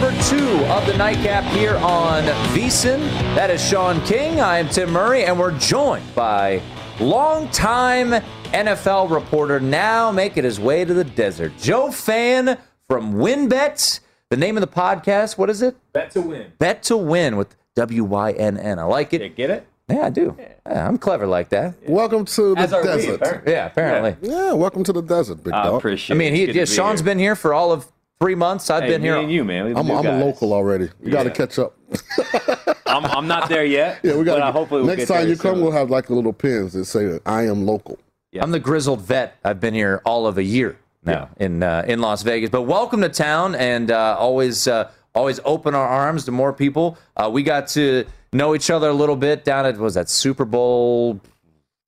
Number 0.00 0.22
two 0.22 0.64
of 0.66 0.86
the 0.86 0.96
nightcap 0.96 1.44
here 1.52 1.76
on 1.76 2.22
VSIN. 2.54 3.00
That 3.34 3.50
is 3.50 3.62
Sean 3.66 4.00
King. 4.06 4.40
I 4.40 4.58
am 4.58 4.68
Tim 4.70 4.90
Murray, 4.92 5.24
and 5.24 5.38
we're 5.38 5.56
joined 5.58 6.14
by 6.14 6.62
longtime 6.98 8.22
NFL 8.52 9.10
reporter, 9.10 9.60
now 9.60 10.10
making 10.10 10.44
his 10.44 10.58
way 10.58 10.84
to 10.86 10.94
the 10.94 11.04
desert, 11.04 11.52
Joe 11.58 11.90
Fann 11.90 12.56
from 12.88 13.14
WynnBET. 13.16 14.00
The 14.30 14.36
name 14.38 14.56
of 14.56 14.62
the 14.62 14.68
podcast, 14.68 15.36
what 15.36 15.50
is 15.50 15.60
it? 15.60 15.76
Bet 15.92 16.10
to 16.12 16.22
win. 16.22 16.52
Bet 16.58 16.82
to 16.84 16.96
Win 16.96 17.36
with 17.36 17.54
W 17.76 18.04
Y 18.04 18.32
N 18.32 18.56
N. 18.56 18.78
I 18.78 18.84
like 18.84 19.12
Yeah, 19.12 19.20
it. 19.20 19.36
get 19.36 19.50
it? 19.50 19.66
Yeah, 19.90 20.06
I 20.06 20.10
do. 20.10 20.34
Yeah, 20.38 20.88
I'm 20.88 20.96
clever 20.98 21.26
like 21.26 21.50
that. 21.50 21.74
Welcome 21.86 22.24
to 22.24 22.54
the 22.54 22.60
As 22.60 22.72
are 22.72 22.80
we, 22.80 22.86
desert. 22.88 23.14
apparently. 23.20 23.52
Yeah, 23.52 23.66
apparently. 23.66 24.28
yeah, 24.30 24.52
welcome 24.52 24.82
to 24.84 24.92
the 24.94 25.02
desert, 25.02 25.42
big 25.44 25.52
I 25.52 25.64
dog. 25.64 25.74
appreciate 25.78 26.14
I 26.14 26.18
mean, 26.18 26.32
it. 26.32 26.36
he, 26.36 26.40
yeah, 26.46 26.52
to 26.64 26.70
be 26.70 26.74
Sean's 26.76 27.00
here. 27.00 27.04
been 27.04 27.18
here 27.18 27.34
for 27.36 27.52
all 27.52 27.70
of 27.72 27.86
three 28.20 28.34
months. 28.34 28.70
I've 28.70 28.82
Hey, 28.84 28.90
been 28.90 29.02
me 29.02 29.08
here. 29.08 29.16
and 29.18 29.32
you, 29.32 29.44
man. 29.44 29.76
I'm, 29.76 29.90
I'm 29.90 30.06
a 30.06 30.24
local 30.24 30.52
already. 30.52 30.88
You 31.02 31.10
got 31.10 31.24
to 31.24 31.30
catch 31.30 31.58
up. 31.58 31.76
I'm, 32.86 33.04
I'm 33.06 33.26
not 33.26 33.48
there 33.48 33.64
yet. 33.64 34.00
yeah, 34.02 34.12
we 34.16 34.24
but 34.24 34.38
got. 34.38 34.52
hopefully 34.52 34.80
we'll 34.82 34.88
next 34.96 35.08
get 35.08 35.14
time 35.14 35.22
there 35.22 35.30
you 35.30 35.36
come, 35.36 35.56
soon. 35.56 35.62
we'll 35.62 35.72
have 35.72 35.90
like 35.90 36.10
little 36.10 36.32
pins 36.32 36.72
that 36.74 36.84
say 36.84 37.18
"I 37.26 37.46
am 37.46 37.66
local." 37.66 37.98
Yeah. 38.32 38.42
I'm 38.42 38.50
the 38.52 38.60
grizzled 38.60 39.00
vet. 39.00 39.36
I've 39.44 39.58
been 39.60 39.74
here 39.74 40.00
all 40.04 40.26
of 40.26 40.38
a 40.38 40.42
year 40.42 40.76
now 41.04 41.30
in 41.38 41.62
uh, 41.62 41.84
in 41.88 42.00
Las 42.00 42.22
Vegas. 42.22 42.50
But 42.50 42.62
welcome 42.62 43.00
to 43.02 43.08
town, 43.08 43.54
and 43.54 43.90
uh, 43.90 44.16
always 44.18 44.68
uh, 44.68 44.90
always 45.14 45.40
open 45.44 45.74
our 45.74 45.86
arms 45.86 46.24
to 46.26 46.32
more 46.32 46.52
people. 46.52 46.98
Uh, 47.16 47.30
we 47.32 47.42
got 47.42 47.68
to 47.68 48.04
know 48.32 48.54
each 48.54 48.70
other 48.70 48.88
a 48.88 48.94
little 48.94 49.16
bit 49.16 49.44
down 49.44 49.66
at 49.66 49.76
was 49.78 49.94
that 49.94 50.08
Super 50.08 50.44
Bowl 50.44 51.20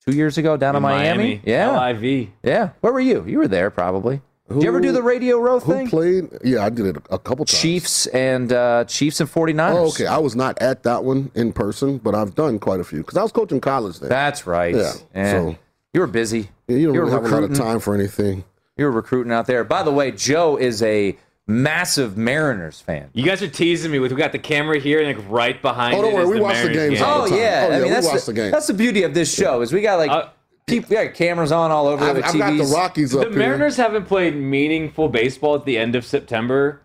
two 0.05 0.13
years 0.15 0.37
ago 0.37 0.57
down 0.57 0.75
in, 0.75 0.77
In 0.77 0.81
Miami? 0.83 1.41
Yeah, 1.45 1.79
LIV. 1.79 2.29
yeah. 2.43 2.69
Where 2.81 2.91
were 2.91 2.99
you? 2.99 3.23
You 3.25 3.37
were 3.39 3.47
there 3.47 3.69
probably. 3.69 4.21
Did 4.49 4.61
you 4.63 4.67
ever 4.67 4.81
do 4.81 4.91
the 4.91 5.01
radio 5.01 5.37
row 5.39 5.59
Who 5.59 5.73
thing? 5.73 5.87
played? 5.87 6.29
Yeah, 6.43 6.65
I 6.65 6.69
did 6.69 6.85
it 6.85 6.97
a 7.09 7.17
couple 7.17 7.45
times. 7.45 7.59
Chiefs 7.61 8.07
and 8.07 8.51
uh, 8.51 8.83
Chiefs 8.85 9.19
and 9.21 9.29
49ers. 9.29 9.73
Oh, 9.73 9.87
okay. 9.87 10.05
I 10.05 10.17
was 10.17 10.35
not 10.35 10.61
at 10.61 10.83
that 10.83 11.03
one 11.03 11.31
in 11.33 11.53
person, 11.53 11.97
but 11.97 12.13
I've 12.13 12.35
done 12.35 12.59
quite 12.59 12.79
a 12.79 12.83
few 12.83 12.99
because 12.99 13.17
I 13.17 13.23
was 13.23 13.31
coaching 13.31 13.61
college 13.61 13.99
there. 13.99 14.09
That's 14.09 14.45
right. 14.45 14.75
Yeah, 14.75 14.93
And 15.13 15.53
so- 15.53 15.57
you 15.93 16.01
were 16.01 16.07
busy. 16.07 16.49
Yeah, 16.67 16.77
you 16.77 16.85
don't 16.87 16.93
you 16.95 16.99
were 17.01 17.05
really 17.07 17.23
have 17.23 17.31
a 17.31 17.35
lot 17.41 17.43
of 17.49 17.57
time 17.57 17.79
for 17.79 17.95
anything. 17.95 18.43
You 18.77 18.85
were 18.85 18.91
recruiting 18.91 19.31
out 19.31 19.45
there. 19.47 19.63
By 19.63 19.81
the 19.83 19.91
way, 19.91 20.11
Joe 20.11 20.57
is 20.57 20.81
a 20.83 21.15
massive 21.47 22.17
Mariners 22.17 22.81
fan. 22.81 23.09
You 23.13 23.23
guys 23.25 23.41
are 23.41 23.47
teasing 23.49 23.91
me 23.91 23.99
with 23.99 24.11
we 24.11 24.17
got 24.17 24.31
the 24.31 24.39
camera 24.39 24.79
here 24.79 25.01
and 25.01 25.17
like 25.17 25.25
right 25.29 25.61
behind 25.61 25.95
Oh, 25.95 26.01
don't 26.01 26.11
it 26.11 26.15
worry, 26.15 26.25
we 26.27 26.37
the 26.37 26.41
watch 26.43 26.61
the 26.63 26.73
games 26.73 26.95
game. 26.99 27.03
all 27.03 27.21
Oh 27.21 27.23
the 27.25 27.29
time. 27.31 27.39
yeah, 27.39 27.67
Oh, 27.69 27.71
I 27.71 27.75
mean 27.75 27.83
we 27.83 27.89
that's 27.89 28.07
watch 28.07 28.25
the, 28.25 28.31
the 28.31 28.33
game. 28.41 28.51
that's 28.51 28.67
the 28.67 28.73
beauty 28.73 29.03
of 29.03 29.13
this 29.13 29.33
show 29.33 29.61
is 29.61 29.71
we 29.73 29.81
got 29.81 29.97
like 29.97 30.09
Uh, 30.09 30.29
people, 30.65 30.89
we 30.89 30.95
got 31.05 31.13
cameras 31.13 31.51
on 31.51 31.71
all 31.71 31.87
over 31.87 32.03
I've, 32.05 32.15
the 32.15 32.25
I've 32.25 32.33
TVs. 32.33 32.39
got 32.39 32.57
the 32.57 32.73
Rockies 32.75 33.15
up 33.15 33.23
The 33.23 33.29
here. 33.29 33.37
Mariners 33.39 33.77
haven't 33.77 34.05
played 34.05 34.35
meaningful 34.35 35.09
baseball 35.09 35.55
at 35.55 35.65
the 35.65 35.77
end 35.77 35.95
of 35.95 36.05
September 36.05 36.81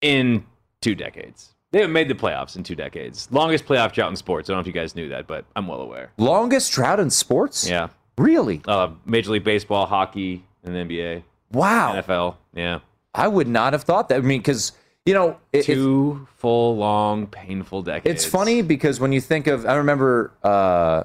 in 0.00 0.44
two 0.80 0.94
decades. 0.94 1.50
They 1.70 1.78
haven't 1.80 1.94
made 1.94 2.08
the 2.08 2.14
playoffs 2.14 2.56
in 2.56 2.62
two 2.64 2.74
decades. 2.74 3.28
Longest 3.30 3.64
playoff 3.64 3.92
drought 3.92 4.10
in 4.10 4.16
sports. 4.16 4.48
I 4.48 4.52
don't 4.52 4.58
know 4.58 4.60
if 4.60 4.66
you 4.66 4.72
guys 4.74 4.94
knew 4.94 5.08
that, 5.08 5.26
but 5.26 5.46
I'm 5.56 5.66
well 5.66 5.80
aware. 5.80 6.10
Longest 6.18 6.70
drought 6.72 7.00
in 7.00 7.08
sports. 7.08 7.66
Yeah. 7.68 7.88
really? 8.18 8.60
Uh, 8.66 8.90
Major 9.06 9.30
League 9.32 9.44
Baseball, 9.44 9.86
hockey, 9.86 10.44
and 10.64 10.74
the 10.74 10.80
NBA, 10.80 11.22
Wow, 11.52 11.94
NFL. 11.94 12.36
Yeah. 12.54 12.80
I 13.14 13.28
would 13.28 13.48
not 13.48 13.72
have 13.74 13.82
thought 13.84 14.08
that. 14.10 14.18
I 14.18 14.20
mean, 14.20 14.40
because 14.40 14.72
you 15.04 15.14
know, 15.14 15.30
it, 15.52 15.58
it's, 15.58 15.66
Two 15.66 16.26
full, 16.36 16.76
long, 16.76 17.26
painful 17.26 17.82
decades. 17.82 18.22
it's 18.22 18.24
funny 18.30 18.62
because 18.62 19.00
when 19.00 19.12
you 19.12 19.20
think 19.20 19.46
of, 19.48 19.66
I 19.66 19.74
remember 19.76 20.32
uh, 20.44 21.04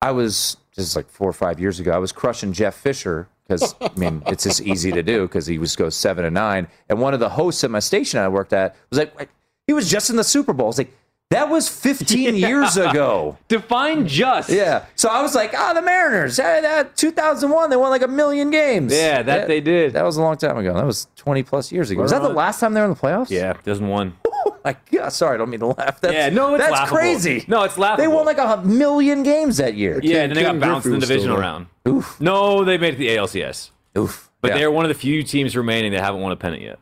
I 0.00 0.12
was 0.12 0.56
this 0.76 0.86
is 0.86 0.96
like 0.96 1.08
four 1.08 1.28
or 1.28 1.32
five 1.32 1.58
years 1.58 1.80
ago. 1.80 1.92
I 1.92 1.98
was 1.98 2.12
crushing 2.12 2.52
Jeff 2.52 2.74
Fisher 2.74 3.28
because 3.48 3.74
I 3.80 3.90
mean 3.96 4.22
it's 4.26 4.44
just 4.44 4.60
easy 4.60 4.92
to 4.92 5.02
do 5.02 5.22
because 5.22 5.46
he 5.46 5.58
was 5.58 5.74
go 5.74 5.88
seven 5.88 6.24
and 6.24 6.34
nine. 6.34 6.68
And 6.88 7.00
one 7.00 7.14
of 7.14 7.20
the 7.20 7.30
hosts 7.30 7.64
at 7.64 7.70
my 7.70 7.78
station 7.80 8.20
I 8.20 8.28
worked 8.28 8.52
at 8.52 8.76
was 8.90 8.98
like, 8.98 9.28
he 9.66 9.72
was 9.72 9.90
just 9.90 10.10
in 10.10 10.16
the 10.16 10.24
Super 10.24 10.52
Bowl. 10.52 10.66
I 10.66 10.68
was 10.68 10.78
like, 10.78 10.92
that 11.30 11.48
was 11.48 11.68
15 11.68 12.36
years 12.36 12.76
ago. 12.76 13.36
Define 13.48 14.06
just. 14.06 14.48
Yeah. 14.48 14.84
So 14.94 15.08
I 15.08 15.22
was 15.22 15.34
like, 15.34 15.52
ah, 15.54 15.72
the 15.72 15.82
Mariners. 15.82 16.36
Hey, 16.36 16.60
that 16.62 16.96
2001, 16.96 17.70
they 17.70 17.76
won 17.76 17.90
like 17.90 18.02
a 18.02 18.08
million 18.08 18.50
games. 18.50 18.92
Yeah, 18.92 19.22
that 19.22 19.48
they 19.48 19.60
did. 19.60 19.94
That 19.94 20.04
was 20.04 20.16
a 20.18 20.22
long 20.22 20.36
time 20.36 20.56
ago. 20.56 20.74
That 20.74 20.86
was 20.86 21.08
20 21.16 21.42
plus 21.42 21.72
years 21.72 21.90
ago. 21.90 22.02
was 22.02 22.12
that 22.12 22.22
the 22.22 22.28
last 22.28 22.60
time 22.60 22.74
they 22.74 22.80
were 22.80 22.86
in 22.86 22.92
the 22.92 23.00
playoffs? 23.00 23.30
Yeah, 23.30 23.54
doesn't 23.64 23.88
one. 23.88 24.16
Like, 24.66 24.78
yeah, 24.90 25.08
sorry, 25.10 25.34
I 25.34 25.38
don't 25.38 25.48
mean 25.50 25.60
to 25.60 25.66
laugh. 25.66 26.00
That's, 26.00 26.12
Yeah, 26.12 26.28
no, 26.28 26.54
it's 26.56 26.62
that's 26.64 26.72
laughable. 26.72 26.96
crazy. 26.98 27.44
No, 27.46 27.62
it's 27.62 27.78
laughable. 27.78 28.02
They 28.02 28.08
won 28.08 28.26
like 28.26 28.38
a 28.38 28.60
million 28.66 29.22
games 29.22 29.58
that 29.58 29.74
year. 29.74 30.00
Yeah, 30.02 30.14
Ken- 30.14 30.22
and 30.24 30.30
then 30.32 30.34
they 30.34 30.42
Ken 30.50 30.58
got 30.58 30.66
bounced 30.66 30.86
in 30.86 30.92
the 30.92 30.98
Griffey 30.98 31.14
was 31.14 31.22
still 31.22 31.36
divisional 31.36 31.38
round. 31.38 31.66
Oof. 31.86 32.20
No, 32.20 32.64
they 32.64 32.76
made 32.76 32.88
it 32.94 32.96
to 32.96 32.98
the 32.98 33.08
ALCS. 33.16 33.70
Oof. 33.96 34.28
But 34.40 34.50
Yeah. 34.50 34.58
they're 34.58 34.70
one 34.72 34.84
of 34.84 34.88
the 34.88 34.94
few 34.94 35.22
teams 35.22 35.56
remaining 35.56 35.92
that 35.92 36.02
haven't 36.02 36.20
won 36.20 36.32
a 36.32 36.36
pennant 36.36 36.62
yet. 36.62 36.78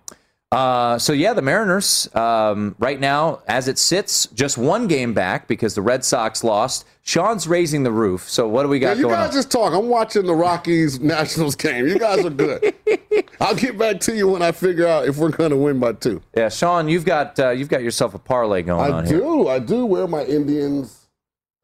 Uh, 0.50 0.98
so 0.98 1.12
yeah, 1.12 1.34
the 1.34 1.42
Mariners 1.42 2.08
um, 2.14 2.74
right 2.78 2.98
now, 2.98 3.40
as 3.48 3.68
it 3.68 3.78
sits, 3.78 4.26
just 4.28 4.56
one 4.56 4.86
game 4.86 5.12
back 5.12 5.46
because 5.46 5.74
the 5.74 5.82
Red 5.82 6.04
Sox 6.04 6.42
lost. 6.42 6.86
Sean's 7.06 7.46
raising 7.46 7.82
the 7.82 7.92
roof. 7.92 8.28
So 8.30 8.48
what 8.48 8.62
do 8.62 8.68
we 8.70 8.78
got 8.78 8.88
Yeah, 8.88 8.94
got 8.94 8.98
you 8.98 9.02
going 9.04 9.14
guys 9.16 9.28
on? 9.28 9.34
just 9.34 9.50
talk. 9.50 9.74
I'm 9.74 9.88
watching 9.88 10.24
the 10.24 10.34
Rockies 10.34 11.00
Nationals 11.00 11.54
game. 11.54 11.86
You 11.86 11.98
guys 11.98 12.24
are 12.24 12.30
good. 12.30 12.74
I'll 13.40 13.54
get 13.54 13.76
back 13.76 14.00
to 14.00 14.16
you 14.16 14.28
when 14.28 14.40
I 14.42 14.52
figure 14.52 14.86
out 14.86 15.06
if 15.06 15.18
we're 15.18 15.28
going 15.30 15.50
to 15.50 15.56
win 15.56 15.78
by 15.78 15.92
two. 15.92 16.22
yeah, 16.34 16.48
Sean, 16.48 16.88
you've 16.88 17.04
got 17.04 17.38
uh, 17.38 17.50
you've 17.50 17.68
got 17.68 17.82
yourself 17.82 18.14
a 18.14 18.18
parlay 18.18 18.62
going 18.62 18.92
I 18.92 18.96
on 18.96 19.06
here. 19.06 19.18
do. 19.18 19.48
I 19.48 19.58
do 19.58 19.84
wear 19.84 20.06
my 20.06 20.24
Indians. 20.24 21.06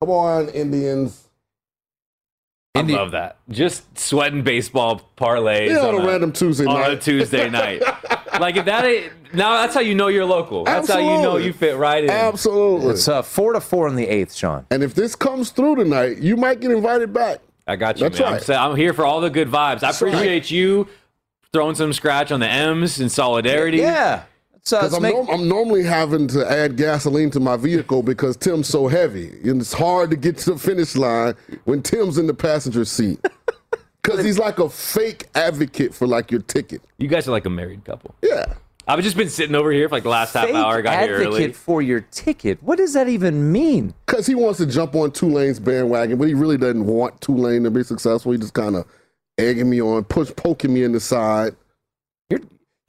Come 0.01 0.11
on, 0.11 0.49
Indians. 0.51 1.27
I 2.75 2.81
Indy- 2.81 2.95
love 2.95 3.11
that. 3.13 3.39
Just 3.49 3.99
sweating 3.99 4.43
baseball 4.45 5.01
parlays 5.17 5.71
Yeah, 5.71 5.87
on 5.89 5.95
a 6.03 6.07
random 6.07 6.33
Tuesday 6.33 6.67
on 6.67 6.81
night. 6.81 6.93
a 6.93 6.97
Tuesday 6.97 7.49
night. 7.51 7.83
like 8.41 8.57
if 8.57 8.65
that 8.67 8.85
ain't 8.85 9.13
now, 9.33 9.53
that's 9.61 9.75
how 9.75 9.81
you 9.81 9.95
know 9.95 10.09
you're 10.09 10.25
local. 10.25 10.65
That's 10.65 10.89
how 10.91 10.99
you 10.99 11.23
know 11.23 11.37
you 11.37 11.53
fit 11.53 11.77
right 11.77 12.03
in. 12.05 12.11
Absolutely. 12.11 12.91
It's 12.91 13.09
uh, 13.09 13.23
four 13.23 13.53
to 13.53 13.61
four 13.61 13.89
in 13.89 13.97
the 13.97 14.07
eighth, 14.07 14.35
Sean. 14.35 14.67
and 14.71 14.83
if 14.83 14.95
this 14.95 15.15
comes 15.17 15.51
through 15.51 15.77
tonight, 15.77 16.19
you 16.19 16.37
might 16.37 16.61
get 16.61 16.71
invited 16.71 17.13
back. 17.13 17.41
I 17.67 17.77
got 17.77 17.99
you, 17.99 18.09
That's 18.09 18.19
man. 18.19 18.29
I'm, 18.29 18.35
right. 18.35 18.51
I'm 18.73 18.77
here 18.77 18.93
for 18.93 19.05
all 19.05 19.21
the 19.21 19.31
good 19.31 19.49
vibes. 19.49 19.77
I 19.77 19.77
That's 19.77 20.03
right. 20.03 20.13
appreciate 20.13 20.51
you 20.51 20.89
throwing 21.53 21.75
some 21.77 21.93
scratch 21.93 22.33
on 22.33 22.41
the 22.41 22.49
M's 22.49 23.01
in 23.01 23.09
solidarity. 23.09 23.79
Yeah. 23.79 24.25
Let's, 24.53 24.73
uh, 24.73 24.79
Because 24.79 24.93
let's 24.93 24.95
I'm, 24.97 25.03
make, 25.03 25.15
norm- 25.15 25.31
I'm 25.31 25.49
normally 25.49 25.85
having 25.85 26.27
to 26.29 26.51
add 26.51 26.77
gasoline 26.77 27.31
to 27.33 27.41
my 27.41 27.57
vehicle 27.57 28.03
because 28.03 28.37
Tim's 28.37 28.67
so 28.69 28.89
heavy. 28.89 29.29
And 29.49 29.61
it's 29.61 29.73
hard 29.73 30.11
to 30.11 30.17
get 30.17 30.37
to 30.39 30.53
the 30.55 30.59
finish 30.59 30.97
line 30.97 31.35
when 31.65 31.83
Tim's 31.83 32.19
in 32.19 32.27
the 32.27 32.35
passenger 32.35 32.85
seat. 32.85 33.21
Because 34.03 34.25
he's 34.25 34.39
like 34.39 34.59
a 34.59 34.71
fake 34.71 35.27
advocate 35.35 35.95
for 35.95 36.07
like 36.07 36.31
your 36.31 36.41
ticket. 36.41 36.81
You 36.97 37.07
guys 37.07 37.29
are 37.29 37.33
like 37.33 37.45
a 37.45 37.51
married 37.51 37.85
couple. 37.85 38.15
Yeah. 38.23 38.55
I've 38.91 39.05
just 39.05 39.17
been 39.17 39.31
sitting 39.31 39.55
over 39.55 39.71
here 39.71 39.89
for 39.89 39.95
like 39.95 40.03
the 40.03 40.09
last 40.09 40.35
half 40.35 40.51
hour. 40.51 40.79
I 40.79 40.81
got 40.83 41.03
here 41.05 41.15
advocate 41.15 41.27
early. 41.27 41.53
for 41.53 41.81
your 41.81 42.01
ticket. 42.01 42.61
What 42.63 42.79
does 42.79 42.95
that 42.95 43.09
even 43.09 43.53
mean? 43.53 43.95
Because 44.05 44.27
he 44.27 44.35
wants 44.35 44.59
to 44.59 44.67
jump 44.67 44.97
on 44.97 45.13
Tulane's 45.13 45.61
bandwagon, 45.61 46.19
but 46.19 46.27
he 46.27 46.35
really 46.35 46.57
doesn't 46.57 46.87
want 46.87 47.21
Tulane 47.21 47.63
to 47.63 47.71
be 47.71 47.85
successful. 47.85 48.33
He 48.33 48.39
just 48.39 48.55
kind 48.55 48.75
of 48.75 48.87
egging 49.39 49.71
me 49.71 49.81
on, 49.81 50.05
push, 50.05 50.31
poking 50.35 50.75
me 50.75 50.83
in 50.83 50.91
the 50.93 51.01
side. 51.01 51.55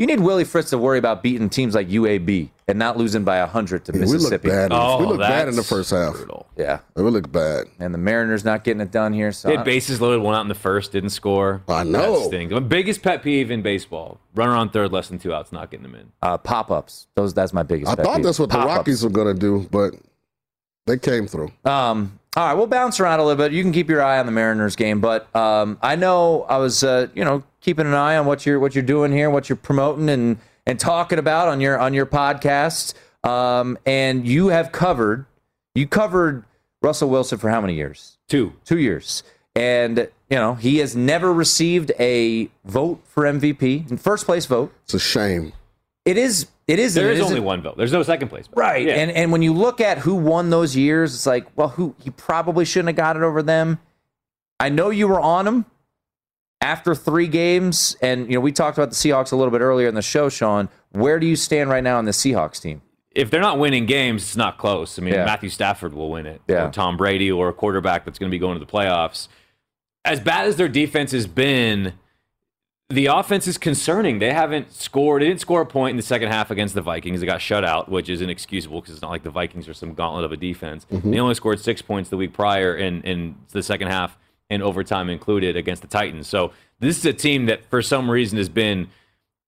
You're, 0.01 0.18
need 0.18 0.19
Willie 0.24 0.45
Fritz 0.45 0.71
to 0.71 0.80
worry 0.80 0.98
about 0.98 1.21
beating 1.21 1.48
teams 1.48 1.75
like 1.75 1.88
UAB 1.89 2.50
and 2.68 2.80
not 2.80 2.98
losing 2.98 3.24
by 3.24 3.39
100 3.42 3.86
to 3.86 3.92
Yeah, 3.94 4.00
we 4.06 4.18
look 4.18 4.42
bad. 4.42 4.71
Oh, 4.74 4.98
we 5.00 5.06
look 5.06 5.19
bad 5.19 5.48
in 5.48 5.56
the 5.56 5.63
first 5.63 5.92
half. 5.92 6.13
brutal. 6.13 6.48
Yeah. 6.57 6.80
We 6.95 7.03
look 7.03 7.31
bad. 7.31 7.68
And 7.80 7.94
the 7.94 8.00
Mariners 8.00 8.44
not 8.44 8.63
getting 8.63 8.81
it 8.81 8.89
done 8.89 9.13
here. 9.13 9.31
So 9.31 9.50
They 9.50 9.57
had 9.57 9.63
bases 9.65 10.01
loaded, 10.01 10.24
one 10.24 10.33
out 10.33 10.42
in 10.42 10.48
the 10.48 10.56
first, 10.56 10.92
didn't 10.92 11.12
score. 11.12 11.62
I 11.68 11.83
know. 11.83 12.21
That 12.21 12.25
stings. 12.30 12.51
My 12.51 12.59
biggest 12.59 13.03
pet 13.03 13.21
peeve 13.21 13.51
in 13.51 13.62
baseball: 13.62 14.19
runner 14.33 14.53
on 14.53 14.69
third, 14.71 14.92
less 14.92 15.07
than 15.09 15.19
two 15.19 15.33
outs, 15.33 15.51
not 15.51 15.69
getting 15.69 15.83
them 15.83 15.94
in. 15.94 16.12
uh, 16.24 16.38
pop 16.39 16.71
ups. 16.71 17.06
Those 17.15 17.33
that's 17.36 17.53
my 17.53 17.62
biggest. 17.63 17.92
I 17.92 17.95
pet 17.95 18.06
thought 18.06 18.15
peeve. 18.15 18.25
that's 18.25 18.39
what 18.39 18.50
the 18.50 18.56
Pop-ups. 18.56 18.77
Rockies 18.77 19.03
were 19.03 19.12
going 19.12 19.36
to 19.36 19.39
do, 19.39 19.68
but 19.69 19.94
they 20.88 20.98
came 20.98 21.27
through. 21.27 21.51
Um, 21.63 22.19
all 22.37 22.47
right, 22.47 22.53
we'll 22.53 22.67
bounce 22.67 22.99
around 22.99 23.19
a 23.19 23.25
little 23.25 23.37
bit. 23.37 23.51
You 23.51 23.61
can 23.61 23.73
keep 23.73 23.89
your 23.89 24.01
eye 24.01 24.17
on 24.17 24.25
the 24.25 24.31
Mariners 24.31 24.77
game, 24.77 25.01
but 25.01 25.33
um, 25.35 25.77
I 25.81 25.97
know 25.97 26.43
I 26.43 26.57
was, 26.57 26.81
uh, 26.81 27.07
you 27.13 27.25
know, 27.25 27.43
keeping 27.59 27.85
an 27.85 27.93
eye 27.93 28.15
on 28.15 28.25
what 28.25 28.45
you're 28.45 28.57
what 28.57 28.73
you're 28.73 28.83
doing 28.83 29.11
here, 29.11 29.29
what 29.29 29.49
you're 29.49 29.57
promoting 29.57 30.09
and 30.09 30.37
and 30.65 30.79
talking 30.79 31.19
about 31.19 31.49
on 31.49 31.59
your 31.59 31.77
on 31.77 31.93
your 31.93 32.05
podcast. 32.05 32.93
Um, 33.23 33.77
and 33.85 34.25
you 34.25 34.47
have 34.47 34.71
covered, 34.71 35.25
you 35.75 35.87
covered 35.87 36.45
Russell 36.81 37.09
Wilson 37.09 37.37
for 37.37 37.49
how 37.49 37.59
many 37.59 37.75
years? 37.75 38.17
Two. 38.29 38.53
Two 38.63 38.79
years, 38.79 39.23
and 39.53 40.07
you 40.29 40.37
know 40.37 40.55
he 40.55 40.77
has 40.77 40.95
never 40.95 41.33
received 41.33 41.91
a 41.99 42.49
vote 42.63 43.01
for 43.05 43.23
MVP, 43.23 43.99
first 43.99 44.25
place 44.25 44.45
vote. 44.45 44.73
It's 44.85 44.93
a 44.93 44.99
shame. 44.99 45.51
It 46.06 46.18
is. 46.18 46.48
It 46.68 46.80
is. 46.80 46.94
There 46.95 47.12
it 47.12 47.18
is 47.18 47.24
only 47.24 47.39
one 47.39 47.62
vote. 47.62 47.77
There's 47.77 47.92
no 47.92 48.01
second 48.03 48.30
place. 48.30 48.48
vote. 48.48 48.57
Right. 48.57 48.86
Yeah. 48.86 48.95
And 48.95 49.12
and 49.12 49.31
when 49.31 49.42
you 49.42 49.53
look 49.53 49.81
at 49.81 50.00
who 50.00 50.15
won 50.15 50.50
those 50.50 50.75
years, 50.75 51.13
it's 51.13 51.25
like, 51.25 51.45
well, 51.56 51.69
who 51.69 51.95
he 52.00 52.09
probably 52.09 52.65
shouldn't 52.65 52.88
have 52.89 52.95
got 52.95 53.18
it 53.18 53.24
over 53.24 53.44
them. 53.44 53.80
I 54.59 54.69
know 54.69 54.89
you 54.89 55.07
were 55.07 55.19
on 55.19 55.48
him 55.48 55.65
after 56.59 56.95
three 56.95 57.27
games, 57.27 57.95
and 58.01 58.27
you 58.27 58.33
know 58.36 58.39
we 58.39 58.51
talked 58.51 58.77
about 58.77 58.89
the 58.89 58.95
Seahawks 58.95 59.31
a 59.31 59.36
little 59.36 59.51
bit 59.51 59.62
earlier 59.62 59.88
in 59.88 59.95
the 59.95 60.01
show, 60.01 60.30
Sean. 60.30 60.69
Where 60.92 61.19
do 61.19 61.27
you 61.27 61.36
stand 61.36 61.69
right 61.69 61.83
now 61.83 61.98
on 61.98 62.06
the 62.06 62.12
Seahawks 62.12 62.62
team? 62.62 62.81
if 63.13 63.30
they're 63.30 63.42
not 63.42 63.59
winning 63.59 63.86
games, 63.86 64.24
it's 64.24 64.38
not 64.38 64.57
close. 64.57 64.98
I 64.98 65.01
mean, 65.01 65.13
Yeah. 65.13 65.25
Matthew 65.25 65.50
Stafford 65.50 65.94
will 65.94 66.09
win 66.09 66.25
it. 66.25 66.42
Yeah. 66.48 66.68
Or 66.68 66.71
Tom 66.71 66.95
Brady 66.95 67.30
or 67.30 67.50
a 67.50 67.53
quarterback 67.53 68.06
that's 68.06 68.18
going 68.18 68.30
to 68.30 68.33
be 68.33 68.39
going 68.39 68.57
to 68.57 68.65
the 68.65 68.71
playoffs. 68.71 69.27
As 70.06 70.21
bad 70.21 70.48
as 70.48 70.56
their 70.56 70.69
defense 70.69 71.12
has 71.12 71.27
been, 71.27 71.92
the 72.91 73.07
offense 73.07 73.47
is 73.47 73.57
concerning. 73.57 74.19
They 74.19 74.33
haven't 74.33 74.71
scored. 74.71 75.21
They 75.21 75.27
didn't 75.27 75.41
score 75.41 75.61
a 75.61 75.65
point 75.65 75.91
in 75.91 75.97
the 75.97 76.03
second 76.03 76.29
half 76.29 76.51
against 76.51 76.75
the 76.75 76.81
Vikings. 76.81 77.19
They 77.19 77.25
got 77.25 77.41
shut 77.41 77.63
out, 77.63 77.89
which 77.89 78.09
is 78.09 78.21
inexcusable 78.21 78.81
because 78.81 78.93
it's 78.93 79.01
not 79.01 79.11
like 79.11 79.23
the 79.23 79.29
Vikings 79.29 79.67
are 79.67 79.73
some 79.73 79.93
gauntlet 79.93 80.25
of 80.25 80.31
a 80.31 80.38
defense. 80.38 80.85
Mm-hmm. 80.91 81.11
They 81.11 81.19
only 81.19 81.35
scored 81.35 81.59
six 81.59 81.81
points 81.81 82.09
the 82.09 82.17
week 82.17 82.33
prior 82.33 82.75
in, 82.75 83.01
in 83.01 83.35
the 83.51 83.63
second 83.63 83.88
half 83.88 84.17
and 84.49 84.61
overtime 84.61 85.09
included 85.09 85.55
against 85.55 85.81
the 85.81 85.88
Titans. 85.88 86.27
So 86.27 86.51
this 86.79 86.97
is 86.97 87.05
a 87.05 87.13
team 87.13 87.45
that 87.45 87.65
for 87.65 87.81
some 87.81 88.11
reason 88.11 88.38
has 88.38 88.49
been 88.49 88.89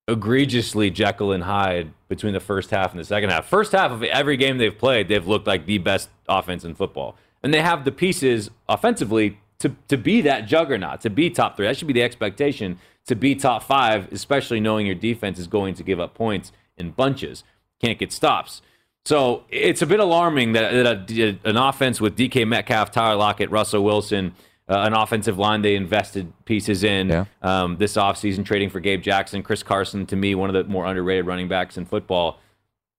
egregiously 0.08 0.90
Jekyll 0.90 1.32
and 1.32 1.44
Hyde 1.44 1.92
between 2.08 2.32
the 2.32 2.40
first 2.40 2.70
half 2.70 2.92
and 2.92 3.00
the 3.00 3.04
second 3.04 3.30
half. 3.30 3.46
First 3.46 3.72
half 3.72 3.90
of 3.90 4.02
every 4.02 4.36
game 4.36 4.58
they've 4.58 4.76
played, 4.76 5.08
they've 5.08 5.26
looked 5.26 5.46
like 5.46 5.66
the 5.66 5.78
best 5.78 6.08
offense 6.28 6.64
in 6.64 6.74
football. 6.74 7.16
And 7.42 7.52
they 7.52 7.60
have 7.60 7.84
the 7.84 7.92
pieces 7.92 8.50
offensively 8.68 9.38
to, 9.58 9.74
to 9.88 9.96
be 9.96 10.20
that 10.22 10.46
juggernaut, 10.46 11.00
to 11.02 11.10
be 11.10 11.30
top 11.30 11.56
three. 11.56 11.66
That 11.66 11.76
should 11.76 11.88
be 11.88 11.94
the 11.94 12.02
expectation 12.02 12.78
to 13.06 13.14
be 13.14 13.34
top 13.34 13.62
five, 13.62 14.10
especially 14.12 14.60
knowing 14.60 14.86
your 14.86 14.94
defense 14.94 15.38
is 15.38 15.46
going 15.46 15.74
to 15.74 15.82
give 15.82 16.00
up 16.00 16.14
points 16.14 16.52
in 16.76 16.90
bunches, 16.90 17.44
can't 17.80 17.98
get 17.98 18.12
stops. 18.12 18.62
So 19.04 19.44
it's 19.50 19.82
a 19.82 19.86
bit 19.86 20.00
alarming 20.00 20.54
that, 20.54 20.72
that 20.72 21.10
a, 21.10 21.38
an 21.48 21.56
offense 21.56 22.00
with 22.00 22.16
DK 22.16 22.48
Metcalf, 22.48 22.90
Tyler 22.90 23.16
Lockett, 23.16 23.50
Russell 23.50 23.84
Wilson, 23.84 24.34
uh, 24.66 24.78
an 24.78 24.94
offensive 24.94 25.38
line 25.38 25.60
they 25.60 25.76
invested 25.76 26.32
pieces 26.46 26.82
in 26.82 27.08
Yeah. 27.10 27.24
um, 27.42 27.76
this 27.76 27.96
offseason, 27.96 28.46
trading 28.46 28.70
for 28.70 28.80
Gabe 28.80 29.02
Jackson. 29.02 29.42
Chris 29.42 29.62
Carson, 29.62 30.06
to 30.06 30.16
me, 30.16 30.34
one 30.34 30.48
of 30.48 30.54
the 30.54 30.64
more 30.64 30.86
underrated 30.86 31.26
running 31.26 31.48
backs 31.48 31.76
in 31.76 31.84
football, 31.84 32.38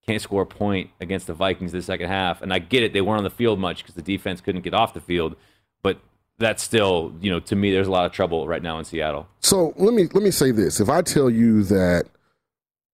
can't 0.06 0.22
score 0.22 0.44
a 0.44 0.46
point 0.46 0.92
against 1.02 1.25
the 1.25 1.34
Vikings 1.34 1.74
in 1.74 1.80
the 1.80 1.84
second 1.84 2.07
half. 2.10 2.44
And 2.44 2.54
I 2.54 2.60
get 2.60 2.84
it, 2.84 2.94
they 2.94 3.02
weren't 3.02 3.18
on 3.18 3.24
the 3.24 3.31
field 3.31 3.57
much 3.60 3.78
because 3.80 3.96
the 3.96 4.04
defense 4.04 4.42
couldn't 4.42 4.62
get 4.62 4.75
off 4.75 4.94
the 4.94 5.02
field. 5.02 5.36
But 5.81 5.98
that's 6.37 6.61
still, 6.63 7.13
you 7.21 7.31
know, 7.31 7.39
to 7.41 7.55
me, 7.55 7.71
there's 7.71 7.87
a 7.87 7.91
lot 7.91 8.05
of 8.05 8.11
trouble 8.11 8.47
right 8.47 8.61
now 8.61 8.77
in 8.79 8.85
Seattle. 8.85 9.27
So 9.39 9.73
let 9.77 9.93
me 9.93 10.07
let 10.13 10.23
me 10.23 10.31
say 10.31 10.51
this: 10.51 10.79
if 10.79 10.89
I 10.89 11.01
tell 11.01 11.29
you 11.29 11.63
that, 11.63 12.05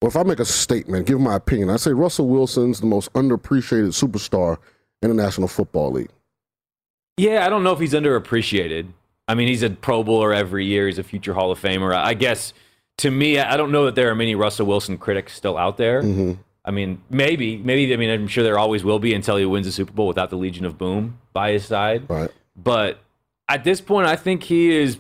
or 0.02 0.10
if 0.10 0.16
I 0.16 0.24
make 0.24 0.40
a 0.40 0.46
statement, 0.46 1.08
give 1.08 1.20
my 1.20 1.36
opinion, 1.36 1.70
I 1.70 1.78
say 1.78 1.92
Russell 1.92 2.28
Wilson's 2.28 2.80
the 2.80 2.86
most 2.86 3.12
underappreciated 3.14 3.90
superstar 3.90 4.58
in 5.02 5.10
the 5.10 5.16
National 5.16 5.48
Football 5.48 5.92
League. 5.92 6.12
Yeah, 7.18 7.46
I 7.46 7.50
don't 7.50 7.64
know 7.64 7.74
if 7.74 7.80
he's 7.80 7.94
underappreciated. 7.94 8.88
I 9.28 9.36
mean, 9.36 9.48
he's 9.48 9.64
a 9.64 9.70
Pro 9.70 10.04
Bowler 10.04 10.34
every 10.34 10.66
year. 10.66 10.88
He's 10.88 10.98
a 10.98 11.04
future 11.04 11.34
Hall 11.34 11.52
of 11.52 11.60
Famer. 11.60 11.94
I 11.94 12.14
guess 12.14 12.54
to 12.98 13.12
me, 13.12 13.40
I 13.40 13.54
I 13.54 13.58
don't 13.58 13.72
know 13.72 13.86
that 13.86 13.96
there 13.96 14.10
are 14.10 14.16
many 14.16 14.36
Russell 14.36 14.66
Wilson 14.66 14.98
critics 14.98 15.34
still 15.34 15.58
out 15.58 15.78
there. 15.78 16.02
Mm-hmm. 16.02 16.42
I 16.66 16.72
mean, 16.72 17.02
maybe, 17.10 17.58
maybe. 17.58 17.94
I 17.94 17.98
mean, 17.98 18.10
I'm 18.10 18.28
sure 18.28 18.44
there 18.44 18.60
always 18.60 18.84
will 18.84 19.00
be 19.00 19.14
until 19.14 19.38
he 19.38 19.46
wins 19.46 19.66
a 19.66 19.72
Super 19.72 19.94
Bowl 19.94 20.08
without 20.08 20.30
the 20.30 20.36
Legion 20.36 20.66
of 20.66 20.78
Boom 20.78 21.20
by 21.34 21.52
his 21.52 21.66
side. 21.66 22.10
Right. 22.10 22.30
But 22.56 23.00
at 23.50 23.64
this 23.64 23.82
point, 23.82 24.08
I 24.08 24.16
think 24.16 24.44
he 24.44 24.72
is 24.72 25.00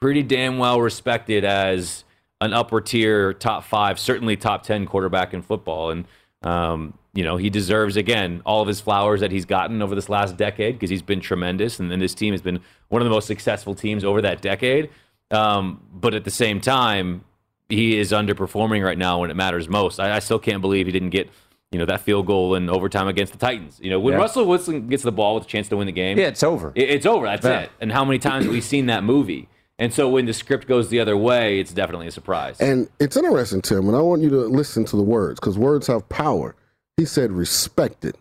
pretty 0.00 0.22
damn 0.22 0.58
well 0.58 0.80
respected 0.80 1.44
as 1.44 2.04
an 2.40 2.52
upper 2.52 2.80
tier, 2.80 3.32
top 3.32 3.64
five, 3.64 3.98
certainly 3.98 4.36
top 4.36 4.62
10 4.62 4.86
quarterback 4.86 5.32
in 5.32 5.40
football. 5.40 5.90
And, 5.90 6.04
um, 6.42 6.98
you 7.14 7.24
know, 7.24 7.38
he 7.38 7.48
deserves, 7.48 7.96
again, 7.96 8.42
all 8.44 8.60
of 8.60 8.68
his 8.68 8.80
flowers 8.80 9.20
that 9.20 9.30
he's 9.30 9.46
gotten 9.46 9.80
over 9.80 9.94
this 9.94 10.10
last 10.10 10.36
decade 10.36 10.74
because 10.74 10.90
he's 10.90 11.02
been 11.02 11.20
tremendous. 11.20 11.80
And 11.80 11.90
then 11.90 12.00
this 12.00 12.14
team 12.14 12.34
has 12.34 12.42
been 12.42 12.60
one 12.88 13.00
of 13.00 13.06
the 13.06 13.10
most 13.10 13.26
successful 13.26 13.74
teams 13.74 14.04
over 14.04 14.20
that 14.20 14.42
decade. 14.42 14.90
Um, 15.30 15.80
but 15.90 16.12
at 16.12 16.24
the 16.24 16.30
same 16.30 16.60
time, 16.60 17.24
he 17.70 17.98
is 17.98 18.12
underperforming 18.12 18.84
right 18.84 18.98
now 18.98 19.20
when 19.20 19.30
it 19.30 19.36
matters 19.36 19.68
most. 19.68 19.98
I, 19.98 20.16
I 20.16 20.18
still 20.18 20.38
can't 20.38 20.60
believe 20.60 20.84
he 20.84 20.92
didn't 20.92 21.10
get, 21.10 21.30
you 21.74 21.78
know, 21.80 21.84
that 21.86 22.00
field 22.02 22.24
goal 22.26 22.54
in 22.54 22.70
overtime 22.70 23.08
against 23.08 23.32
the 23.32 23.38
Titans. 23.38 23.80
You 23.82 23.90
know, 23.90 23.98
when 23.98 24.12
Yeah. 24.14 24.20
Russell 24.20 24.46
Wilson 24.46 24.86
gets 24.86 25.02
the 25.02 25.10
ball 25.10 25.34
with 25.34 25.44
a 25.44 25.46
chance 25.48 25.68
to 25.70 25.76
win 25.76 25.86
the 25.86 25.92
game, 25.92 26.16
Yeah, 26.16 26.28
it's 26.28 26.44
over. 26.44 26.70
it- 26.76 26.88
it's 26.88 27.04
over. 27.04 27.26
That's 27.26 27.44
Yeah. 27.44 27.62
it. 27.62 27.70
And 27.80 27.90
how 27.90 28.04
many 28.04 28.20
times 28.20 28.44
have 28.44 28.54
we 28.54 28.60
seen 28.60 28.86
that 28.86 29.02
movie? 29.02 29.48
And 29.76 29.92
so 29.92 30.08
when 30.08 30.24
the 30.26 30.32
script 30.32 30.68
goes 30.68 30.88
the 30.88 31.00
other 31.00 31.16
way, 31.16 31.58
it's 31.58 31.72
definitely 31.72 32.06
a 32.06 32.12
surprise. 32.12 32.60
And 32.60 32.88
it's 33.00 33.16
interesting, 33.16 33.60
Tim, 33.60 33.88
and 33.88 33.96
I 33.96 34.00
want 34.00 34.22
you 34.22 34.30
to 34.30 34.42
listen 34.46 34.84
to 34.84 34.96
the 34.96 35.02
words 35.02 35.40
because 35.40 35.58
words 35.58 35.88
have 35.88 36.08
power. 36.08 36.54
He 36.96 37.04
said 37.04 37.32
respected. 37.32 38.14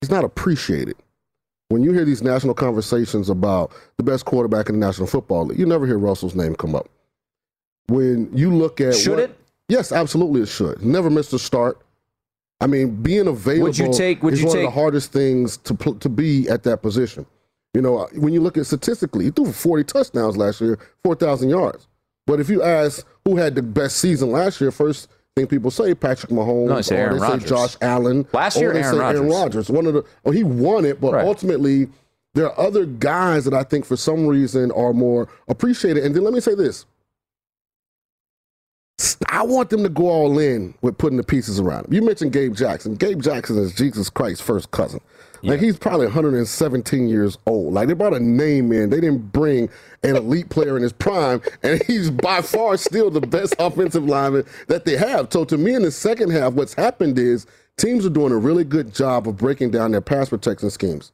He's 0.00 0.10
not 0.10 0.24
appreciated. 0.24 0.96
When 1.68 1.82
you 1.82 1.92
hear 1.92 2.06
these 2.06 2.22
national 2.22 2.54
conversations 2.54 3.28
about 3.28 3.70
the 3.98 4.02
best 4.02 4.24
quarterback 4.24 4.70
in 4.70 4.80
the 4.80 4.86
National 4.86 5.06
Football 5.06 5.44
League, 5.48 5.58
you 5.58 5.66
never 5.66 5.86
hear 5.86 5.98
Russell's 5.98 6.34
name 6.34 6.54
come 6.54 6.74
up. 6.74 6.88
When 7.88 8.30
you 8.32 8.50
look 8.50 8.80
at 8.80 8.94
Should 8.94 9.10
what- 9.10 9.18
it? 9.20 9.38
Yes, 9.68 9.92
absolutely 9.92 10.42
it 10.42 10.48
should. 10.48 10.82
Never 10.84 11.08
missed 11.10 11.32
a 11.32 11.38
start. 11.38 11.78
I 12.62 12.66
mean, 12.68 13.02
being 13.02 13.26
available 13.26 13.64
Would 13.64 13.78
you 13.78 13.92
take- 13.92 14.22
would 14.22 14.34
is 14.34 14.40
you 14.40 14.46
one 14.46 14.56
take- 14.56 14.66
of 14.68 14.72
the 14.74 14.80
hardest 14.80 15.12
things 15.12 15.56
to 15.58 15.74
pl- 15.74 15.94
to 15.96 16.08
be 16.08 16.48
at 16.48 16.62
that 16.62 16.80
position. 16.80 17.26
You 17.74 17.82
know, 17.82 17.98
uh, 17.98 18.06
when 18.14 18.32
you 18.32 18.40
look 18.40 18.56
at 18.56 18.66
statistically, 18.66 19.24
he 19.26 19.30
threw 19.30 19.46
for 19.46 19.52
40 19.52 19.84
touchdowns 19.84 20.36
last 20.36 20.60
year, 20.60 20.78
4,000 21.04 21.48
yards. 21.48 21.86
But 22.26 22.38
if 22.38 22.48
you 22.48 22.62
ask 22.62 23.04
who 23.24 23.36
had 23.36 23.54
the 23.54 23.62
best 23.62 23.96
season 23.96 24.30
last 24.30 24.60
year, 24.60 24.70
first 24.70 25.08
thing 25.34 25.46
people 25.46 25.70
say 25.70 25.94
Patrick 25.94 26.30
Mahomes, 26.30 26.68
No, 26.68 26.80
they 26.80 26.96
Aaron 26.96 27.18
they 27.18 27.38
say 27.40 27.46
Josh 27.46 27.76
Allen, 27.80 28.26
Last 28.32 28.56
or 28.58 28.60
year, 28.60 28.72
they 28.74 28.80
Aaron 28.82 28.94
say 28.98 29.04
Aaron 29.04 29.28
Rodgers. 29.28 29.32
Rodgers. 29.32 29.70
One 29.70 29.86
of 29.86 29.94
the 29.94 30.04
oh, 30.24 30.30
he 30.30 30.44
won 30.44 30.84
it, 30.84 31.00
but 31.00 31.14
Right. 31.14 31.26
ultimately 31.26 31.88
there 32.34 32.46
are 32.50 32.60
other 32.66 32.84
guys 32.86 33.44
that 33.46 33.54
I 33.54 33.62
think 33.62 33.84
for 33.86 33.96
some 33.96 34.26
reason 34.26 34.70
are 34.72 34.92
more 34.92 35.26
appreciated. 35.48 36.04
And 36.04 36.14
then 36.14 36.22
let 36.24 36.32
me 36.32 36.40
say 36.40 36.54
this. 36.54 36.84
I 39.28 39.42
want 39.42 39.70
them 39.70 39.82
to 39.82 39.88
go 39.88 40.08
all 40.08 40.38
in 40.38 40.74
with 40.82 40.98
putting 40.98 41.16
the 41.16 41.24
pieces 41.24 41.58
around 41.58 41.86
him. 41.86 41.94
You 41.94 42.02
mentioned 42.02 42.32
Gabe 42.32 42.54
Jackson. 42.54 42.94
Gabe 42.94 43.22
Jackson 43.22 43.58
is 43.58 43.74
Jesus 43.74 44.10
Christ's 44.10 44.44
first 44.44 44.70
cousin. 44.70 45.00
Like 45.44 45.58
he's 45.60 45.76
probably 45.76 46.06
117 46.06 47.08
years 47.08 47.36
old. 47.46 47.74
Like 47.74 47.88
they 47.88 47.94
brought 47.94 48.14
a 48.14 48.20
name 48.20 48.70
in. 48.70 48.90
They 48.90 49.00
didn't 49.00 49.32
bring 49.32 49.68
an 50.04 50.14
elite 50.14 50.50
player 50.50 50.76
in 50.76 50.82
his 50.82 50.92
prime, 50.92 51.42
and 51.62 51.82
he's 51.82 52.10
by 52.10 52.42
far 52.42 52.76
still 52.76 53.10
the 53.10 53.20
best 53.20 53.56
offensive 53.58 54.04
lineman 54.04 54.44
that 54.68 54.84
they 54.84 54.96
have. 54.96 55.32
So 55.32 55.44
to 55.46 55.58
me, 55.58 55.74
in 55.74 55.82
the 55.82 55.90
second 55.90 56.30
half, 56.30 56.52
what's 56.52 56.74
happened 56.74 57.18
is 57.18 57.46
teams 57.76 58.06
are 58.06 58.10
doing 58.10 58.32
a 58.32 58.36
really 58.36 58.62
good 58.62 58.94
job 58.94 59.26
of 59.26 59.36
breaking 59.36 59.72
down 59.72 59.90
their 59.90 60.00
pass 60.00 60.28
protection 60.28 60.70
schemes, 60.70 61.10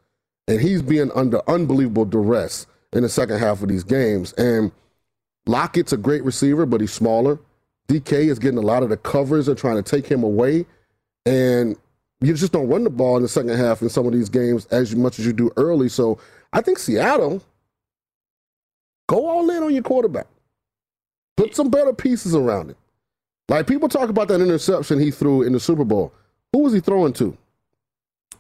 and 0.47 0.61
he's 0.61 0.83
being 0.83 1.11
under 1.14 1.40
unbelievable 1.49 2.04
duress 2.04 2.66
in 2.92 3.02
the 3.02 3.09
second 3.09 3.38
half 3.38 3.62
of 3.62 3.68
these 3.68 3.85
games. 3.85 4.35
And 4.35 4.73
Lockett's 5.47 5.95
a 5.95 5.97
great 5.97 6.25
receiver, 6.25 6.66
but 6.66 6.83
he's 6.83 6.92
smaller. 6.92 7.38
DK 7.88 8.28
is 8.28 8.38
getting 8.38 8.59
a 8.59 8.62
lot 8.62 8.83
of 8.83 8.90
the 8.90 8.97
covers. 8.97 9.47
They're 9.47 9.54
trying 9.54 9.83
to 9.83 9.83
take 9.83 10.07
him 10.07 10.23
away. 10.23 10.66
And 11.26 11.76
you 12.21 12.35
just 12.35 12.52
don't 12.52 12.68
run 12.68 12.85
the 12.85 12.90
ball 12.90 13.16
in 13.16 13.23
the 13.23 13.28
second 13.28 13.57
half 13.57 13.83
in 13.83 13.88
some 13.88 14.07
of 14.07 14.12
these 14.12 14.28
games 14.28 14.66
as 14.66 14.95
much 14.95 15.18
as 15.18 15.26
you 15.26 15.33
do 15.33 15.50
early. 15.57 15.88
So 15.88 16.18
I 16.52 16.61
think 16.61 16.78
Seattle, 16.78 17.42
go 19.09 19.26
all 19.26 19.50
in 19.50 19.62
on 19.62 19.73
your 19.73 19.83
quarterback. 19.83 20.26
Put 21.37 21.54
some 21.54 21.71
better 21.71 21.92
pieces 21.92 22.35
around 22.35 22.71
it. 22.71 22.76
Like 23.49 23.66
people 23.66 23.88
talk 23.88 24.11
about 24.11 24.28
that 24.28 24.40
interception 24.40 24.99
he 24.99 25.11
threw 25.11 25.42
in 25.42 25.52
the 25.52 25.61
Super 25.61 25.85
Bowl. 25.85 26.12
Who 26.52 26.61
was 26.61 26.73
he 26.73 26.80
throwing 26.80 27.12
to? 27.14 27.37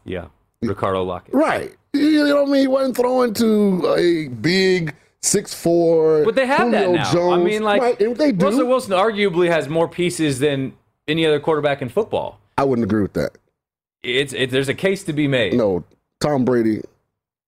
Yeah, 0.04 0.26
Ricardo 0.60 1.04
Lockette. 1.04 1.32
Right. 1.32 1.74
You 1.92 2.24
know 2.24 2.42
what 2.42 2.48
I 2.48 2.52
mean? 2.52 2.60
He 2.62 2.66
wasn't 2.66 2.96
throwing 2.96 3.34
to 3.34 3.94
a 3.96 4.28
big 4.28 4.94
six 5.22 5.54
four. 5.54 6.24
But 6.24 6.34
they 6.34 6.46
have 6.46 6.70
that 6.70 6.84
Julio 6.86 7.02
now. 7.02 7.12
Jones. 7.12 7.40
I 7.40 7.44
mean, 7.44 7.62
like 7.62 7.82
Right, 7.82 7.98
they 7.98 8.32
do. 8.32 8.44
Russell 8.46 8.66
Wilson 8.66 8.92
arguably 8.92 9.48
has 9.48 9.68
more 9.68 9.88
pieces 9.88 10.38
than 10.38 10.74
any 11.06 11.24
other 11.26 11.40
quarterback 11.40 11.82
in 11.82 11.88
football. 11.88 12.40
I 12.56 12.64
wouldn't 12.64 12.84
agree 12.84 13.02
with 13.02 13.14
that. 13.14 13.30
It's 14.02 14.32
it, 14.32 14.50
there's 14.50 14.68
a 14.68 14.74
case 14.74 15.02
to 15.04 15.12
be 15.12 15.26
made. 15.28 15.54
No, 15.54 15.84
Tom 16.20 16.44
Brady 16.44 16.82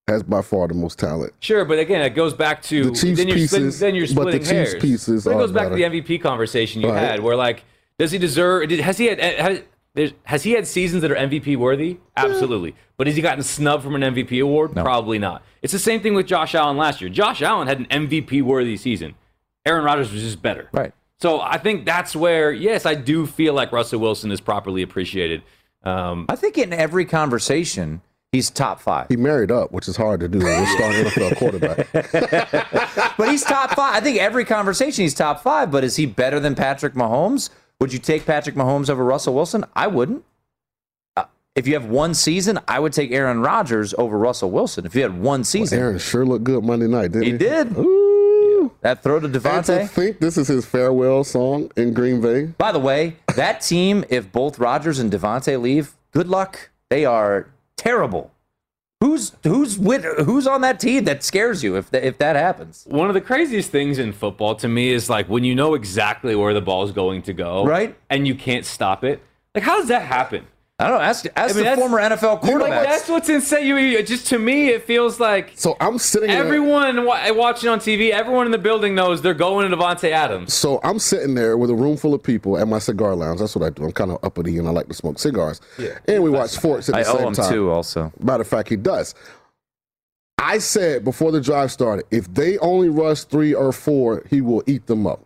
has 0.07 0.23
by 0.23 0.41
far 0.41 0.67
the 0.67 0.73
most 0.73 0.99
talent. 0.99 1.33
Sure, 1.39 1.63
but 1.63 1.79
again, 1.79 2.01
it 2.01 2.09
goes 2.11 2.33
back 2.33 2.61
to 2.63 2.85
The 2.85 2.91
Chiefs 2.91 3.17
then 3.17 3.27
you're 3.27 3.37
splitting, 3.47 3.67
pieces, 3.67 3.79
then 3.79 3.95
you're 3.95 4.07
but 4.07 4.09
the 4.09 4.13
splitting 4.21 4.39
Chiefs 4.39 4.51
hairs. 4.51 4.75
pieces 4.81 5.23
But 5.23 5.31
it 5.31 5.33
goes 5.35 5.51
back 5.51 5.69
to 5.69 5.75
the. 5.75 5.83
MVP 5.83 6.21
conversation 6.21 6.81
you 6.81 6.89
Right. 6.89 6.99
had, 6.99 7.19
where 7.21 7.35
like, 7.35 7.63
does 7.97 8.11
he 8.11 8.17
deserve? 8.17 8.69
Has 8.71 8.97
he 8.97 9.05
had? 9.05 9.19
Has, 9.21 9.61
there's- 9.93 10.13
has 10.23 10.43
he 10.43 10.51
had 10.51 10.65
seasons 10.67 11.01
that 11.01 11.11
are 11.11 11.15
MVP 11.15 11.55
worthy? 11.55 11.97
Absolutely. 12.15 12.75
But 12.97 13.07
has 13.07 13.15
he 13.15 13.21
gotten 13.21 13.43
snubbed 13.43 13.83
from 13.83 13.95
an 13.95 14.03
MVP 14.03 14.41
award? 14.41 14.73
Probably 14.73 15.19
not. 15.19 15.43
It's 15.61 15.73
the 15.73 15.79
same 15.79 16.01
thing 16.01 16.13
with 16.13 16.27
Josh 16.27 16.55
Allen 16.55 16.77
last 16.77 17.01
year. 17.01 17.09
Josh 17.09 17.41
Allen 17.41 17.67
had 17.67 17.79
an 17.79 17.87
MVP 17.89 18.41
worthy 18.41 18.77
season. 18.77 19.15
Aaron 19.65 19.83
Rodgers 19.83 20.11
was 20.11 20.21
just 20.21 20.41
better. 20.41 20.69
Right. 20.71 20.93
So 21.19 21.39
I 21.39 21.57
think 21.57 21.85
that's 21.85 22.15
where, 22.15 22.51
yes, 22.51 22.85
I 22.85 22.95
do 22.95 23.27
feel 23.27 23.53
like 23.53 23.71
Russell 23.71 23.99
Wilson 23.99 24.31
is 24.31 24.41
properly 24.41 24.81
appreciated. 24.81 25.43
Um, 25.83 26.25
I 26.29 26.35
think 26.35 26.57
in 26.57 26.73
every 26.73 27.05
conversation, 27.05 28.01
he's 28.31 28.49
top 28.49 28.79
five. 28.81 29.07
He 29.09 29.17
married 29.17 29.51
up, 29.51 29.71
which 29.71 29.87
is 29.87 29.95
hard 29.97 30.19
to 30.21 30.27
do 30.27 30.41
as 30.41 30.67
a 30.67 30.71
starting 30.73 31.05
NFL 31.05 31.37
quarterback. 31.37 31.91
but 33.17 33.29
he's 33.29 33.43
top 33.43 33.71
five. 33.71 33.95
I 33.95 33.99
think 33.99 34.17
every 34.19 34.45
conversation 34.45 35.03
he's 35.03 35.13
top 35.13 35.43
five. 35.43 35.69
But 35.71 35.83
is 35.83 35.95
he 35.95 36.05
better 36.05 36.39
than 36.39 36.55
Patrick 36.55 36.93
Mahomes? 36.93 37.49
Would 37.81 37.91
you 37.91 37.97
take 37.97 38.27
Patrick 38.27 38.53
Mahomes 38.53 38.91
over 38.91 39.03
Russell 39.03 39.33
Wilson? 39.33 39.65
I 39.75 39.87
wouldn't. 39.87 40.23
Uh, 41.17 41.23
if 41.55 41.65
you 41.65 41.73
have 41.73 41.85
one 41.85 42.13
season, 42.13 42.59
I 42.67 42.79
would 42.79 42.93
take 42.93 43.11
Aaron 43.11 43.41
Rodgers 43.41 43.95
over 43.97 44.19
Russell 44.19 44.51
Wilson. 44.51 44.85
If 44.85 44.93
you 44.93 45.01
had 45.01 45.19
one 45.19 45.43
season, 45.43 45.79
Aaron 45.79 45.97
sure 45.97 46.23
looked 46.23 46.43
good 46.43 46.63
Monday 46.63 46.85
night, 46.85 47.11
didn't 47.11 47.23
he? 47.23 47.31
he 47.31 47.37
did. 47.39 47.75
Ooh. 47.75 48.71
That 48.81 49.01
throw 49.01 49.19
to 49.19 49.27
Davante. 49.27 49.89
think 49.89 50.19
this 50.19 50.37
is 50.37 50.47
his 50.47 50.63
farewell 50.63 51.23
song 51.23 51.71
in 51.75 51.95
Green 51.95 52.21
Bay. 52.21 52.53
By 52.55 52.71
the 52.71 52.79
way, 52.79 53.15
that 53.35 53.61
team, 53.61 54.05
if 54.09 54.31
both 54.31 54.59
Rodgers 54.59 54.99
and 54.99 55.11
Davante 55.11 55.59
leave, 55.59 55.95
good 56.11 56.27
luck. 56.27 56.69
They 56.89 57.03
are 57.03 57.47
terrible. 57.77 58.31
Who's 59.01 59.31
who's 59.43 59.79
with 59.79 60.03
who's 60.25 60.45
on 60.45 60.61
that 60.61 60.79
team 60.79 61.05
that 61.05 61.23
scares 61.23 61.63
you 61.63 61.75
if 61.75 61.89
that, 61.89 62.03
if 62.03 62.19
that 62.19 62.35
happens? 62.35 62.85
One 62.87 63.07
of 63.07 63.15
the 63.15 63.21
craziest 63.21 63.71
things 63.71 63.97
in 63.97 64.13
football 64.13 64.53
to 64.55 64.67
me 64.67 64.89
is 64.89 65.09
like 65.09 65.27
when 65.27 65.43
you 65.43 65.55
know 65.55 65.73
exactly 65.73 66.35
where 66.35 66.53
the 66.53 66.61
ball 66.61 66.83
is 66.83 66.91
going 66.91 67.23
to 67.23 67.33
go, 67.33 67.65
Right. 67.65 67.97
And 68.11 68.27
you 68.27 68.35
can't 68.35 68.63
stop 68.63 69.03
it. 69.03 69.19
Like, 69.55 69.63
how 69.63 69.77
does 69.79 69.87
that 69.87 70.03
happen? 70.03 70.45
I 70.81 70.87
don't 70.87 70.97
know. 70.97 71.03
Ask, 71.03 71.25
ask 71.35 71.55
I 71.55 71.57
mean, 71.61 71.65
the 71.69 71.75
former 71.77 71.99
NFL 71.99 72.21
Like, 72.33 72.41
quarterback. 72.41 72.83
that's 72.87 73.07
what's 73.07 73.29
insane. 73.29 73.67
You 73.67 73.77
you- 73.77 74.01
just 74.03 74.27
to 74.27 74.39
me, 74.39 74.69
it 74.69 74.83
feels 74.83 75.19
like 75.19 75.51
So 75.55 75.77
I'm 75.79 75.97
sitting 75.99 76.29
there. 76.29 76.43
everyone 76.43 77.05
wa- 77.05 77.19
watching 77.33 77.69
on 77.69 77.79
TV, 77.79 78.11
everyone 78.11 78.45
in 78.47 78.51
the 78.51 78.57
building 78.57 78.95
knows 78.95 79.21
they're 79.21 79.33
going 79.33 79.69
to 79.69 79.77
Davante 79.77 80.09
Adams. 80.11 80.53
So 80.53 80.79
I'm 80.83 80.97
sitting 80.99 81.35
there 81.35 81.55
with 81.57 81.69
a 81.69 81.75
room 81.75 81.97
full 81.97 82.13
of 82.13 82.23
people 82.23 82.57
at 82.57 82.67
my 82.67 82.79
cigar 82.79 83.15
lounge. 83.15 83.39
That's 83.39 83.55
what 83.55 83.63
I 83.65 83.69
do. 83.69 83.83
I'm 83.83 83.91
kind 83.91 84.11
of 84.11 84.17
uppity 84.23 84.57
and 84.57 84.67
I 84.67 84.71
like 84.71 84.87
to 84.87 84.93
smoke 84.95 85.19
cigars. 85.19 85.61
Yeah. 85.77 85.99
and 86.07 86.23
we 86.23 86.29
watch 86.29 86.49
sports 86.51 86.89
at 86.89 86.93
the 86.95 86.99
I 87.01 87.03
same 87.03 87.15
owe 87.17 87.27
him 87.27 87.33
time. 87.35 87.51
two 87.53 87.69
also. 87.71 88.11
Matter 88.19 88.41
of 88.41 88.47
fact, 88.47 88.69
he 88.69 88.75
does. 88.75 89.13
I 90.43 90.57
said 90.57 91.03
before 91.03 91.31
the 91.31 91.39
drive 91.41 91.71
started, 91.71 92.05
if 92.09 92.33
they 92.33 92.57
only 92.57 92.89
rush 92.89 93.23
three 93.25 93.53
or 93.53 93.71
four, 93.71 94.23
he 94.29 94.41
will 94.41 94.63
eat 94.65 94.87
them 94.87 95.05
up. 95.05 95.23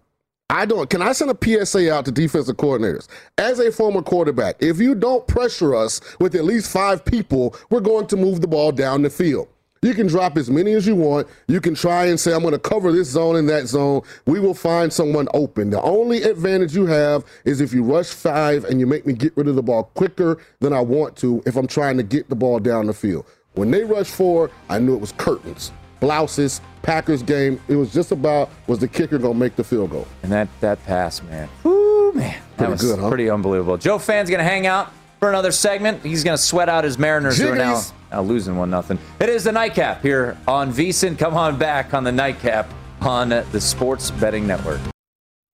I 0.49 0.65
don't. 0.65 0.89
Can 0.89 1.01
I 1.01 1.11
send 1.11 1.31
a 1.31 1.65
PSA 1.65 1.91
out 1.91 2.05
to 2.05 2.11
defensive 2.11 2.55
coordinators? 2.57 3.07
As 3.37 3.59
a 3.59 3.71
former 3.71 4.03
quarterback, 4.03 4.55
if 4.59 4.79
you 4.79 4.93
don't 4.93 5.27
pressure 5.27 5.75
us 5.75 5.99
with 6.19 6.35
at 6.35 6.45
least 6.45 6.71
five 6.71 7.03
people, 7.03 7.55
we're 7.71 7.79
going 7.79 8.05
to 8.07 8.15
move 8.15 8.41
the 8.41 8.47
ball 8.47 8.71
down 8.71 9.01
the 9.01 9.09
field. 9.09 9.47
You 9.81 9.93
can 9.93 10.07
drop 10.07 10.37
as 10.37 10.49
many 10.49 10.73
as 10.73 10.87
you 10.87 10.95
want. 10.95 11.27
You 11.47 11.59
can 11.59 11.75
try 11.75 12.05
and 12.05 12.19
say, 12.19 12.33
I'm 12.33 12.41
going 12.41 12.53
to 12.53 12.59
cover 12.59 12.91
this 12.91 13.09
zone 13.09 13.35
and 13.35 13.49
that 13.49 13.67
zone. 13.67 14.01
We 14.25 14.39
will 14.39 14.53
find 14.53 14.93
someone 14.93 15.27
open. 15.33 15.71
The 15.71 15.81
only 15.81 16.23
advantage 16.23 16.75
you 16.75 16.85
have 16.85 17.25
is 17.43 17.59
if 17.59 17.73
you 17.73 17.83
rush 17.83 18.07
five 18.07 18.65
and 18.65 18.79
you 18.79 18.87
make 18.87 19.05
me 19.05 19.13
get 19.13 19.35
rid 19.35 19.47
of 19.47 19.55
the 19.55 19.63
ball 19.63 19.91
quicker 19.95 20.37
than 20.59 20.73
I 20.73 20.79
want 20.79 21.15
to 21.17 21.43
if 21.45 21.55
I'm 21.55 21.67
trying 21.67 21.97
to 21.97 22.03
get 22.03 22.29
the 22.29 22.35
ball 22.35 22.59
down 22.59 22.87
the 22.87 22.93
field. 22.93 23.25
When 23.53 23.71
they 23.71 23.83
rush 23.83 24.09
four, 24.09 24.49
I 24.69 24.79
knew 24.79 24.95
it 24.95 25.01
was 25.01 25.11
curtains, 25.13 25.71
blouses, 25.99 26.61
Packers 26.81 27.23
game. 27.23 27.59
It 27.67 27.75
was 27.75 27.93
just 27.93 28.11
about 28.11 28.49
was 28.67 28.79
the 28.79 28.87
kicker 28.87 29.17
going 29.17 29.33
to 29.33 29.39
make 29.39 29.55
the 29.55 29.63
field 29.63 29.91
goal. 29.91 30.07
And 30.23 30.31
that 30.31 30.47
that 30.61 30.83
pass, 30.85 31.21
man. 31.23 31.49
Ooh, 31.65 32.11
man. 32.13 32.41
That 32.57 32.57
Pretty 32.57 32.71
was 32.71 32.81
good, 32.81 32.99
huh? 32.99 33.09
pretty 33.09 33.29
unbelievable. 33.29 33.77
Joe 33.77 33.99
Fann's 33.99 34.29
going 34.29 34.39
to 34.39 34.43
hang 34.43 34.67
out 34.67 34.91
for 35.19 35.29
another 35.29 35.51
segment. 35.51 36.03
He's 36.03 36.23
going 36.23 36.37
to 36.37 36.41
sweat 36.41 36.69
out 36.69 36.83
his 36.83 36.97
Mariners 36.97 37.37
who 37.37 37.49
are 37.49 37.55
now, 37.55 37.81
now 38.11 38.21
losing 38.21 38.55
one 38.55 38.69
nothing. 38.69 38.99
It 39.19 39.29
is 39.29 39.43
the 39.43 39.51
nightcap 39.51 40.01
here 40.01 40.37
on 40.47 40.71
VSIN. 40.71 41.17
Come 41.17 41.35
on 41.35 41.57
back 41.57 41.93
on 41.93 42.03
the 42.03 42.11
nightcap 42.11 42.69
on 43.01 43.29
the 43.29 43.61
Sports 43.61 44.11
Betting 44.11 44.47
Network. 44.47 44.79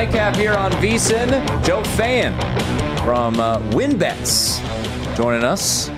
Nightcap 0.00 0.34
here 0.34 0.54
on 0.54 0.72
VSIN. 0.72 1.62
Joe 1.62 1.84
Fann 1.84 2.32
from 3.04 3.38
uh, 3.38 3.58
WynnBETs 3.72 5.14
joining 5.14 5.44
us. 5.44 5.90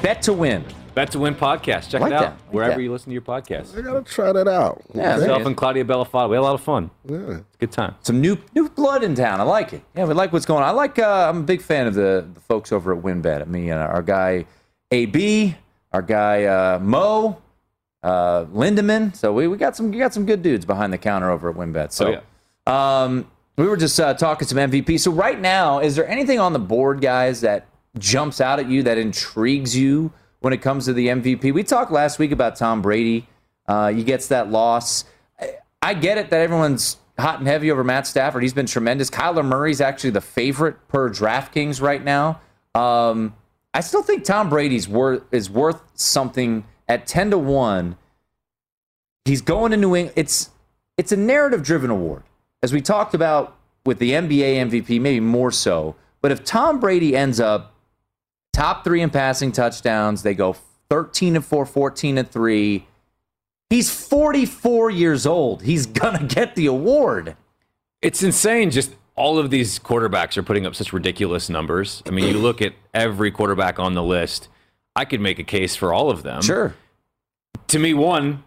Bet 0.00 0.22
to 0.22 0.32
win. 0.32 0.64
Bet 0.94 1.10
to 1.10 1.18
Win 1.18 1.34
podcast. 1.34 1.90
Check 1.90 2.00
Like 2.00 2.12
it 2.12 2.14
out 2.14 2.20
that. 2.22 2.30
Like 2.46 2.54
wherever 2.54 2.76
that. 2.76 2.82
you 2.82 2.90
listen 2.90 3.10
to 3.10 3.12
your 3.12 3.20
podcast. 3.20 3.76
I 3.76 3.82
gotta 3.82 4.00
try 4.00 4.32
that 4.32 4.48
out. 4.48 4.80
Yeah, 4.94 5.10
Okay. 5.16 5.20
Myself 5.26 5.44
and 5.46 5.54
Claudia 5.58 5.84
Bellafato. 5.84 6.30
We 6.30 6.36
had 6.36 6.40
a 6.40 6.42
lot 6.42 6.54
of 6.54 6.62
fun. 6.62 6.90
Yeah. 7.04 7.40
Good 7.58 7.70
time. 7.70 7.96
Some 8.00 8.22
new 8.22 8.38
new 8.54 8.66
blood 8.70 9.04
in 9.04 9.14
town. 9.14 9.40
I 9.40 9.42
like 9.42 9.74
it. 9.74 9.82
Yeah, 9.94 10.06
we 10.06 10.14
like 10.14 10.32
what's 10.32 10.46
going 10.46 10.62
on. 10.62 10.68
I 10.70 10.72
like. 10.72 10.98
Uh, 10.98 11.28
I'm 11.28 11.40
a 11.40 11.42
big 11.42 11.60
fan 11.60 11.86
of 11.86 11.92
the, 11.92 12.26
the 12.32 12.40
folks 12.40 12.72
over 12.72 12.96
at 12.96 13.02
WynnBET. 13.02 13.42
I 13.42 13.44
mean, 13.44 13.72
uh, 13.72 13.76
our 13.76 14.00
guy 14.00 14.46
AB, 14.90 15.54
our 15.92 16.00
guy 16.00 16.44
uh, 16.44 16.78
Mo, 16.78 17.36
uh, 18.02 18.46
Lindemann. 18.46 19.14
So 19.14 19.34
we, 19.34 19.48
we 19.48 19.58
got 19.58 19.76
some 19.76 19.90
we 19.90 19.98
got 19.98 20.14
some 20.14 20.24
good 20.24 20.42
dudes 20.42 20.64
behind 20.64 20.94
the 20.94 20.98
counter 20.98 21.30
over 21.30 21.50
at 21.50 21.56
WynnBET. 21.56 21.92
So 21.92 22.22
Oh, 22.66 22.72
um, 22.72 23.30
we 23.60 23.68
were 23.68 23.76
just 23.76 24.00
uh, 24.00 24.14
talking 24.14 24.48
some 24.48 24.58
MVP. 24.58 24.98
So 24.98 25.10
right 25.10 25.38
now, 25.38 25.80
is 25.80 25.94
there 25.94 26.08
anything 26.08 26.40
on 26.40 26.52
the 26.52 26.58
board, 26.58 27.00
guys, 27.00 27.42
that 27.42 27.66
jumps 27.98 28.40
out 28.40 28.58
at 28.58 28.68
you 28.68 28.82
that 28.84 28.96
intrigues 28.96 29.76
you 29.76 30.12
when 30.38 30.52
it 30.52 30.62
comes 30.62 30.86
to 30.86 30.94
the 30.94 31.08
MVP? 31.08 31.52
We 31.52 31.62
talked 31.62 31.92
last 31.92 32.18
week 32.18 32.32
about 32.32 32.56
Tom 32.56 32.80
Brady. 32.80 33.26
Uh, 33.68 33.92
he 33.92 34.02
gets 34.02 34.28
that 34.28 34.50
loss. 34.50 35.04
I, 35.82 35.94
get 35.94 36.16
it 36.16 36.30
that 36.30 36.40
everyone's 36.40 36.96
hot 37.18 37.38
and 37.38 37.46
heavy 37.46 37.70
over 37.70 37.84
Matt 37.84 38.06
Stafford. 38.06 38.42
He's 38.42 38.54
been 38.54 38.66
tremendous. 38.66 39.10
Kyler 39.10 39.44
Murray's 39.44 39.80
actually 39.80 40.10
the 40.10 40.20
favorite 40.20 40.88
per 40.88 41.10
DraftKings 41.10 41.82
right 41.82 42.02
now. 42.02 42.40
Um, 42.74 43.34
I 43.74 43.80
still 43.80 44.02
think 44.02 44.24
Tom 44.24 44.48
Brady's 44.48 44.88
worth 44.88 45.22
is 45.32 45.50
worth 45.50 45.82
something 45.94 46.64
at 46.88 47.06
ten 47.06 47.30
to 47.30 47.38
one. 47.38 47.96
He's 49.24 49.42
going 49.42 49.70
to 49.70 49.76
New 49.76 49.94
England. 49.94 50.14
It's 50.16 50.50
it's 50.96 51.12
a 51.12 51.16
narrative 51.16 51.62
driven 51.62 51.90
award, 51.90 52.24
as 52.62 52.72
we 52.72 52.80
talked 52.80 53.14
about 53.14 53.56
with 53.84 53.98
the 53.98 54.12
NBA 54.12 54.70
MVP, 54.70 55.00
maybe 55.00 55.20
more 55.20 55.50
so. 55.50 55.96
But 56.20 56.32
if 56.32 56.44
Tom 56.44 56.80
Brady 56.80 57.16
ends 57.16 57.40
up 57.40 57.74
top 58.52 58.84
three 58.84 59.00
in 59.00 59.10
passing 59.10 59.52
touchdowns, 59.52 60.22
they 60.22 60.34
go 60.34 60.56
13 60.90 61.36
and 61.36 61.44
4, 61.44 61.64
14 61.64 62.18
and 62.18 62.30
3. 62.30 62.86
He's 63.70 63.90
44 63.90 64.90
years 64.90 65.26
old. 65.26 65.62
He's 65.62 65.86
going 65.86 66.18
to 66.18 66.34
get 66.34 66.54
the 66.54 66.66
award. 66.66 67.36
It's 68.02 68.22
insane. 68.22 68.70
Just 68.70 68.94
all 69.16 69.38
of 69.38 69.50
these 69.50 69.78
quarterbacks 69.78 70.36
are 70.36 70.42
putting 70.42 70.66
up 70.66 70.74
such 70.74 70.92
ridiculous 70.92 71.48
numbers. 71.48 72.02
I 72.06 72.10
mean, 72.10 72.26
you 72.26 72.38
look 72.38 72.60
at 72.62 72.72
every 72.92 73.30
quarterback 73.30 73.78
on 73.78 73.94
the 73.94 74.02
list. 74.02 74.48
I 74.96 75.04
could 75.04 75.20
make 75.20 75.38
a 75.38 75.44
case 75.44 75.76
for 75.76 75.94
all 75.94 76.10
of 76.10 76.22
them. 76.22 76.42
Sure. 76.42 76.74
To 77.68 77.78
me, 77.78 77.94
one, 77.94 78.42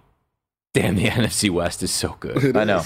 damn, 0.73 0.95
the 0.95 1.05
NFC 1.07 1.49
West 1.49 1.81
is 1.83 1.91
so 1.91 2.17
good. 2.19 2.57
I 2.57 2.63
know. 2.63 2.83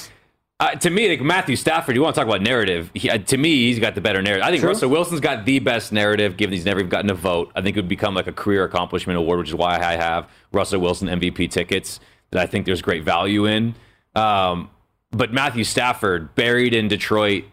Uh, 0.59 0.71
to 0.71 0.89
me, 0.89 1.07
like 1.07 1.21
Matthew 1.21 1.55
Stafford, 1.55 1.95
you 1.95 2.01
want 2.01 2.15
to 2.15 2.19
talk 2.19 2.27
about 2.27 2.41
narrative? 2.41 2.89
He, 2.95 3.11
uh, 3.11 3.19
to 3.19 3.37
me, 3.37 3.67
he's 3.67 3.77
got 3.77 3.93
the 3.93 4.01
better 4.01 4.23
narrative. 4.23 4.43
I 4.43 4.49
think 4.49 4.61
True. 4.61 4.69
Russell 4.69 4.89
Wilson's 4.89 5.19
got 5.19 5.45
the 5.45 5.59
best 5.59 5.91
narrative, 5.91 6.35
given 6.35 6.53
he's 6.53 6.65
never 6.65 6.79
even 6.79 6.89
gotten 6.89 7.11
a 7.11 7.13
vote. 7.13 7.51
I 7.55 7.61
think 7.61 7.77
it 7.77 7.81
would 7.81 7.87
become 7.87 8.15
like 8.15 8.25
a 8.25 8.33
career 8.33 8.63
accomplishment 8.63 9.19
award, 9.19 9.37
which 9.37 9.49
is 9.49 9.55
why 9.55 9.77
I 9.79 9.95
have 9.95 10.27
Russell 10.51 10.81
Wilson 10.81 11.09
MVP 11.09 11.51
tickets 11.51 11.99
that 12.31 12.41
I 12.41 12.47
think 12.47 12.65
there's 12.65 12.81
great 12.81 13.03
value 13.03 13.45
in. 13.45 13.75
Um, 14.15 14.71
but 15.11 15.31
Matthew 15.31 15.63
Stafford, 15.63 16.33
buried 16.33 16.73
in 16.73 16.87
Detroit 16.87 17.45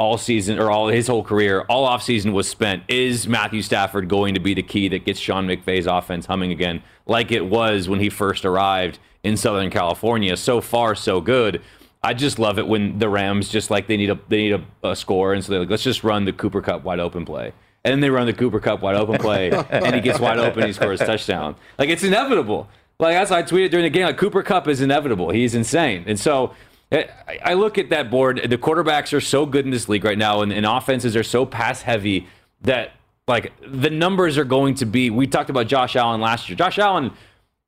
all 0.00 0.18
season 0.18 0.58
or 0.58 0.68
all 0.68 0.88
his 0.88 1.06
whole 1.06 1.22
career, 1.22 1.60
all 1.68 1.88
offseason 1.88 2.32
was 2.32 2.48
spent. 2.48 2.82
Is 2.88 3.28
Matthew 3.28 3.62
Stafford 3.62 4.08
going 4.08 4.34
to 4.34 4.40
be 4.40 4.54
the 4.54 4.64
key 4.64 4.88
that 4.88 5.04
gets 5.04 5.20
Sean 5.20 5.46
McVay's 5.46 5.86
offense 5.86 6.26
humming 6.26 6.50
again, 6.50 6.82
like 7.06 7.30
it 7.30 7.46
was 7.46 7.88
when 7.88 8.00
he 8.00 8.10
first 8.10 8.44
arrived 8.44 8.98
in 9.22 9.36
Southern 9.36 9.70
California? 9.70 10.36
So 10.36 10.60
far, 10.60 10.96
so 10.96 11.20
good. 11.20 11.62
I 12.02 12.14
just 12.14 12.38
love 12.38 12.58
it 12.58 12.66
when 12.66 12.98
the 12.98 13.08
Rams 13.08 13.48
just 13.48 13.70
like 13.70 13.86
they 13.86 13.96
need 13.96 14.10
a 14.10 14.18
they 14.28 14.36
need 14.36 14.52
a, 14.52 14.88
a 14.88 14.96
score, 14.96 15.34
and 15.34 15.44
so 15.44 15.50
they're 15.50 15.60
like, 15.60 15.70
let's 15.70 15.82
just 15.82 16.04
run 16.04 16.24
the 16.24 16.32
Cooper 16.32 16.60
Kupp 16.60 16.84
wide 16.84 17.00
open 17.00 17.24
play. 17.24 17.52
And 17.84 17.92
then 17.92 18.00
they 18.00 18.10
run 18.10 18.26
the 18.26 18.32
Cooper 18.32 18.60
Kupp 18.60 18.82
wide 18.82 18.96
open 18.96 19.18
play, 19.18 19.50
and 19.70 19.94
he 19.94 20.00
gets 20.00 20.20
wide 20.20 20.38
open, 20.38 20.60
and 20.60 20.68
he 20.68 20.72
scores 20.72 21.00
a 21.00 21.06
touchdown. 21.06 21.56
Like 21.78 21.88
it's 21.88 22.04
inevitable. 22.04 22.68
Like 23.00 23.14
that's 23.14 23.30
why 23.30 23.38
I 23.38 23.42
tweeted 23.42 23.70
during 23.70 23.84
the 23.84 23.90
game. 23.90 24.04
Like 24.04 24.16
Cooper 24.16 24.42
Kupp 24.42 24.68
is 24.68 24.80
inevitable. 24.80 25.30
He's 25.30 25.54
insane, 25.54 26.04
and 26.06 26.18
so 26.18 26.54
eh, 26.92 27.04
I 27.26 27.38
I 27.42 27.54
look 27.54 27.78
at 27.78 27.90
that 27.90 28.10
board. 28.10 28.40
The 28.48 28.58
quarterbacks 28.58 29.12
are 29.12 29.20
so 29.20 29.44
good 29.44 29.64
in 29.64 29.72
this 29.72 29.88
league 29.88 30.04
right 30.04 30.18
now, 30.18 30.42
and, 30.42 30.52
and 30.52 30.66
offenses 30.66 31.16
are 31.16 31.24
so 31.24 31.44
pass 31.46 31.82
heavy 31.82 32.28
that 32.62 32.92
like 33.26 33.52
the 33.66 33.90
numbers 33.90 34.38
are 34.38 34.44
going 34.44 34.74
to 34.76 34.86
be. 34.86 35.10
We 35.10 35.26
talked 35.26 35.50
about 35.50 35.66
Josh 35.66 35.96
Allen 35.96 36.20
last 36.20 36.48
year. 36.48 36.56
Josh 36.56 36.78
Allen, 36.78 37.12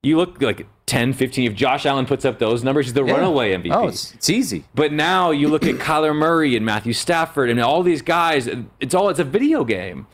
you 0.03 0.17
look 0.17 0.41
like 0.41 0.67
10, 0.87 1.13
15. 1.13 1.51
If 1.51 1.57
Josh 1.57 1.87
Allen 1.87 2.07
puts 2.07 2.25
up 2.25 2.39
those 2.39 2.65
numbers, 2.65 2.87
he's 2.87 2.95
the 2.95 3.05
Yeah. 3.05 3.15
runaway 3.15 3.53
MVP. 3.53 3.73
Oh, 3.75 3.89
it's, 3.89 4.15
it's 4.15 4.31
easy. 4.31 4.65
But 4.75 4.93
now 4.93 5.31
you 5.31 5.49
look 5.49 5.65
at 5.65 5.75
Kyler 5.79 6.15
Murray 6.15 6.57
and 6.57 6.65
Matthew 6.65 6.93
Stafford 6.93 7.51
and 7.51 7.61
all 7.61 7.83
these 7.83 8.03
guys. 8.03 8.49
It's 8.81 8.95
all 8.95 9.09
it's 9.09 9.21
a 9.21 9.25
video 9.25 9.65
game. 9.65 10.07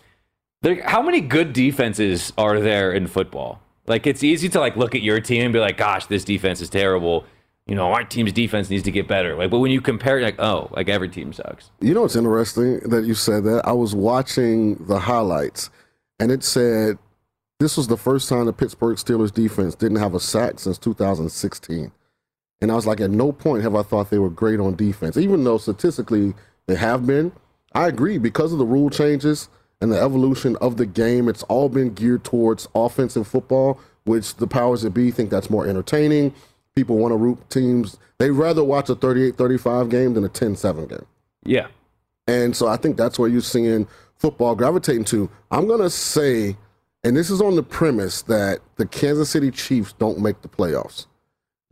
There, 0.63 0.83
how 0.89 1.03
many 1.03 1.21
good 1.21 1.53
defenses 1.53 2.33
are 2.37 2.61
there 2.61 2.93
in 2.93 3.07
football? 3.07 3.61
Like 3.87 4.07
it's 4.07 4.25
easy 4.25 4.49
to 4.49 4.59
like 4.61 4.77
look 4.77 4.95
at 4.97 5.03
your 5.03 5.21
team 5.21 5.45
and 5.45 5.53
be 5.53 5.61
like, 5.61 5.77
"Gosh, 5.77 6.07
this 6.07 6.25
defense 6.25 6.61
is 6.61 6.69
terrible." 6.69 7.25
You 7.69 7.75
know, 7.75 7.93
our 7.93 8.05
team's 8.05 8.33
defense 8.33 8.71
needs 8.71 8.83
to 8.85 8.91
get 8.93 9.07
better. 9.09 9.37
Like, 9.37 9.51
but 9.51 9.59
when 9.59 9.71
you 9.73 9.81
compare, 9.81 10.19
it, 10.21 10.23
like, 10.23 10.41
oh, 10.41 10.69
like 10.73 10.89
every 10.89 11.09
team 11.09 11.33
sucks. 11.33 11.71
You 11.81 11.95
know 11.95 12.03
what's 12.03 12.15
interesting 12.17 12.79
that 12.91 13.05
you 13.05 13.15
said 13.15 13.45
that? 13.45 13.63
I 13.67 13.73
was 13.73 13.95
watching 13.95 14.75
the 14.87 14.99
highlights 15.01 15.71
and 16.21 16.31
it 16.31 16.43
said 16.45 16.99
this 17.59 17.77
was 17.77 17.89
the 17.89 17.97
first 17.97 18.29
time 18.29 18.47
the 18.47 18.53
Pittsburgh 18.53 18.97
Steelers 18.97 19.33
defense 19.33 19.75
didn't 19.75 19.99
have 19.99 20.15
a 20.15 20.21
sack 20.21 20.59
since 20.59 20.79
2016. 20.79 21.91
And 22.61 22.73
I 22.73 22.75
was 22.75 22.87
like, 22.87 23.01
at 23.01 23.11
no 23.11 23.33
point 23.33 23.63
have 23.63 23.75
I 23.75 23.83
thought 23.83 24.11
they 24.11 24.19
were 24.19 24.31
great 24.31 24.61
on 24.61 24.77
defense, 24.77 25.17
even 25.17 25.45
though 25.45 25.59
statistically 25.59 26.35
they 26.67 26.77
have 26.77 27.07
been. 27.07 27.33
I 27.75 27.89
agree 27.89 28.19
because 28.19 28.53
of 28.53 28.59
the 28.59 28.65
rule 28.65 28.91
changes 28.91 29.49
and 29.81 29.93
the 29.93 30.01
evolution 30.01 30.57
of 30.57 30.77
the 30.77 30.87
game, 30.87 31.29
it's 31.29 31.43
all 31.45 31.69
been 31.69 31.93
geared 31.93 32.25
towards 32.25 32.67
offensive 32.75 33.29
football, 33.29 33.79
which 34.05 34.37
the 34.37 34.47
powers 34.47 34.83
that 34.83 34.91
be 34.91 35.11
think 35.11 35.31
that's 35.31 35.51
more 35.51 35.67
entertaining. 35.67 36.33
People 36.75 36.97
want 36.97 37.13
to 37.13 37.17
root 37.17 37.39
teams. 37.51 37.99
They'd 38.19 38.31
rather 38.31 38.65
watch 38.65 38.89
a 38.89 38.95
38 38.95 39.37
35 39.37 39.91
game 39.91 40.15
than 40.15 40.25
a 40.25 40.29
10 40.29 40.57
7 40.57 40.87
game. 40.87 41.07
Yeah. 41.45 41.69
And 42.27 42.57
so 42.57 42.67
I 42.67 42.77
think 42.77 42.97
that's 42.97 43.19
where 43.19 43.29
you're 43.29 43.41
seeing 43.41 43.87
football 44.17 44.55
gravitating 44.55 45.05
to. 45.07 45.31
I'm 45.51 45.67
going 45.67 45.81
to 45.81 45.91
say, 45.91 46.57
and 47.05 47.17
this 47.17 47.31
is 47.31 47.41
on 47.41 47.57
the 47.57 47.63
premise 47.63 48.23
that 48.23 48.61
the 48.77 48.87
Kansas 48.87 49.31
City 49.31 49.51
Chiefs 49.51 49.93
don't 49.99 50.19
make 50.19 50.43
the 50.43 50.49
playoffs. 50.49 51.07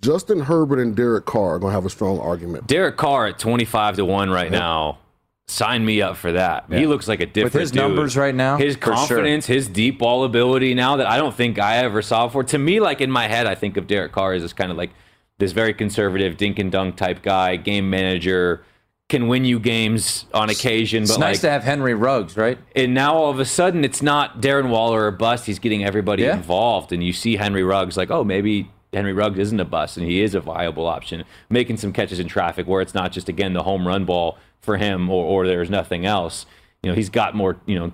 Justin 0.00 0.40
Herbert 0.40 0.78
and 0.80 0.94
Derek 0.94 1.24
Carr 1.24 1.54
are 1.54 1.58
going 1.58 1.70
to 1.70 1.74
have 1.74 1.87
a 1.87 1.90
strong 1.90 2.18
argument. 2.18 2.66
Derek 2.66 2.96
Carr 2.96 3.26
at 3.28 3.38
25 3.38 3.96
to 3.96 4.04
1 4.04 4.30
right 4.30 4.50
now. 4.50 4.98
Sign 5.46 5.84
me 5.84 6.00
up 6.00 6.16
for 6.16 6.32
that. 6.32 6.64
He 6.70 6.87
looks 6.87 7.06
like 7.06 7.20
a 7.20 7.26
different 7.26 7.52
With 7.54 7.60
his 7.60 7.70
dude. 7.70 7.82
numbers 7.82 8.16
right 8.16 8.34
now, 8.34 8.56
His 8.56 8.76
for 8.76 8.82
sure. 8.84 8.94
confidence, 8.94 9.44
his 9.46 9.68
deep 9.68 9.98
ball 9.98 10.24
ability 10.24 10.72
now 10.74 10.96
that 10.96 11.06
I 11.06 11.18
don't 11.18 11.34
think 11.34 11.58
I 11.58 11.78
ever 11.78 12.00
saw 12.00 12.26
before. 12.26 12.44
To 12.44 12.58
me, 12.58 12.80
like 12.80 13.02
in 13.02 13.10
my 13.10 13.28
head, 13.28 13.46
I 13.46 13.54
think 13.54 13.76
of 13.76 13.87
Derek 13.87 14.12
Carr 14.12 14.32
as 14.32 14.40
this 14.42 14.54
kind 14.54 14.70
of 14.70 14.78
like 14.78 14.90
this 15.38 15.52
very 15.52 15.74
conservative 15.74 16.37
dink 16.38 16.58
and 16.58 16.72
dunk 16.72 16.96
type 16.96 17.20
guy, 17.22 17.56
game 17.56 17.90
manager, 17.90 18.62
can 19.08 19.28
win 19.28 19.44
you 19.44 19.58
games 19.60 20.24
on 20.32 20.48
occasion. 20.50 21.02
It's 21.02 21.12
but 21.12 21.20
nice 21.20 21.36
like, 21.36 21.40
to 21.42 21.50
have 21.50 21.62
Henry 21.64 21.94
Ruggs, 21.94 22.36
right? 22.36 22.58
and 22.74 22.94
now 22.94 23.14
all 23.14 23.30
of 23.30 23.38
a 23.38 23.44
sudden 23.44 23.84
it's 23.84 24.00
not 24.02 24.40
Darren 24.40 24.70
Waller 24.70 25.04
or 25.06 25.10
bust. 25.10 25.46
He's 25.46 25.58
getting 25.58 25.84
everybody 25.84 26.22
Yeah. 26.22 26.36
involved, 26.36 26.92
and 26.92 27.04
you 27.04 27.12
see 27.12 27.36
Henry 27.36 27.62
Ruggs 27.62 27.96
like, 27.96 28.10
oh, 28.10 28.24
maybe 28.24 28.70
Henry 28.92 29.12
Ruggs 29.12 29.38
isn't 29.38 29.60
a 29.60 29.64
bust, 29.64 29.96
and 29.96 30.06
he 30.06 30.22
is 30.22 30.34
a 30.34 30.40
viable 30.40 30.86
option, 30.86 31.24
making 31.50 31.76
some 31.76 31.92
catches 31.92 32.18
in 32.18 32.28
traffic 32.28 32.66
where 32.66 32.80
it's 32.80 32.94
not 32.94 33.12
just 33.12 33.28
again 33.28 33.52
the 33.52 33.62
home 33.64 33.86
run 33.86 34.04
ball 34.04 34.38
for 34.62 34.76
him, 34.78 35.10
or, 35.10 35.24
or 35.24 35.46
there's 35.46 35.68
nothing 35.68 36.06
else. 36.06 36.46
You 36.82 36.90
know, 36.90 36.94
he's 36.96 37.10
got 37.10 37.34
more 37.34 37.56
you 37.66 37.78
know 37.78 37.92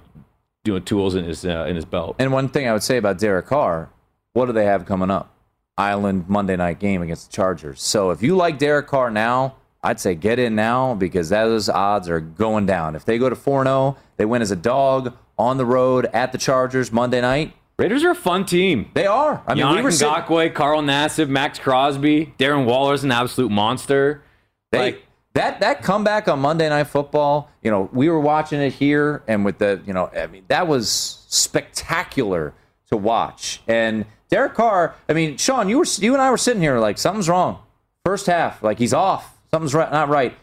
doing 0.65 0.83
tools 0.85 1.15
in 1.17 1.25
his 1.25 1.45
uh, 1.45 1.65
in 1.69 1.75
his 1.75 1.85
belt. 1.85 2.17
And 2.19 2.33
one 2.33 2.49
thing 2.49 2.69
I 2.69 2.73
would 2.73 2.83
say 2.83 2.97
about 2.99 3.19
Derek 3.19 3.47
Carr, 3.47 3.89
what 4.33 4.47
do 4.47 4.53
they 4.53 4.67
have 4.67 4.87
coming 4.87 5.11
up? 5.11 5.35
Island 5.79 6.27
Monday 6.29 6.57
night 6.57 6.79
game 6.79 7.01
against 7.03 7.31
the 7.31 7.35
Chargers. 7.37 7.83
So 7.83 8.11
if 8.11 8.23
you 8.23 8.37
like 8.37 8.59
Derek 8.59 8.87
Carr 8.87 9.11
now, 9.11 9.57
I'd 9.83 9.99
say 10.01 10.15
get 10.15 10.39
in 10.39 10.55
now 10.55 10.95
because 10.95 11.31
those 11.31 11.69
odds 11.69 12.09
are 12.09 12.21
going 12.21 12.67
down. 12.67 12.95
If 12.95 13.05
they 13.05 13.19
go 13.19 13.29
to 13.31 13.37
4 13.37 13.65
0, 13.65 13.97
they 14.17 14.25
win 14.25 14.43
as 14.43 14.51
a 14.51 14.57
dog 14.57 15.17
on 15.39 15.57
the 15.57 15.65
road 15.65 16.07
at 16.13 16.33
the 16.33 16.39
Chargers 16.39 16.93
Monday 16.93 17.21
night. 17.21 17.55
Raiders 17.79 18.05
are 18.05 18.11
a 18.11 18.15
fun 18.15 18.45
team. 18.45 18.91
They 18.93 19.07
are. 19.07 19.43
I 19.47 19.55
mean, 19.55 19.65
Yannick 19.65 19.77
we 19.77 19.83
were 19.83 19.91
sitting- 19.91 20.13
Ngakoue, 20.13 20.55
Carl 20.55 20.83
Nassib, 20.83 21.29
Maxx 21.31 21.59
Crosby, 21.59 22.35
Darren 22.39 22.67
Waller's 22.67 23.05
an 23.05 23.11
absolute 23.11 23.51
monster. 23.51 24.23
They, 24.71 24.79
like 24.79 25.07
that 25.33 25.61
that 25.61 25.83
comeback 25.83 26.29
on 26.29 26.41
Monday 26.41 26.69
Night 26.69 26.89
Football, 26.89 27.51
you 27.63 27.71
know, 27.71 27.89
we 27.93 28.11
were 28.11 28.21
watching 28.21 28.61
it 28.61 28.75
here, 28.75 29.23
and 29.27 29.47
with 29.47 29.59
the, 29.59 29.81
you 29.87 29.95
know, 29.95 30.11
I 30.15 30.27
mean, 30.27 30.45
that 30.49 30.69
was 30.69 31.25
spectacular 31.29 32.53
to 32.91 32.97
watch. 32.99 33.63
And 33.67 34.05
Derek 34.29 34.55
Carr, 34.55 34.95
I 35.09 35.15
mean, 35.15 35.39
Sean, 35.39 35.69
you 35.71 35.79
were 35.79 35.87
you 35.99 36.13
and 36.13 36.21
I 36.23 36.31
were 36.31 36.37
sitting 36.37 36.61
here 36.61 36.79
like 36.79 36.99
something's 36.99 37.29
wrong. 37.31 37.61
First 38.05 38.27
half, 38.27 38.63
like 38.63 38.79
he's 38.79 38.93
off, 38.93 39.40
something's 39.51 39.75
right, 39.75 39.91
not 39.91 40.09
right, 40.09 40.35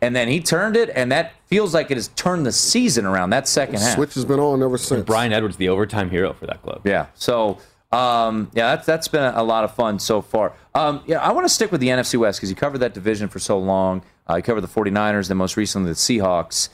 and 0.00 0.14
then 0.14 0.28
he 0.28 0.40
turned 0.40 0.76
it, 0.76 0.90
and 0.94 1.10
that 1.12 1.32
feels 1.46 1.74
like 1.74 1.90
it 1.90 1.96
has 1.96 2.08
turned 2.08 2.46
the 2.46 2.52
season 2.52 3.06
around. 3.06 3.30
That 3.30 3.48
second 3.48 3.76
half, 3.80 3.94
Switch 3.94 4.14
has 4.14 4.24
been 4.24 4.40
on 4.40 4.62
ever 4.62 4.78
since. 4.78 5.04
Bryan 5.04 5.32
Edwards, 5.32 5.56
the 5.56 5.68
overtime 5.68 6.10
hero 6.10 6.32
for 6.32 6.46
that 6.46 6.62
club. 6.62 6.82
yeah. 6.84 7.06
So, 7.14 7.58
um, 7.92 8.50
yeah, 8.54 8.74
that's 8.74 8.86
that's 8.86 9.08
been 9.08 9.22
a 9.34 9.42
lot 9.42 9.64
of 9.64 9.74
fun 9.74 9.98
so 9.98 10.20
far. 10.20 10.52
Um, 10.74 11.02
yeah, 11.06 11.18
I 11.20 11.32
want 11.32 11.44
to 11.46 11.52
stick 11.52 11.70
with 11.72 11.80
the 11.80 11.88
NFC 11.88 12.16
West 12.18 12.38
because 12.38 12.50
you 12.50 12.56
covered 12.56 12.78
that 12.78 12.94
division 12.94 13.28
for 13.28 13.38
so 13.38 13.58
long. 13.58 14.02
Uh, 14.28 14.36
you 14.36 14.42
covered 14.42 14.62
the 14.62 14.68
49ers, 14.68 15.28
then 15.28 15.36
most 15.36 15.56
recently 15.56 15.90
the 15.90 15.96
Seahawks. 15.96 16.70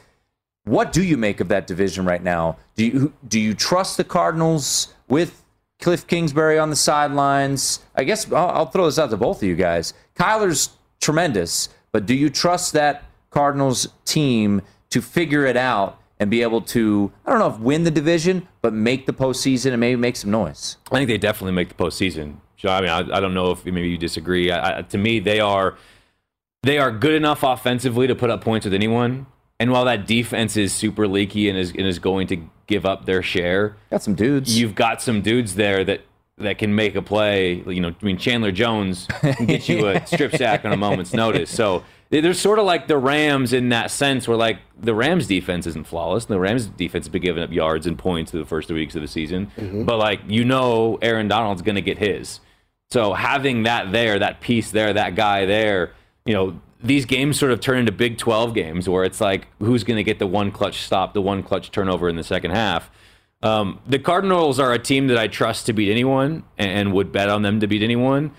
What 0.64 0.93
do 0.93 1.03
you 1.03 1.16
make 1.16 1.40
of 1.40 1.49
that 1.49 1.66
division 1.66 2.05
right 2.05 2.23
now? 2.23 2.59
Do 2.77 2.85
you 2.85 3.12
do 3.27 3.40
you 3.40 3.55
trust 3.55 3.97
the 3.97 4.05
Cardinals 4.05 4.95
with 5.09 5.43
Cliff 5.81 6.07
Kingsbury 6.07 6.59
on 6.59 6.71
the 6.71 6.77
sidelines? 6.77 7.81
I 7.95 8.05
guess 8.05 8.31
I'll, 8.31 8.49
I'll 8.51 8.66
throw 8.66 8.87
this 8.87 8.99
out 8.99 9.11
to 9.11 9.16
both 9.16 9.38
of 9.43 9.49
you 9.49 9.57
guys. 9.57 9.95
Kyler's 10.16 10.71
tremendous, 11.01 11.69
but 11.93 12.07
do 12.07 12.15
you 12.15 12.31
trust 12.31 12.73
that 12.75 13.05
Cardinals 13.31 13.89
team 14.05 14.63
to 14.91 15.01
figure 15.01 15.47
it 15.47 15.57
out 15.57 16.01
and 16.19 16.31
be 16.31 16.43
able 16.43 16.61
to 16.61 17.13
I 17.25 17.31
don't 17.31 17.39
know 17.39 17.49
if 17.49 17.59
win 17.59 17.85
the 17.85 17.91
division, 17.91 18.47
but 18.63 18.73
make 18.73 19.07
the 19.07 19.13
postseason 19.13 19.73
and 19.73 19.81
maybe 19.81 20.01
make 20.01 20.17
some 20.17 20.31
noise? 20.31 20.77
I 20.91 20.97
think 20.97 21.09
they 21.09 21.19
definitely 21.19 21.53
make 21.53 21.69
the 21.69 21.75
postseason. 21.83 22.37
So, 22.59 22.69
I 22.69 22.81
mean, 22.83 22.91
I, 22.91 22.99
I 23.17 23.21
don't 23.21 23.33
know 23.33 23.53
if 23.53 23.65
maybe 23.65 23.89
you 23.89 23.97
disagree. 23.97 24.51
I, 24.51 24.79
I, 24.79 24.83
to 24.83 24.99
me, 24.99 25.19
they 25.19 25.41
are 25.41 25.79
they 26.63 26.79
are 26.79 26.91
good 26.91 27.15
enough 27.15 27.43
offensively 27.43 28.07
to 28.07 28.15
put 28.15 28.29
up 28.29 28.43
points 28.43 28.65
with 28.65 28.75
anyone. 28.75 29.27
And 29.59 29.73
while 29.73 29.85
that 29.87 30.07
defense 30.07 30.57
is 30.57 30.73
super 30.73 31.09
leaky 31.09 31.49
and 31.49 31.59
is 31.59 31.71
and 31.71 31.87
is 31.87 31.99
going 31.99 32.27
to 32.29 32.51
give 32.67 32.85
up 32.85 33.07
their 33.07 33.23
share, 33.23 33.77
got 33.91 34.03
some 34.03 34.15
dudes. 34.15 34.59
You've 34.59 34.75
got 34.75 35.01
some 35.01 35.23
dudes 35.23 35.55
there 35.55 35.85
that 35.85 36.03
that 36.40 36.59
can 36.59 36.74
make 36.74 36.94
a 36.94 37.03
play. 37.03 37.55
You 37.66 37.81
know, 37.81 37.88
I 37.88 38.05
mean, 38.05 38.18
Chandler 38.18 38.53
Jones 38.53 39.07
can 39.20 39.46
get 39.46 39.68
you 39.68 39.88
a 39.88 40.07
strip 40.07 40.35
sack 40.37 40.64
on 40.64 40.72
a 40.72 40.76
moment's 40.76 41.12
notice. 41.12 41.50
So 41.50 41.85
they're 42.11 42.35
sort 42.35 42.59
of 42.59 42.64
like 42.64 42.88
the 42.88 42.98
Rams 42.98 43.53
in 43.53 43.68
that 43.68 43.90
sense, 43.90 44.26
where 44.26 44.37
like 44.37 44.59
the 44.79 44.94
Rams 44.94 45.26
defense 45.26 45.66
isn't 45.66 45.87
flawless. 45.87 46.24
The 46.24 46.40
Rams 46.40 46.66
defense 46.66 47.07
has 47.07 47.12
been 47.12 47.22
giving 47.22 47.42
up 47.42 47.53
yards 47.53 47.87
and 47.87 47.98
points 47.98 48.31
through 48.31 48.40
the 48.40 48.46
first 48.46 48.68
three 48.68 48.81
weeks 48.81 48.96
of 48.96 49.03
the 49.03 49.09
season, 49.09 49.50
mm-hmm. 49.57 49.85
but 49.85 49.98
like 49.98 50.20
you 50.26 50.44
know, 50.44 50.98
Aaron 51.03 51.29
Donald's 51.29 51.62
going 51.62 51.76
to 51.76 51.83
get 51.83 51.98
his. 51.98 52.40
So 52.90 53.14
having 53.14 53.62
that 53.62 53.92
there, 53.92 54.18
that 54.18 54.40
piece 54.40 54.72
there, 54.72 54.92
that 54.92 55.14
guy 55.14 55.46
there, 55.46 55.92
you 56.24 56.35
know, 56.35 56.61
these 56.83 57.05
games 57.05 57.38
sort 57.38 57.53
of 57.53 57.61
turn 57.61 57.79
into 57.79 57.92
Big 57.92 58.18
12 58.18 58.55
games 58.55 58.88
where 58.88 59.05
it's 59.05 59.20
like 59.20 59.46
who's 59.61 59.85
going 59.85 59.96
to 59.96 60.03
get 60.03 60.18
the 60.18 60.26
one 60.26 60.50
clutch 60.50 60.83
stop, 60.83 61.14
the 61.14 61.22
one 61.22 61.42
clutch 61.42 61.70
turnover 61.70 62.09
in 62.09 62.16
the 62.16 62.24
second 62.24 62.50
half. 62.50 62.90
Um, 63.42 63.81
the 63.87 63.98
Cardinals 63.98 64.61
are 64.61 64.72
a 64.72 64.79
team 64.79 65.07
that 65.07 65.18
I 65.18 65.26
trust 65.26 65.66
to 65.66 65.72
beat 65.72 65.90
anyone 65.90 66.44
and, 66.59 66.70
and 66.70 66.92
would 66.92 67.11
bet 67.11 67.29
on 67.29 67.42
them 67.42 67.61
to 67.61 67.66
beat 67.66 67.83
anyone. 67.83 68.33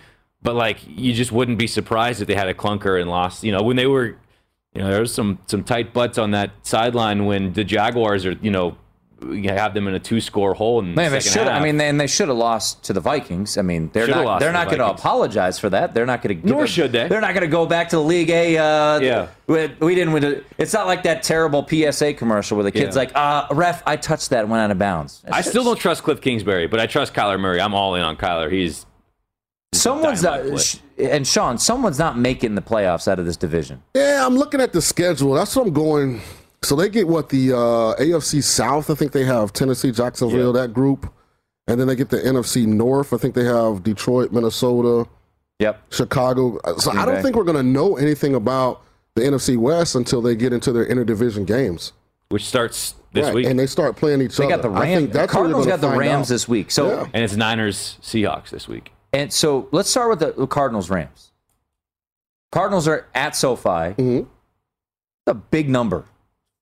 But 0.43 0.55
like, 0.55 0.79
you 0.87 1.13
just 1.13 1.31
wouldn't 1.31 1.57
be 1.57 1.67
surprised 1.67 2.21
if 2.21 2.27
they 2.27 2.35
had 2.35 2.47
a 2.47 2.53
clunker 2.53 2.99
and 2.99 3.09
lost. 3.09 3.43
You 3.43 3.51
know, 3.51 3.61
when 3.61 3.75
they 3.77 3.87
were, 3.87 4.17
you 4.73 4.81
know, 4.81 4.89
there 4.89 5.01
was 5.01 5.13
some 5.13 5.39
some 5.47 5.63
tight 5.63 5.93
butts 5.93 6.17
on 6.17 6.31
that 6.31 6.51
sideline 6.63 7.25
when 7.25 7.53
the 7.53 7.63
Jaguars 7.63 8.25
are, 8.25 8.33
you 8.41 8.51
know, 8.51 8.77
have 9.45 9.73
them 9.73 9.87
in 9.87 9.93
a 9.93 9.99
two 9.99 10.19
score 10.21 10.53
hole. 10.53 10.79
In 10.79 10.89
the 10.89 10.95
Man, 10.95 11.11
they 11.11 11.19
second 11.19 11.45
should. 11.45 11.51
I 11.51 11.61
mean, 11.63 11.77
they, 11.77 11.87
and 11.87 11.99
they 11.99 12.07
should 12.07 12.27
have 12.27 12.37
lost 12.37 12.83
to 12.85 12.93
the 12.93 12.99
Vikings. 12.99 13.57
I 13.57 13.61
mean, 13.61 13.89
they're 13.93 14.07
Shoulda 14.07 14.23
not. 14.23 14.39
They're 14.39 14.49
to 14.49 14.53
the 14.53 14.63
not 14.63 14.67
going 14.67 14.79
to 14.79 14.89
apologize 14.89 15.59
for 15.59 15.69
that. 15.69 15.93
They're 15.93 16.05
not 16.05 16.21
going 16.21 16.41
to. 16.41 16.47
Nor 16.47 16.67
should 16.67 16.91
they. 16.91 17.07
They're 17.07 17.21
not 17.21 17.33
going 17.33 17.41
to 17.43 17.47
go 17.51 17.65
back 17.65 17.89
to 17.89 17.97
the 17.97 18.01
league. 18.03 18.27
Hey, 18.29 18.57
uh, 18.57 18.99
Yeah. 18.99 19.27
we, 19.47 19.67
we 19.79 19.95
didn't. 19.95 20.13
win 20.13 20.23
it. 20.23 20.45
It's 20.57 20.73
not 20.73 20.87
like 20.87 21.03
that 21.03 21.23
terrible 21.23 21.65
PSA 21.67 22.13
commercial 22.15 22.57
where 22.57 22.63
the 22.63 22.71
kid's 22.71 22.95
Yeah. 22.95 22.99
like, 23.01 23.11
uh, 23.15 23.47
"Ref, 23.51 23.83
I 23.85 23.95
touched 23.97 24.29
that, 24.31 24.41
and 24.41 24.49
went 24.49 24.61
out 24.63 24.71
of 24.71 24.79
bounds." 24.79 25.23
I 25.31 25.41
still 25.41 25.63
don't 25.63 25.77
trust 25.79 26.03
Cliff 26.03 26.21
Kingsbury, 26.21 26.67
but 26.67 26.79
I 26.79 26.87
trust 26.87 27.13
Kyler 27.13 27.39
Murray. 27.39 27.61
I'm 27.61 27.73
all 27.73 27.95
in 27.95 28.01
on 28.03 28.17
Kyler. 28.17 28.51
He's 28.51 28.85
Someone's 29.73 30.21
not, 30.21 30.41
and 30.97 31.25
Sean, 31.25 31.57
someone's 31.57 31.97
not 31.97 32.17
making 32.17 32.55
the 32.55 32.61
playoffs 32.61 33.07
out 33.07 33.19
of 33.19 33.25
this 33.25 33.37
division. 33.37 33.81
Yeah, 33.95 34.25
I'm 34.25 34.35
looking 34.35 34.59
at 34.59 34.73
the 34.73 34.81
schedule. 34.81 35.33
That's 35.33 35.55
what 35.55 35.65
I'm 35.67 35.71
going. 35.73 36.19
So 36.63 36.75
they 36.75 36.89
get 36.89 37.07
what 37.07 37.29
the 37.29 37.53
uh, 37.53 37.95
AFC 37.99 38.43
South. 38.43 38.89
I 38.89 38.95
think 38.95 39.11
they 39.13 39.23
have 39.25 39.51
Tennessee, 39.51 39.91
Jacksonville, 39.91 40.53
that 40.53 40.73
group, 40.73 41.11
and 41.67 41.79
then 41.79 41.87
they 41.87 41.95
get 41.95 42.09
the 42.09 42.17
NFC 42.17 42.67
North. 42.67 43.13
I 43.13 43.17
think 43.17 43.33
they 43.33 43.45
have 43.45 43.83
Detroit, 43.83 44.31
Minnesota, 44.31 45.09
Yep. 45.59 45.79
Chicago. 45.91 46.59
So 46.77 46.91
I 46.91 47.05
don't 47.05 47.21
think 47.21 47.35
we're 47.35 47.43
going 47.43 47.57
to 47.57 47.63
know 47.63 47.95
anything 47.97 48.33
about 48.35 48.81
the 49.15 49.21
NFC 49.21 49.57
West 49.57 49.93
until 49.95 50.21
they 50.21 50.35
get 50.35 50.53
into 50.53 50.71
their 50.71 50.85
interdivision 50.87 51.45
games. 51.45 51.93
which 52.29 52.45
starts 52.45 52.95
this 53.11 53.25
Right, 53.25 53.35
week, 53.35 53.45
and 53.47 53.59
they 53.59 53.67
start 53.67 53.97
playing 53.97 54.21
each 54.21 54.37
They 54.37 54.45
other. 54.45 54.55
got 54.55 54.61
the 54.61 54.69
I 54.71 54.85
think 54.85 55.01
Rams. 55.01 55.13
that's 55.13 55.33
where 55.33 55.43
you're 55.43 55.51
Cardinals 55.53 55.67
got 55.67 55.81
the 55.81 55.97
Rams 55.97 56.27
out. 56.27 56.33
this 56.33 56.47
week. 56.47 56.71
So 56.71 56.87
Yeah. 56.89 57.07
and 57.13 57.23
it's 57.25 57.35
Niners 57.35 57.97
Seahawks 58.01 58.51
this 58.51 58.69
week. 58.69 58.93
And 59.11 59.33
so 59.33 59.67
let's 59.73 59.89
start 59.89 60.09
with 60.09 60.35
the 60.37 60.47
Cardinals 60.47 60.89
Rams. 60.89 61.31
Cardinals 62.53 62.87
are 62.87 63.05
at 63.13 63.35
SoFi. 63.35 63.69
Mm-hmm. 63.69 64.21
A 65.27 65.33
big 65.33 65.69
number. 65.69 66.05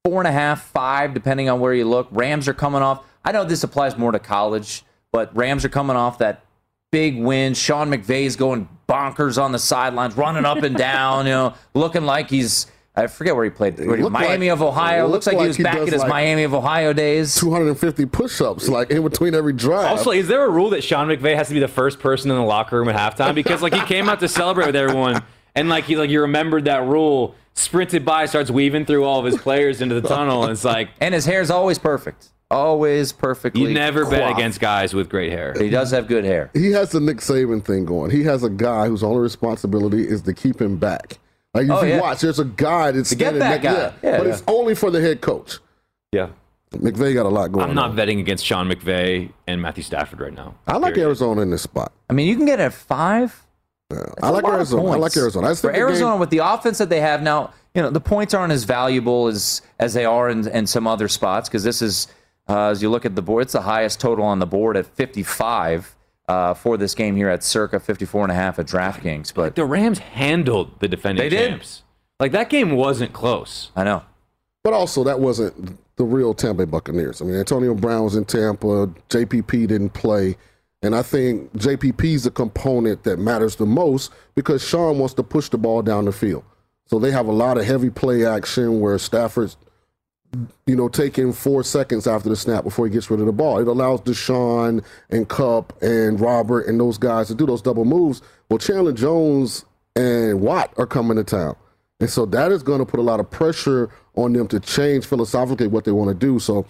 Four 0.05 0.21
and 0.21 0.27
a 0.27 0.31
half, 0.31 0.63
five, 0.71 1.13
depending 1.13 1.49
on 1.49 1.59
where 1.59 1.73
you 1.73 1.85
look. 1.85 2.07
Rams 2.11 2.47
are 2.47 2.53
coming 2.53 2.81
off. 2.81 3.03
I 3.25 3.31
know 3.33 3.43
this 3.43 3.63
applies 3.63 3.97
more 3.97 4.11
to 4.13 4.19
college, 4.19 4.83
but 5.11 5.35
Rams 5.35 5.65
are 5.65 5.69
coming 5.69 5.97
off 5.97 6.19
that 6.19 6.45
big 6.91 7.19
win. 7.19 7.53
Sean 7.53 7.89
McVay's 7.89 8.37
going 8.37 8.69
bonkers 8.87 9.41
on 9.41 9.51
the 9.51 9.59
sidelines, 9.59 10.15
running 10.15 10.45
up 10.45 10.63
and 10.63 10.75
down, 10.75 11.25
you 11.25 11.33
know, 11.33 11.53
looking 11.73 12.03
like 12.05 12.29
he's 12.29 12.67
I 12.95 13.07
forget 13.07 13.35
where 13.35 13.43
he 13.45 13.49
played. 13.51 13.77
Where 13.77 13.95
he- 13.97 14.03
Miami 14.09 14.49
like- 14.49 14.53
of 14.53 14.61
Ohio. 14.61 15.05
it 15.05 15.09
Looks 15.09 15.27
looked 15.27 15.37
like 15.37 15.41
he 15.43 15.47
was 15.47 15.57
he 15.57 15.63
back 15.63 15.77
in 15.77 15.87
his 15.87 16.01
like- 16.01 16.09
Miami 16.09 16.43
of 16.43 16.53
Ohio 16.53 16.91
days. 16.91 17.35
250 17.35 18.05
push-ups, 18.07 18.67
like 18.67 18.89
in 18.91 19.03
between 19.03 19.35
every 19.35 19.53
drive. 19.53 19.85
Also, 19.91 20.11
is 20.11 20.27
there 20.27 20.43
a 20.45 20.49
rule 20.49 20.69
that 20.71 20.83
Sean 20.83 21.07
McVay 21.07 21.35
has 21.35 21.47
to 21.49 21.53
be 21.53 21.59
the 21.61 21.67
first 21.67 21.99
person 21.99 22.31
in 22.31 22.37
the 22.37 22.43
locker 22.43 22.77
room 22.79 22.89
at 22.89 22.95
halftime? 22.95 23.35
Because 23.35 23.61
like 23.61 23.73
he 23.73 23.81
came 23.81 24.09
out 24.09 24.19
to 24.21 24.27
celebrate 24.29 24.65
with 24.65 24.75
everyone, 24.75 25.21
and 25.55 25.69
like 25.69 25.83
he 25.85 25.95
like 25.97 26.09
you 26.09 26.21
remembered 26.21 26.65
that 26.65 26.85
rule, 26.87 27.35
sprinted 27.59 28.05
by, 28.05 28.25
starts 28.25 28.49
weaving 28.49 28.85
through 28.85 29.03
all 29.03 29.19
of 29.19 29.25
his 29.25 29.37
players 29.37 29.81
into 29.81 29.99
the 29.99 30.07
tunnel, 30.07 30.43
and 30.43 30.51
it's 30.51 30.65
like 30.65 30.89
And 30.99 31.13
his 31.13 31.25
hair's 31.25 31.49
always 31.49 31.77
perfect. 31.77 32.29
Always 32.51 33.11
perfectly. 33.11 33.61
you 33.61 33.69
never 33.73 34.09
bet 34.09 34.31
against 34.31 34.59
guys 34.59 34.93
with 34.95 35.07
great 35.07 35.31
hair. 35.31 35.53
He 35.55 35.69
does 35.69 35.91
have 35.91 36.07
good 36.07 36.25
hair. 36.25 36.49
he 36.53 36.71
has 36.71 36.89
the 36.89 36.99
Nick 36.99 37.17
Saban 37.17 37.63
thing 37.63 37.85
going. 37.85 38.09
He 38.09 38.23
has 38.23 38.43
a 38.43 38.49
guy 38.49 38.87
whose 38.87 39.03
only 39.03 39.19
responsibility 39.19 40.01
is 40.07 40.23
to 40.23 40.33
keep 40.33 40.59
him 40.59 40.77
back. 40.77 41.19
Like 41.53 41.65
if 41.65 41.71
Oh, 41.71 41.83
you 41.83 41.89
yeah. 41.93 42.01
watch, 42.01 42.21
there's 42.21 42.39
a 42.39 42.45
guy 42.45 42.89
that's 42.91 43.11
The 43.11 43.15
get 43.17 43.35
standing 43.35 43.39
next- 43.49 43.63
guy. 43.63 43.73
Yeah, 43.73 43.91
Yeah, 44.01 44.17
but 44.17 44.27
yeah. 44.27 44.33
it's 44.33 44.43
only 44.47 44.73
for 44.73 44.89
the 44.89 44.99
head 44.99 45.21
coach. 45.21 45.59
Yeah, 46.11 46.29
McVay 46.73 47.13
got 47.13 47.27
a 47.27 47.29
lot 47.29 47.51
going 47.51 47.69
I'm 47.69 47.75
not 47.75 47.91
on. 47.91 47.95
betting 47.95 48.19
against 48.19 48.43
Sean 48.45 48.67
McVay 48.67 49.31
and 49.47 49.61
Matthew 49.61 49.83
Stafford 49.83 50.19
right 50.19 50.33
now. 50.33 50.55
I 50.67 50.77
like 50.77 50.95
Period. 50.95 51.07
Arizona 51.09 51.41
in 51.41 51.51
this 51.51 51.61
spot. 51.61 51.91
I 52.09 52.13
mean, 52.13 52.27
you 52.27 52.35
can 52.35 52.45
get 52.47 52.59
at 52.59 52.73
five. 52.73 53.45
I 54.21 54.29
like 54.29 54.45
Arizona. 54.45 54.83
I 54.91 54.95
like. 54.97 55.15
Arizona. 55.17 55.47
I 55.47 55.49
For 55.51 55.55
think 55.55 55.61
the 55.73 55.77
game- 55.79 55.81
Arizona, 55.87 56.17
with 56.17 56.29
the 56.29 56.37
offense 56.39 56.77
that 56.77 56.89
they 56.89 57.01
have 57.01 57.21
now, 57.23 57.53
you 57.73 57.81
know, 57.81 57.89
the 57.89 57.99
points 58.01 58.33
aren't 58.33 58.53
as 58.53 58.63
valuable 58.63 59.27
as 59.27 59.61
as 59.79 59.93
they 59.93 60.05
are 60.05 60.29
in, 60.29 60.47
in 60.47 60.67
some 60.67 60.85
other 60.87 61.07
spots 61.07 61.49
because 61.49 61.63
this 61.63 61.81
is, 61.81 62.07
uh, 62.47 62.67
as 62.67 62.81
you 62.81 62.89
look 62.89 63.05
at 63.05 63.15
the 63.15 63.21
board, 63.21 63.43
it's 63.43 63.53
the 63.53 63.61
highest 63.61 63.99
total 63.99 64.25
on 64.25 64.39
the 64.39 64.45
board 64.47 64.77
at 64.77 64.85
55. 64.85 65.95
uh, 66.27 66.53
for 66.53 66.77
this 66.77 66.93
game 66.93 67.15
here 67.15 67.27
at 67.27 67.43
circa 67.43 67.79
54 67.79 68.21
and 68.25 68.31
a 68.31 68.35
half 68.35 68.59
at 68.59 68.67
DraftKings. 68.67 69.33
But 69.33 69.55
the 69.55 69.65
Rams 69.65 69.97
handled 69.97 70.79
the 70.79 70.87
defending 70.87 71.23
They 71.23 71.29
did. 71.29 71.49
champs. 71.49 71.81
Like 72.19 72.31
that 72.33 72.49
game 72.51 72.69
wasn't 72.75 73.13
close. 73.13 73.71
I 73.75 73.83
know. 73.83 74.03
But 74.63 74.73
also, 74.73 75.03
that 75.05 75.19
wasn't 75.19 75.79
the 75.95 76.03
real 76.03 76.35
Tampa 76.35 76.65
Bay 76.67 76.69
Buccaneers. 76.69 77.19
I 77.19 77.25
mean, 77.25 77.33
Antonio 77.35 77.73
Brown 77.73 78.03
was 78.03 78.15
in 78.15 78.25
Tampa. 78.25 78.91
JPP 79.09 79.67
didn't 79.69 79.89
play. 79.95 80.37
And 80.81 80.95
I 80.95 81.01
think 81.01 81.51
JPP 81.53 82.03
is 82.03 82.23
the 82.23 82.31
component 82.31 83.03
that 83.03 83.19
matters 83.19 83.57
the 83.57 83.65
most 83.65 84.11
because 84.35 84.65
Sean 84.65 84.97
wants 84.97 85.13
to 85.15 85.23
push 85.23 85.49
the 85.49 85.57
ball 85.57 85.81
down 85.81 86.05
the 86.05 86.11
field. 86.11 86.43
So 86.85 86.99
they 86.99 87.11
have 87.11 87.27
a 87.27 87.33
lot 87.33 87.57
of 87.57 87.65
heavy 87.65 87.89
play 87.89 88.25
action 88.25 88.79
where 88.79 88.97
Stafford's, 88.97 89.57
you 90.65 90.75
know, 90.75 90.87
taking 90.87 91.33
four 91.33 91.63
seconds 91.63 92.07
after 92.07 92.29
the 92.29 92.35
snap 92.35 92.63
before 92.63 92.85
he 92.85 92.93
gets 92.93 93.11
rid 93.11 93.19
of 93.19 93.25
the 93.25 93.33
ball. 93.33 93.59
It 93.59 93.67
allows 93.67 94.01
DeSean 94.01 94.83
and 95.09 95.27
Kupp 95.27 95.79
and 95.81 96.19
Robert 96.19 96.65
and 96.65 96.79
those 96.79 96.97
guys 96.97 97.27
to 97.27 97.35
do 97.35 97.45
those 97.45 97.61
double 97.61 97.85
moves. 97.85 98.21
Well, 98.49 98.57
Chandler 98.57 98.93
Jones 98.93 99.65
and 99.95 100.39
Watt 100.39 100.73
are 100.77 100.87
coming 100.87 101.17
to 101.17 101.23
town. 101.23 101.55
And 101.99 102.09
so 102.09 102.25
that 102.27 102.53
is 102.53 102.63
going 102.63 102.79
to 102.79 102.85
put 102.85 103.01
a 103.01 103.03
lot 103.03 103.19
of 103.19 103.29
pressure 103.29 103.89
on 104.15 104.31
them 104.31 104.47
to 104.47 104.59
change 104.61 105.05
philosophically 105.05 105.67
what 105.67 105.83
they 105.83 105.91
want 105.91 106.07
to 106.09 106.15
do. 106.15 106.39
So 106.39 106.65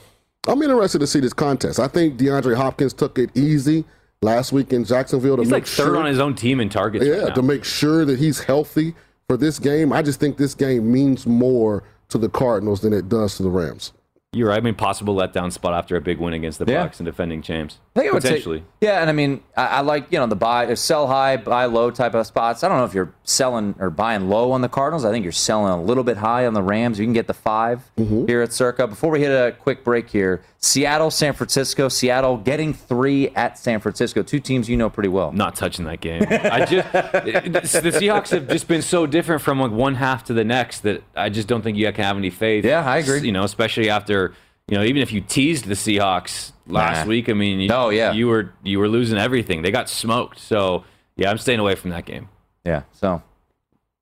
I'm 0.47 0.61
interested 0.61 0.99
to 0.99 1.07
see 1.07 1.19
this 1.19 1.33
contest. 1.33 1.79
I 1.79 1.87
think 1.87 2.17
DeAndre 2.17 2.55
Hopkins 2.55 2.93
took 2.93 3.19
it 3.19 3.29
easy 3.37 3.85
last 4.21 4.51
week 4.51 4.73
in 4.73 4.83
Jacksonville 4.85 5.37
to 5.37 5.43
He's 5.43 5.51
make 5.51 5.63
like 5.63 5.67
third 5.67 5.85
sure, 5.85 5.97
on 5.97 6.05
his 6.05 6.19
own 6.19 6.35
team 6.35 6.59
in 6.59 6.69
targets. 6.69 7.05
yeah, 7.05 7.13
right 7.13 7.27
now. 7.29 7.33
to 7.35 7.41
make 7.41 7.63
sure 7.63 8.05
that 8.05 8.19
he's 8.19 8.41
healthy 8.43 8.95
for 9.27 9.37
this 9.37 9.59
game. 9.59 9.93
I 9.93 10.01
just 10.01 10.19
think 10.19 10.37
this 10.37 10.53
game 10.55 10.91
means 10.91 11.25
more 11.25 11.83
to 12.09 12.17
the 12.17 12.29
Cardinals 12.29 12.81
than 12.81 12.93
it 12.93 13.07
does 13.09 13.37
to 13.37 13.43
the 13.43 13.49
Rams. 13.49 13.93
You're 14.33 14.49
right. 14.49 14.57
I 14.57 14.61
mean, 14.61 14.75
possible 14.75 15.15
letdown 15.15 15.51
spot 15.51 15.73
after 15.73 15.95
a 15.95 16.01
big 16.01 16.19
win 16.19 16.33
against 16.33 16.59
the 16.59 16.65
Yeah. 16.67 16.87
Bucs 16.87 16.99
and 16.99 17.05
defending 17.05 17.41
champs. 17.41 17.79
I 17.95 18.01
think 18.01 18.11
I 18.11 18.13
would 18.13 18.21
say- 18.21 18.29
Potentially. 18.29 18.63
yeah, 18.81 19.01
and 19.01 19.09
I 19.09 19.13
mean, 19.13 19.41
I, 19.57 19.65
I 19.65 19.81
like 19.81 20.07
you 20.11 20.19
know 20.19 20.27
the 20.27 20.35
buy, 20.35 20.67
uh, 20.67 20.75
sell 20.75 21.07
high, 21.07 21.37
buy 21.37 21.65
low 21.65 21.89
type 21.89 22.13
of 22.13 22.25
spots. 22.27 22.63
I 22.63 22.69
don't 22.69 22.77
know 22.77 22.85
if 22.85 22.93
you're 22.93 23.11
selling 23.23 23.73
or 23.79 23.89
buying 23.89 24.29
low 24.29 24.51
on 24.51 24.61
the 24.61 24.69
Cardinals. 24.69 25.05
I 25.05 25.11
think 25.11 25.23
you're 25.23 25.31
selling 25.31 25.73
a 25.73 25.81
little 25.81 26.03
bit 26.03 26.17
high 26.17 26.45
on 26.45 26.53
the 26.53 26.61
Rams. 26.61 26.99
You 26.99 27.05
can 27.05 27.13
get 27.13 27.27
the 27.27 27.33
5 27.33 27.91
mm-hmm. 27.97 28.27
here 28.27 28.41
at 28.41 28.53
Circa. 28.53 28.87
Before 28.87 29.09
we 29.09 29.21
hit 29.21 29.31
a 29.31 29.53
quick 29.53 29.83
break 29.83 30.09
here, 30.09 30.43
Seattle, 30.59 31.09
San 31.09 31.33
Francisco. 31.33 31.89
Seattle 31.89 32.37
getting 32.37 32.73
three 32.73 33.29
at 33.29 33.57
San 33.57 33.79
Francisco. 33.79 34.21
Two 34.21 34.39
teams 34.39 34.69
you 34.69 34.77
know 34.77 34.89
pretty 34.89 35.09
well. 35.09 35.31
Not 35.31 35.55
touching 35.55 35.85
that 35.85 35.99
game. 35.99 36.23
I 36.29 36.65
just 36.65 36.91
the 36.91 37.91
Seahawks 37.91 38.29
have 38.29 38.47
just 38.49 38.67
been 38.67 38.83
so 38.83 39.07
different 39.07 39.41
from 39.41 39.59
like 39.59 39.71
one 39.71 39.95
half 39.95 40.25
to 40.25 40.33
the 40.33 40.43
next 40.43 40.81
that 40.81 41.01
I 41.15 41.29
just 41.29 41.47
don't 41.47 41.63
think 41.63 41.77
you 41.77 41.91
can 41.91 42.03
have 42.03 42.17
any 42.17 42.29
faith. 42.29 42.65
Yeah, 42.65 42.85
I 42.85 42.97
agree. 42.97 43.21
You 43.21 43.31
know, 43.31 43.43
especially 43.43 43.89
after 43.89 44.35
you 44.69 44.77
know, 44.77 44.83
even 44.83 45.01
if 45.01 45.11
you 45.11 45.21
teased 45.21 45.65
the 45.65 45.73
Seahawks 45.75 46.51
last 46.67 47.05
Nah. 47.05 47.09
week, 47.09 47.27
I 47.29 47.33
mean, 47.33 47.59
you, 47.59 47.69
Oh, 47.73 47.89
yeah. 47.89 48.11
you 48.13 48.27
were 48.27 48.53
you 48.63 48.79
were 48.79 48.87
losing 48.87 49.17
everything. 49.17 49.61
They 49.61 49.71
got 49.71 49.89
smoked. 49.89 50.39
So 50.39 50.83
yeah, 51.15 51.31
I'm 51.31 51.37
staying 51.37 51.59
away 51.59 51.75
from 51.75 51.89
that 51.91 52.05
game. 52.05 52.29
Yeah. 52.65 52.83
So 52.93 53.21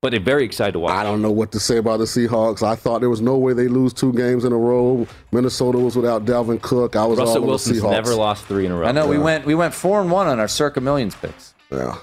But 0.00 0.10
they're 0.10 0.20
very 0.20 0.44
excited 0.44 0.72
to 0.72 0.78
watch. 0.78 0.92
I 0.94 1.02
don't 1.02 1.22
know 1.22 1.30
what 1.32 1.50
to 1.52 1.60
say 1.60 1.78
about 1.78 1.98
the 1.98 2.04
Seahawks. 2.04 2.62
I 2.62 2.76
thought 2.76 3.00
there 3.00 3.10
was 3.10 3.20
no 3.20 3.36
way 3.38 3.52
they 3.52 3.66
lose 3.68 3.92
two 3.92 4.12
games 4.12 4.44
in 4.44 4.52
a 4.52 4.56
row. 4.56 5.06
Minnesota 5.32 5.78
was 5.78 5.96
without 5.96 6.24
Dalvin 6.24 6.60
Cook. 6.62 6.94
I 6.96 7.04
was 7.04 7.18
all 7.18 7.24
Russell 7.26 7.42
on 7.42 7.48
Wilson's 7.48 7.80
the 7.80 7.86
Seahawks. 7.88 7.90
never 7.92 8.14
lost 8.14 8.44
three 8.46 8.66
in 8.66 8.72
a 8.72 8.76
row. 8.76 8.86
I 8.86 8.92
know 8.92 9.06
we 9.08 9.18
went 9.18 9.44
we 9.46 9.54
went 9.56 9.74
four 9.74 10.00
and 10.00 10.10
one 10.10 10.26
on 10.28 10.38
our 10.38 10.48
Circa 10.48 10.80
Millions 10.80 11.14
picks. 11.16 11.54
Yeah. 11.72 11.96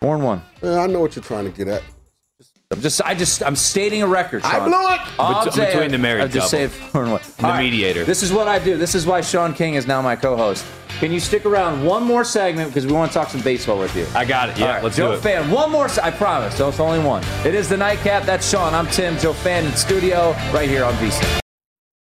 Four 0.00 0.14
and 0.16 0.24
one. 0.24 0.42
yeah, 0.62 0.78
I 0.80 0.86
know 0.86 1.00
what 1.00 1.16
you're 1.16 1.22
trying 1.24 1.44
to 1.44 1.50
get 1.50 1.68
at. 1.68 1.82
I'm 2.70 2.80
just 2.80 3.00
I 3.02 3.14
just 3.14 3.42
I'm 3.42 3.56
stating 3.56 4.02
a 4.02 4.06
record. 4.06 4.42
I 4.42 4.58
blew 4.58 4.72
it! 4.72 5.00
All 5.18 5.34
I'm 5.36 5.44
Bet- 5.44 5.54
saying- 5.54 5.72
between 5.72 5.90
the 5.92 5.98
married 5.98 6.22
I'm 6.22 6.30
just 6.30 6.50
couple. 6.50 6.68
saying 6.68 6.68
four 6.90 7.02
and 7.02 7.12
one. 7.12 7.20
The 7.38 7.44
All 7.46 7.50
right, 7.52 7.62
mediator. 7.62 8.04
This 8.04 8.22
is 8.22 8.32
what 8.32 8.48
I 8.48 8.58
do. 8.58 8.76
This 8.76 8.94
is 8.94 9.06
why 9.06 9.20
Sean 9.20 9.52
King 9.54 9.74
is 9.74 9.86
now 9.86 10.00
my 10.02 10.16
co-host. 10.16 10.64
Can 10.98 11.12
you 11.12 11.20
stick 11.20 11.44
around 11.44 11.84
one 11.84 12.02
more 12.04 12.24
segment 12.24 12.70
because 12.70 12.86
we 12.86 12.92
want 12.92 13.10
to 13.12 13.18
talk 13.18 13.28
some 13.28 13.42
baseball 13.42 13.78
with 13.78 13.94
you? 13.94 14.06
I 14.14 14.24
got 14.24 14.48
it. 14.48 14.58
Yeah, 14.58 14.66
All 14.66 14.72
right, 14.74 14.82
let's 14.84 14.96
Joe 14.96 15.08
do 15.08 15.12
it. 15.12 15.16
Joe 15.16 15.20
Fann, 15.42 15.50
one 15.50 15.70
more. 15.70 15.88
se- 15.88 16.02
I 16.02 16.10
promise. 16.10 16.56
So 16.56 16.68
it's 16.68 16.80
only 16.80 17.00
one. 17.04 17.22
It 17.44 17.54
is 17.54 17.68
the 17.68 17.76
nightcap. 17.76 18.24
That's 18.24 18.48
Sean. 18.48 18.72
I'm 18.74 18.86
Tim. 18.88 19.18
Joe 19.18 19.32
Fann 19.34 19.64
in 19.66 19.72
studio 19.74 20.30
right 20.52 20.68
here 20.68 20.84
on 20.84 20.94
VSIN. 20.94 21.40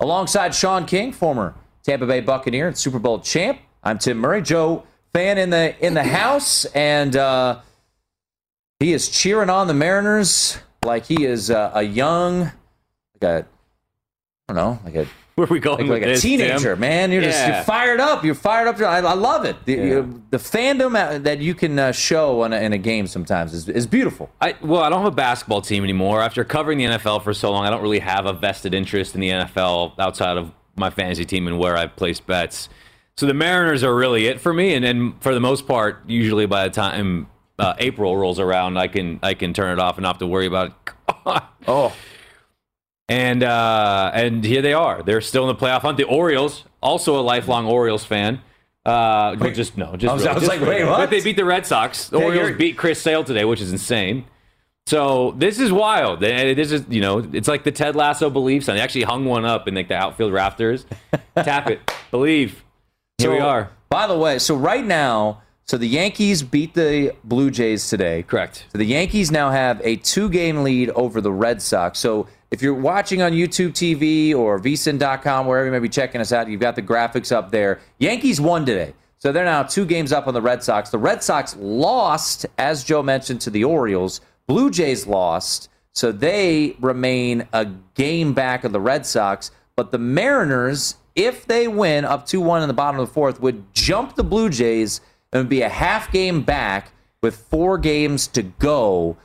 Alongside 0.00 0.54
Sean 0.54 0.86
King, 0.86 1.12
former 1.12 1.54
Tampa 1.82 2.06
Bay 2.06 2.20
Buccaneer 2.20 2.68
and 2.68 2.78
Super 2.78 2.98
Bowl 2.98 3.18
champ, 3.18 3.58
I'm 3.82 3.98
Tim 3.98 4.18
Murray. 4.18 4.42
Joe 4.42 4.84
Fann 5.12 5.38
in 5.38 5.50
the 5.50 5.74
in 5.84 5.94
the 5.94 6.04
house, 6.04 6.66
and 6.66 7.16
uh, 7.16 7.60
he 8.78 8.92
is 8.92 9.08
cheering 9.08 9.50
on 9.50 9.66
the 9.66 9.74
Mariners 9.74 10.58
like 10.84 11.06
he 11.06 11.24
is 11.24 11.50
uh, 11.50 11.72
a 11.74 11.82
young, 11.82 12.52
like 13.20 13.22
a, 13.22 13.46
I 14.48 14.52
don't 14.52 14.56
know, 14.56 14.78
like 14.84 14.94
a 14.94 15.06
Where 15.38 15.46
are 15.46 15.50
we 15.50 15.60
going 15.60 15.80
like, 15.80 15.88
with 15.88 15.90
like 16.00 16.02
a 16.02 16.12
this, 16.14 16.22
teenager, 16.22 16.72
Tim? 16.72 16.80
man. 16.80 17.12
You're 17.12 17.20
just 17.20 17.46
you're 17.46 17.62
fired 17.64 18.00
up. 18.00 18.24
You're 18.24 18.34
fired 18.34 18.68
up. 18.68 18.80
I, 18.80 18.98
I 19.06 19.12
love 19.12 19.44
it. 19.44 19.56
The, 19.66 19.72
Yeah. 19.74 20.06
the 20.30 20.38
fandom 20.38 20.96
uh, 20.96 21.18
that 21.18 21.40
you 21.40 21.54
can 21.54 21.78
uh, 21.78 21.92
show 21.92 22.42
in 22.44 22.54
a, 22.54 22.56
in 22.56 22.72
a 22.72 22.78
game 22.78 23.06
sometimes 23.06 23.52
is, 23.52 23.68
is 23.68 23.86
beautiful. 23.86 24.30
I, 24.40 24.54
well, 24.62 24.82
I 24.82 24.88
don't 24.88 25.02
have 25.02 25.12
a 25.12 25.14
basketball 25.14 25.60
team 25.60 25.84
anymore. 25.84 26.22
After 26.22 26.42
covering 26.42 26.78
the 26.78 26.84
NFL 26.86 27.22
for 27.22 27.34
so 27.34 27.50
long, 27.50 27.66
I 27.66 27.70
don't 27.70 27.82
really 27.82 27.98
have 27.98 28.24
a 28.24 28.32
vested 28.32 28.72
interest 28.72 29.14
in 29.14 29.20
the 29.20 29.28
NFL 29.28 29.98
outside 29.98 30.38
of 30.38 30.52
my 30.74 30.88
fantasy 30.88 31.26
team 31.26 31.46
and 31.46 31.58
where 31.58 31.76
I 31.76 31.86
place 31.86 32.18
bets. 32.18 32.70
So 33.18 33.26
the 33.26 33.34
Mariners 33.34 33.84
are 33.84 33.94
really 33.94 34.28
it 34.28 34.40
for 34.40 34.54
me, 34.54 34.72
and 34.72 34.86
and 34.86 35.22
for 35.22 35.34
the 35.34 35.40
most 35.40 35.66
part, 35.66 36.00
usually 36.06 36.46
by 36.46 36.64
the 36.68 36.74
time 36.74 37.26
uh, 37.58 37.74
April 37.78 38.16
rolls 38.16 38.38
around, 38.38 38.78
I 38.78 38.88
can 38.88 39.20
I 39.22 39.34
can 39.34 39.52
turn 39.52 39.70
it 39.70 39.80
off 39.82 39.96
and 39.96 40.02
not 40.04 40.14
have 40.14 40.18
to 40.20 40.26
worry 40.26 40.46
about 40.46 40.68
it. 40.68 41.42
oh, 41.68 41.94
and 43.08 43.42
uh, 43.42 44.10
and 44.14 44.44
here 44.44 44.62
they 44.62 44.72
are. 44.72 45.02
They're 45.02 45.20
still 45.20 45.48
in 45.48 45.56
the 45.56 45.60
playoff 45.66 45.82
hunt. 45.82 45.96
The 45.96 46.04
Orioles, 46.04 46.64
also 46.82 47.18
a 47.18 47.22
lifelong 47.22 47.66
Orioles 47.66 48.04
fan. 48.04 48.40
Uh, 48.84 49.34
but 49.36 49.52
just 49.54 49.76
no, 49.76 49.96
just 49.96 50.10
I 50.10 50.14
was- 50.14 50.22
really- 50.22 50.30
I 50.30 50.34
was 50.34 50.42
just 50.48 50.60
like, 50.60 50.68
wait, 50.68 50.84
what? 50.84 50.96
But 50.98 51.10
they 51.10 51.20
beat 51.20 51.36
the 51.36 51.44
Red 51.44 51.66
Sox. 51.66 52.08
The 52.08 52.18
Yeah, 52.18 52.24
Orioles 52.26 52.46
you're- 52.50 52.58
beat 52.58 52.76
Chris 52.76 53.00
Sale 53.00 53.24
today, 53.24 53.44
which 53.44 53.60
is 53.60 53.72
insane. 53.72 54.24
So 54.86 55.34
this 55.36 55.58
is 55.58 55.72
wild. 55.72 56.20
This 56.20 56.70
is 56.70 56.84
you 56.88 57.00
know, 57.00 57.18
it's 57.32 57.48
like 57.48 57.64
the 57.64 57.72
Ted 57.72 57.96
Lasso 57.96 58.30
belief 58.30 58.62
sign. 58.64 58.76
They 58.76 58.82
actually 58.82 59.02
hung 59.02 59.24
one 59.24 59.44
up 59.44 59.66
in 59.66 59.74
like 59.74 59.88
the 59.88 59.96
outfield 59.96 60.32
rafters. 60.32 60.86
Tap 61.36 61.68
it, 61.68 61.80
believe. 62.12 62.62
Here 63.18 63.32
we 63.32 63.40
are. 63.40 63.70
By 63.88 64.06
the 64.06 64.16
way, 64.16 64.38
so 64.38 64.54
right 64.54 64.84
now, 64.84 65.42
so 65.64 65.76
the 65.76 65.88
Yankees 65.88 66.44
beat 66.44 66.74
the 66.74 67.12
Blue 67.24 67.50
Jays 67.50 67.88
today. 67.88 68.22
Correct. 68.22 68.66
So 68.70 68.78
the 68.78 68.84
Yankees 68.84 69.32
now 69.32 69.50
have 69.50 69.80
a 69.82 69.96
two-game 69.96 70.62
lead 70.62 70.90
over 70.90 71.20
the 71.20 71.32
Red 71.32 71.60
Sox. 71.62 71.98
So 71.98 72.28
if 72.50 72.62
you're 72.62 72.74
watching 72.74 73.22
on 73.22 73.32
YouTube 73.32 73.70
TV 73.70 74.34
or 74.34 74.58
vsin.com, 74.58 75.46
wherever 75.46 75.66
you 75.66 75.72
may 75.72 75.78
be 75.78 75.88
checking 75.88 76.20
us 76.20 76.32
out, 76.32 76.48
you've 76.48 76.60
got 76.60 76.76
the 76.76 76.82
graphics 76.82 77.32
up 77.32 77.50
there. 77.50 77.80
Yankees 77.98 78.40
won 78.40 78.64
today. 78.64 78.94
So 79.18 79.32
they're 79.32 79.44
now 79.44 79.62
two 79.62 79.86
games 79.86 80.12
up 80.12 80.26
on 80.26 80.34
the 80.34 80.42
Red 80.42 80.62
Sox. 80.62 80.90
The 80.90 80.98
Red 80.98 81.22
Sox 81.22 81.56
lost, 81.58 82.46
as 82.58 82.84
Joe 82.84 83.02
mentioned, 83.02 83.40
to 83.42 83.50
the 83.50 83.64
Orioles. 83.64 84.20
Blue 84.46 84.70
Jays 84.70 85.06
lost. 85.06 85.68
So 85.92 86.12
they 86.12 86.76
remain 86.78 87.48
a 87.52 87.64
game 87.94 88.34
back 88.34 88.64
of 88.64 88.72
the 88.72 88.80
Red 88.80 89.06
Sox. 89.06 89.50
But 89.74 89.90
the 89.90 89.98
Mariners, 89.98 90.96
if 91.14 91.46
they 91.46 91.66
win 91.66 92.04
up 92.04 92.26
2 92.26 92.40
1 92.40 92.62
in 92.62 92.68
the 92.68 92.74
bottom 92.74 93.00
of 93.00 93.08
the 93.08 93.12
fourth, 93.12 93.40
would 93.40 93.74
jump 93.74 94.14
the 94.14 94.24
Blue 94.24 94.50
Jays 94.50 95.00
and 95.32 95.48
be 95.48 95.62
a 95.62 95.68
half 95.68 96.12
game 96.12 96.42
back 96.42 96.92
with 97.22 97.36
four 97.36 97.78
games 97.78 98.28
to 98.28 98.42
go 98.42 99.16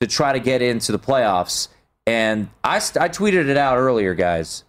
to 0.00 0.06
try 0.06 0.32
to 0.32 0.40
get 0.40 0.60
into 0.60 0.92
the 0.92 0.98
playoffs. 0.98 1.68
And 2.08 2.48
I, 2.64 2.76
I 2.76 3.08
tweeted 3.08 3.48
it 3.48 3.56
out 3.56 3.76
earlier, 3.76 4.14
guys. 4.14 4.64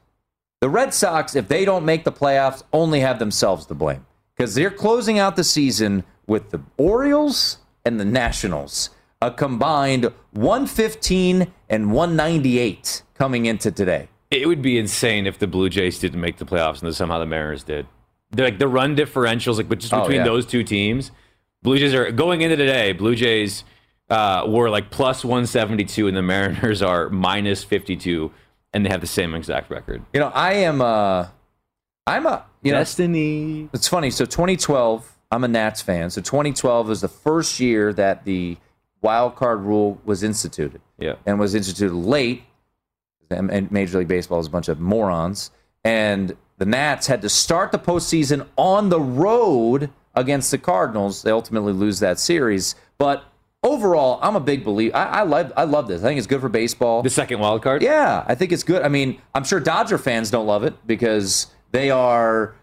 The 0.61 0.69
Red 0.69 0.93
Sox, 0.93 1.35
if 1.35 1.47
they 1.47 1.63
don't 1.63 1.85
make 1.85 2.03
the 2.03 2.11
playoffs, 2.11 2.63
only 2.73 2.99
have 2.99 3.17
themselves 3.19 3.65
to 3.67 3.73
blame 3.73 4.05
because 4.35 4.55
they're 4.55 4.69
closing 4.71 5.17
out 5.17 5.35
the 5.37 5.43
season 5.43 6.03
with 6.27 6.49
the 6.51 6.61
Orioles 6.77 7.59
and 7.85 7.99
the 7.99 8.05
Nationals, 8.05 8.89
a 9.21 9.31
combined 9.31 10.11
115 10.31 11.51
and 11.69 11.91
198 11.91 13.03
coming 13.15 13.45
into 13.45 13.71
today. 13.71 14.09
It 14.31 14.47
would 14.47 14.61
be 14.61 14.77
insane 14.77 15.25
if 15.25 15.39
the 15.39 15.47
Blue 15.47 15.69
Jays 15.69 15.97
didn't 15.97 16.19
make 16.21 16.37
the 16.37 16.45
playoffs 16.45 16.79
and 16.79 16.87
then 16.87 16.93
somehow 16.93 17.19
the 17.19 17.25
Mariners 17.25 17.63
did. 17.63 17.87
They're 18.31 18.45
like 18.45 18.59
the 18.59 18.67
run 18.67 18.95
differentials, 18.95 19.57
like 19.57 19.69
but 19.69 19.79
just 19.79 19.93
Oh, 19.93 20.01
between 20.01 20.17
yeah. 20.17 20.23
those 20.25 20.45
two 20.45 20.63
teams, 20.63 21.11
Blue 21.63 21.77
Jays 21.79 21.93
are 21.93 22.11
going 22.11 22.41
into 22.41 22.55
today. 22.57 22.91
Blue 22.91 23.15
Jays 23.15 23.63
uh, 24.09 24.45
were 24.47 24.69
like 24.69 24.89
plus 24.89 25.23
one 25.23 25.45
seventy 25.45 25.85
two, 25.85 26.07
and 26.07 26.15
the 26.17 26.21
Mariners 26.21 26.81
are 26.81 27.09
minus 27.09 27.63
fifty 27.63 27.95
two, 27.95 28.31
and 28.73 28.85
they 28.85 28.89
have 28.89 29.01
the 29.01 29.07
same 29.07 29.35
exact 29.35 29.69
record. 29.69 30.03
You 30.13 30.19
know, 30.19 30.31
I 30.33 30.53
am 30.53 30.81
uh 30.81 31.27
I'm 32.07 32.25
a 32.25 32.45
you 32.63 32.71
know 32.71 32.79
Destiny. 32.79 33.69
it's 33.73 33.87
funny. 33.87 34.09
So 34.09 34.25
2012, 34.25 35.11
I'm 35.31 35.43
a 35.43 35.47
Nats 35.47 35.81
fan. 35.81 36.09
So 36.09 36.21
2012 36.21 36.87
was 36.87 37.01
the 37.01 37.07
first 37.07 37.59
year 37.59 37.93
that 37.93 38.25
the 38.25 38.57
wild 39.01 39.35
card 39.35 39.61
rule 39.61 40.01
was 40.05 40.23
instituted. 40.23 40.81
Yeah. 40.97 41.15
And 41.25 41.39
was 41.39 41.55
instituted 41.55 41.93
late. 41.95 42.43
And 43.29 43.51
and 43.51 43.71
Major 43.71 43.99
League 43.99 44.07
Baseball 44.07 44.39
is 44.39 44.47
a 44.47 44.49
bunch 44.49 44.69
of 44.69 44.79
morons. 44.79 45.51
And 45.83 46.35
the 46.57 46.65
Nats 46.65 47.07
had 47.07 47.21
to 47.21 47.29
start 47.29 47.71
the 47.71 47.79
postseason 47.79 48.45
on 48.57 48.89
the 48.89 48.99
road 48.99 49.91
against 50.15 50.51
the 50.51 50.57
Cardinals. 50.57 51.21
They 51.21 51.31
ultimately 51.31 51.71
lose 51.73 51.99
that 51.99 52.19
series. 52.19 52.75
But 52.97 53.23
overall, 53.63 54.19
I'm 54.21 54.35
a 54.35 54.39
big 54.39 54.63
believer. 54.63 54.95
I, 54.95 55.19
I 55.19 55.21
love 55.23 55.51
I 55.57 55.63
love 55.63 55.87
this. 55.87 56.01
I 56.01 56.05
think 56.05 56.17
it's 56.17 56.27
good 56.27 56.41
for 56.41 56.49
baseball. 56.49 57.01
The 57.01 57.09
second 57.09 57.39
wild 57.39 57.61
card. 57.61 57.81
Yeah, 57.81 58.23
I 58.27 58.35
think 58.35 58.51
it's 58.51 58.63
good. 58.63 58.81
I 58.83 58.87
mean, 58.87 59.21
I'm 59.33 59.43
sure 59.43 59.59
Dodger 59.59 59.97
fans 59.97 60.31
don't 60.31 60.45
love 60.47 60.63
it 60.63 60.75
because 60.87 61.47
they 61.71 61.89
are 61.91 62.55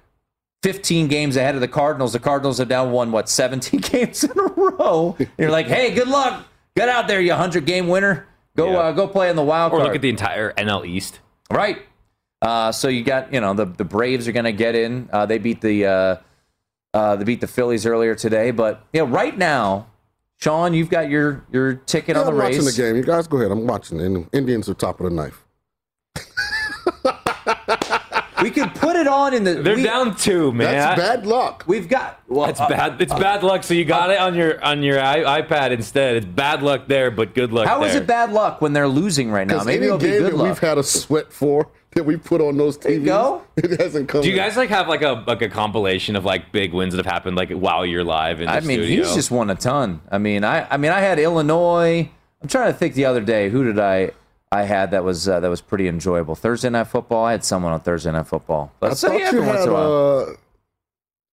15 0.62 1.08
games 1.08 1.36
ahead 1.36 1.54
of 1.54 1.60
the 1.60 1.68
Cardinals. 1.68 2.12
The 2.12 2.18
Cardinals 2.18 2.58
have 2.58 2.68
now 2.68 2.88
won 2.88 3.12
what 3.12 3.28
17 3.28 3.80
games 3.82 4.24
in 4.24 4.30
a 4.38 4.42
row. 4.42 5.16
You're 5.38 5.50
like, 5.50 5.66
hey, 5.66 5.94
good 5.94 6.08
luck. 6.08 6.44
Get 6.76 6.88
out 6.88 7.08
there, 7.08 7.20
you 7.20 7.30
100 7.30 7.64
game 7.66 7.88
winner. 7.88 8.26
Go 8.56 8.72
Yeah. 8.72 8.78
uh, 8.78 8.92
go 8.92 9.06
play 9.06 9.30
in 9.30 9.36
the 9.36 9.42
wild 9.44 9.72
Or 9.72 9.76
card. 9.76 9.86
look 9.88 9.94
at 9.96 10.02
the 10.02 10.08
entire 10.08 10.52
NL 10.54 10.86
East. 10.86 11.20
right. 11.50 11.78
Uh, 12.42 12.70
so 12.70 12.88
you 12.88 13.02
got 13.02 13.32
you 13.32 13.40
know 13.40 13.54
the 13.54 13.64
the 13.64 13.84
Braves 13.84 14.28
are 14.28 14.32
going 14.32 14.44
to 14.44 14.52
get 14.52 14.74
in. 14.74 15.08
Uh, 15.10 15.24
they 15.24 15.38
beat 15.38 15.62
the 15.62 15.86
uh, 15.86 16.16
uh, 16.92 17.16
they 17.16 17.24
beat 17.24 17.40
the 17.40 17.46
Phillies 17.46 17.86
earlier 17.86 18.14
today, 18.14 18.50
but 18.50 18.84
you 18.92 19.00
know 19.00 19.06
right 19.06 19.36
now. 19.36 19.86
Sean, 20.38 20.74
you've 20.74 20.90
got 20.90 21.08
your 21.08 21.44
your 21.52 21.74
ticket 21.74 22.16
Yeah, 22.16 22.20
on 22.20 22.26
the 22.26 22.32
I'm 22.32 22.38
race. 22.38 22.56
watching 22.58 22.64
the 22.66 22.72
game. 22.92 22.96
You 22.96 23.02
guys 23.02 23.26
go 23.26 23.38
ahead. 23.38 23.50
I'm 23.50 23.66
watching. 23.66 23.98
The 23.98 24.26
Indians 24.32 24.68
are 24.68 24.74
top 24.74 25.00
of 25.00 25.10
the 25.10 25.14
knife. 25.16 25.42
We 28.42 28.50
could 28.50 28.74
put 28.74 28.96
it 28.96 29.06
on 29.08 29.32
in 29.32 29.44
the. 29.44 29.54
They're 29.54 29.76
we, 29.76 29.82
down 29.82 30.14
two, 30.14 30.52
man. 30.52 30.70
That's 30.72 31.00
bad 31.00 31.26
luck. 31.26 31.64
We've 31.66 31.88
got. 31.88 32.20
Well, 32.28 32.48
It's 32.50 32.60
uh, 32.60 32.68
bad. 32.68 33.00
It's 33.00 33.12
bad 33.14 33.42
luck. 33.42 33.64
So 33.64 33.72
you 33.72 33.86
got 33.86 34.10
it 34.10 34.18
on 34.18 34.34
your 34.34 34.62
on 34.62 34.82
your 34.82 35.00
i- 35.00 35.40
iPad 35.40 35.70
instead. 35.70 36.16
It's 36.16 36.26
bad 36.26 36.62
luck 36.62 36.86
there, 36.86 37.10
but 37.10 37.34
good 37.34 37.50
luck. 37.50 37.66
How 37.66 37.80
there. 37.80 37.88
is 37.88 37.94
it 37.94 38.06
bad 38.06 38.32
luck 38.32 38.60
when 38.60 38.74
they're 38.74 38.86
losing 38.88 39.30
right 39.30 39.46
now? 39.46 39.64
Maybe 39.64 39.78
any 39.78 39.86
it'll 39.86 39.98
be 39.98 40.08
good 40.08 40.22
that 40.24 40.36
luck. 40.36 40.46
we've 40.48 40.58
had 40.58 40.76
a 40.76 40.82
sweat 40.82 41.32
for 41.32 41.70
that 41.96 42.04
we 42.04 42.16
put 42.16 42.40
on 42.40 42.56
those 42.56 42.78
TVs, 42.78 42.92
you 42.92 43.04
go. 43.04 43.42
it 43.56 43.80
hasn't 43.80 44.08
come. 44.08 44.22
Do 44.22 44.28
you 44.28 44.34
in. 44.34 44.38
guys 44.38 44.56
like 44.56 44.68
have 44.70 44.86
like 44.86 45.02
a 45.02 45.24
like 45.26 45.42
a 45.42 45.48
compilation 45.48 46.14
of 46.14 46.24
like 46.24 46.52
big 46.52 46.72
wins 46.72 46.94
that 46.94 47.04
have 47.04 47.12
happened 47.12 47.36
like 47.36 47.50
while 47.50 47.84
you're 47.84 48.04
live 48.04 48.40
in 48.40 48.46
the 48.46 48.52
I 48.52 48.60
mean, 48.60 48.78
studio? 48.78 49.04
he's 49.04 49.14
just 49.14 49.30
won 49.30 49.50
a 49.50 49.54
ton. 49.56 50.00
I 50.10 50.18
mean, 50.18 50.44
I 50.44 50.66
I 50.70 50.76
mean, 50.76 50.92
I 50.92 51.00
had 51.00 51.18
Illinois. 51.18 52.08
I'm 52.40 52.48
trying 52.48 52.72
to 52.72 52.78
think 52.78 52.94
the 52.94 53.06
other 53.06 53.20
day. 53.20 53.48
Who 53.50 53.64
did 53.64 53.78
I 53.80 54.12
I 54.52 54.62
had 54.62 54.92
that 54.92 55.02
was 55.04 55.28
uh, 55.28 55.40
that 55.40 55.48
was 55.50 55.60
pretty 55.60 55.88
enjoyable. 55.88 56.34
Thursday 56.36 56.70
night 56.70 56.84
football. 56.86 57.24
I 57.24 57.32
had 57.32 57.44
someone 57.44 57.72
on 57.72 57.80
Thursday 57.80 58.12
night 58.12 58.28
football. 58.28 58.72
But 58.78 58.92
I 58.92 58.94
so, 58.94 59.08
thought 59.08 59.18
you 59.18 59.24
every 59.26 59.40
once 59.40 59.58
had. 59.58 59.62
in 59.64 59.68
a 59.70 59.72
while. 59.72 60.18
Uh, 60.30 60.32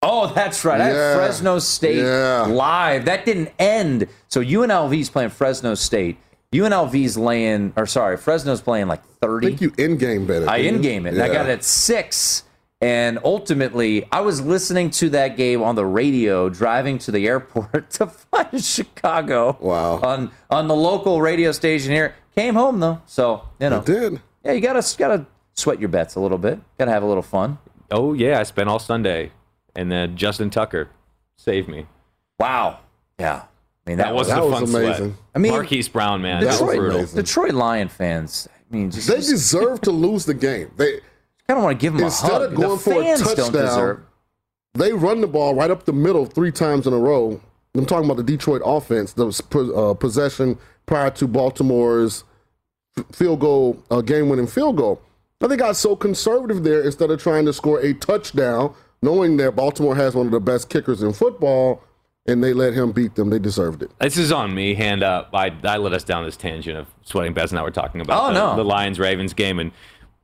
Oh, 0.06 0.34
that's 0.34 0.66
right. 0.66 0.82
I 0.82 0.86
had 0.88 0.96
Yeah. 0.96 1.16
Fresno 1.16 1.60
State 1.60 1.98
Yeah. 2.04 2.42
live. 2.50 3.06
That 3.06 3.26
didn't 3.26 3.52
end. 3.58 4.08
So 4.28 4.42
UNLV's 4.42 5.10
playing 5.10 5.30
Fresno 5.30 5.76
State. 5.76 6.18
UNLV's 6.54 7.18
laying, 7.18 7.74
or 7.76 7.86
sorry, 7.86 8.18
Fresno's 8.18 8.62
playing 8.62 8.88
like 8.88 9.04
30. 9.22 9.24
I 9.24 9.28
30. 9.28 9.48
think 9.48 9.62
you 9.62 9.86
in 9.86 9.98
game 9.98 10.26
bet 10.26 10.44
it. 10.44 10.48
I 10.48 10.58
in 10.58 10.82
game 10.82 11.06
it. 11.06 11.14
And 11.14 11.22
I 11.24 11.28
got 11.28 11.48
it 11.50 11.52
at 11.52 11.64
six. 11.64 12.44
And 12.82 13.18
ultimately, 13.24 14.06
I 14.12 14.20
was 14.22 14.42
listening 14.42 14.90
to 14.92 15.10
that 15.12 15.38
game 15.38 15.64
on 15.64 15.76
the 15.76 15.86
radio, 15.86 16.50
driving 16.50 16.98
to 17.00 17.12
the 17.12 17.26
airport 17.28 17.90
to 17.92 18.08
fly 18.08 18.44
to 18.44 18.60
Chicago. 18.60 19.58
Wow. 19.62 20.00
On 20.02 20.32
on 20.50 20.68
the 20.68 20.76
local 20.76 21.22
radio 21.22 21.52
station 21.54 21.92
here. 21.92 22.16
Came 22.36 22.56
home 22.56 22.80
though, 22.82 23.02
so 23.06 23.44
you 23.60 23.70
know. 23.70 23.80
It 23.80 23.86
did. 23.86 24.22
Yeah, 24.44 24.52
you 24.52 24.60
gotta 24.60 24.84
gotta 24.98 25.26
sweat 25.54 25.80
your 25.80 25.88
bets 25.90 26.16
a 26.16 26.20
little 26.20 26.38
bit. 26.38 26.60
Gotta 26.78 26.92
have 26.92 27.04
a 27.04 27.06
little 27.06 27.24
fun. 27.24 27.58
oh 27.92 28.12
yeah, 28.14 28.40
I 28.40 28.44
spent 28.44 28.68
all 28.68 28.80
Sunday, 28.80 29.32
and 29.76 29.90
then 29.90 30.18
Justin 30.18 30.50
Tucker 30.50 30.90
saved 31.38 31.70
me. 31.70 31.86
Wow. 32.40 32.80
Yeah. 33.18 33.44
I 33.86 33.90
mean 33.90 33.98
that, 33.98 34.06
That 34.06 34.14
was 34.16 34.28
wasn't 34.30 34.38
that 34.38 34.44
a 34.44 34.50
was 34.64 34.72
fun 34.72 34.82
amazing. 34.82 35.06
sweat. 35.14 35.18
I 35.36 35.40
mean, 35.40 35.52
Marquise 35.52 35.90
Brown, 35.90 36.22
man, 36.22 36.42
that 36.42 36.46
that 36.46 36.52
was 36.54 36.62
was 36.62 36.70
Detroit, 36.76 36.92
brutal. 36.92 37.16
Detroit 37.16 37.54
Lion 37.54 37.88
fans. 37.90 38.48
I 38.72 38.76
mean, 38.76 38.92
just, 38.92 39.08
They 39.08 39.16
deserve 39.18 39.82
to 39.82 39.92
lose 39.92 40.26
the 40.26 40.34
game. 40.34 40.72
They 40.78 41.00
I 41.50 41.54
don't 41.54 41.64
want 41.64 41.80
to 41.80 41.84
give 41.84 41.94
them 41.94 42.04
a 42.04 42.06
Instead 42.06 42.32
hug. 42.32 42.42
of 42.44 42.56
going 42.56 42.70
the 42.70 42.78
for 42.78 42.94
a 42.94 43.04
fans 43.04 43.22
don't 43.22 43.36
touchdown, 43.54 44.06
they 44.76 44.94
run 44.94 45.22
the 45.22 45.28
ball 45.28 45.54
right 45.54 45.70
up 45.70 45.86
the 45.86 45.94
middle 45.94 46.26
three 46.26 46.52
times 46.52 46.88
in 46.88 46.94
a 46.94 46.98
row. 46.98 47.40
I'm 47.76 47.86
talking 47.86 48.06
about 48.06 48.18
the 48.18 48.24
Detroit 48.24 48.62
offense, 48.66 49.14
the 49.14 49.28
uh, 49.76 49.94
possession 49.96 50.58
prior 50.86 51.10
to 51.12 51.28
Baltimore's 51.28 52.24
field 53.12 53.40
goal, 53.40 53.84
uh, 53.92 54.02
game-winning 54.02 54.48
field 54.48 54.78
goal. 54.78 55.02
But 55.40 55.48
they 55.48 55.58
got 55.58 55.76
so 55.76 55.96
conservative 55.96 56.64
there 56.64 56.82
instead 56.84 57.10
of 57.12 57.22
trying 57.22 57.46
to 57.46 57.54
score 57.54 57.80
a 57.82 57.94
touchdown, 57.96 58.74
knowing 59.02 59.38
that 59.38 59.56
Baltimore 59.56 59.96
has 59.96 60.16
one 60.16 60.28
of 60.28 60.32
the 60.32 60.40
best 60.40 60.70
kickers 60.70 61.02
in 61.04 61.14
football. 61.14 61.84
And 62.26 62.44
they 62.44 62.54
let 62.54 62.74
him 62.74 62.92
beat 62.92 63.16
them. 63.16 63.30
They 63.30 63.40
deserved 63.40 63.84
it. 63.84 63.92
This 64.00 64.18
is 64.18 64.32
on 64.32 64.54
me. 64.56 64.76
Hand 64.76 65.04
up. 65.04 65.30
I 65.34 65.52
I 65.64 65.78
led 65.78 65.94
us 65.94 66.04
down 66.04 66.24
this 66.26 66.38
tangent 66.38 66.78
of 66.78 66.88
sweating 67.04 67.34
bets. 67.34 67.52
And 67.52 67.58
now 67.58 67.64
we're 67.64 67.72
talking 67.72 68.02
about 68.02 68.24
Oh, 68.24 68.28
the, 68.34 68.40
no. 68.40 68.56
the 68.56 68.64
Lions 68.64 69.00
Ravens 69.00 69.34
game, 69.34 69.60
and 69.60 69.72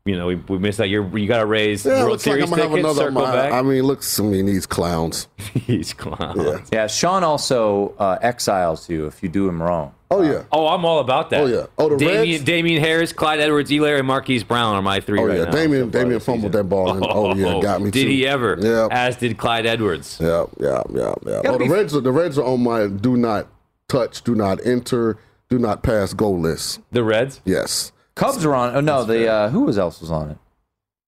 you 0.05 0.17
know 0.17 0.27
we, 0.27 0.35
we 0.35 0.57
missed 0.57 0.77
that. 0.79 0.89
You're, 0.89 1.17
you 1.17 1.27
got 1.27 1.39
to 1.39 1.45
raise 1.45 1.85
Yeah, 1.85 1.99
World 1.99 2.11
looks 2.11 2.25
like 2.25 2.41
I'm 2.41 2.49
gonna 2.49 2.61
have 2.63 2.71
tickets. 2.71 2.85
another. 2.85 2.99
Circle 3.09 3.21
My, 3.21 3.31
back. 3.31 3.51
I 3.53 3.61
mean, 3.61 3.83
looks 3.83 4.15
to 4.15 4.23
me 4.23 4.41
these 4.41 4.65
clowns. 4.65 5.27
He's 5.53 5.93
clown. 5.93 6.39
Yeah, 6.39 6.59
yeah 6.71 6.87
Sean 6.87 7.23
also 7.23 7.95
uh, 7.99 8.17
exiles 8.21 8.89
you 8.89 9.05
if 9.07 9.21
you 9.21 9.29
do 9.29 9.47
him 9.47 9.61
wrong. 9.61 9.93
Oh 10.11 10.23
yeah. 10.23 10.43
Oh, 10.51 10.67
I'm 10.67 10.85
all 10.85 10.99
about 10.99 11.29
that. 11.29 11.41
Oh, 11.41 11.45
yeah. 11.45 11.67
Oh, 11.77 11.89
the 11.89 11.97
Damien, 11.97 12.31
Reds? 12.31 12.43
Damien 12.43 12.81
Harris, 12.81 13.13
Clyde 13.13 13.39
Edwards-Helaire, 13.41 13.99
and 13.99 14.07
Marquise 14.07 14.43
Brown 14.43 14.73
are 14.75 14.81
my 14.81 14.99
three 15.01 15.19
Oh 15.19 15.25
right 15.25 15.37
yeah. 15.37 15.43
now. 15.45 15.51
Damien 15.51 15.85
so 15.85 15.91
far 15.91 16.01
Damien 16.01 16.19
fumbled 16.19 16.51
that 16.53 16.63
ball. 16.63 16.93
And, 16.95 17.05
oh 17.07 17.35
yeah, 17.35 17.61
got 17.61 17.79
me 17.81 17.91
Did 17.91 18.05
too. 18.05 18.09
he 18.09 18.25
ever? 18.25 18.57
Yeah. 18.59 18.87
As 18.89 19.17
did 19.17 19.37
Clyde 19.37 19.67
Edwards. 19.67 20.17
Yeah, 20.19 20.45
yeah, 20.59 20.81
yeah, 20.91 21.13
yeah. 21.27 21.41
Oh, 21.45 21.53
the 21.53 21.65
be- 21.65 21.69
Reds 21.69 21.95
are 21.95 22.01
the 22.01 22.11
Reds 22.11 22.39
are 22.39 22.45
on 22.45 22.63
my 22.63 22.87
do 22.87 23.17
not 23.17 23.47
touch, 23.87 24.23
do 24.23 24.33
not 24.33 24.65
enter, 24.65 25.19
do 25.47 25.59
not 25.59 25.83
pass 25.83 26.13
goal 26.13 26.39
list. 26.39 26.79
The 26.91 27.03
Reds. 27.03 27.41
Yes. 27.45 27.91
Cubs 28.19 28.45
were 28.45 28.53
on. 28.55 28.75
Oh 28.75 28.81
no, 28.81 29.03
the 29.05 29.27
uh, 29.31 29.49
who 29.49 29.61
was 29.61 29.77
else 29.77 30.01
was 30.01 30.11
on 30.11 30.31
it? 30.31 30.37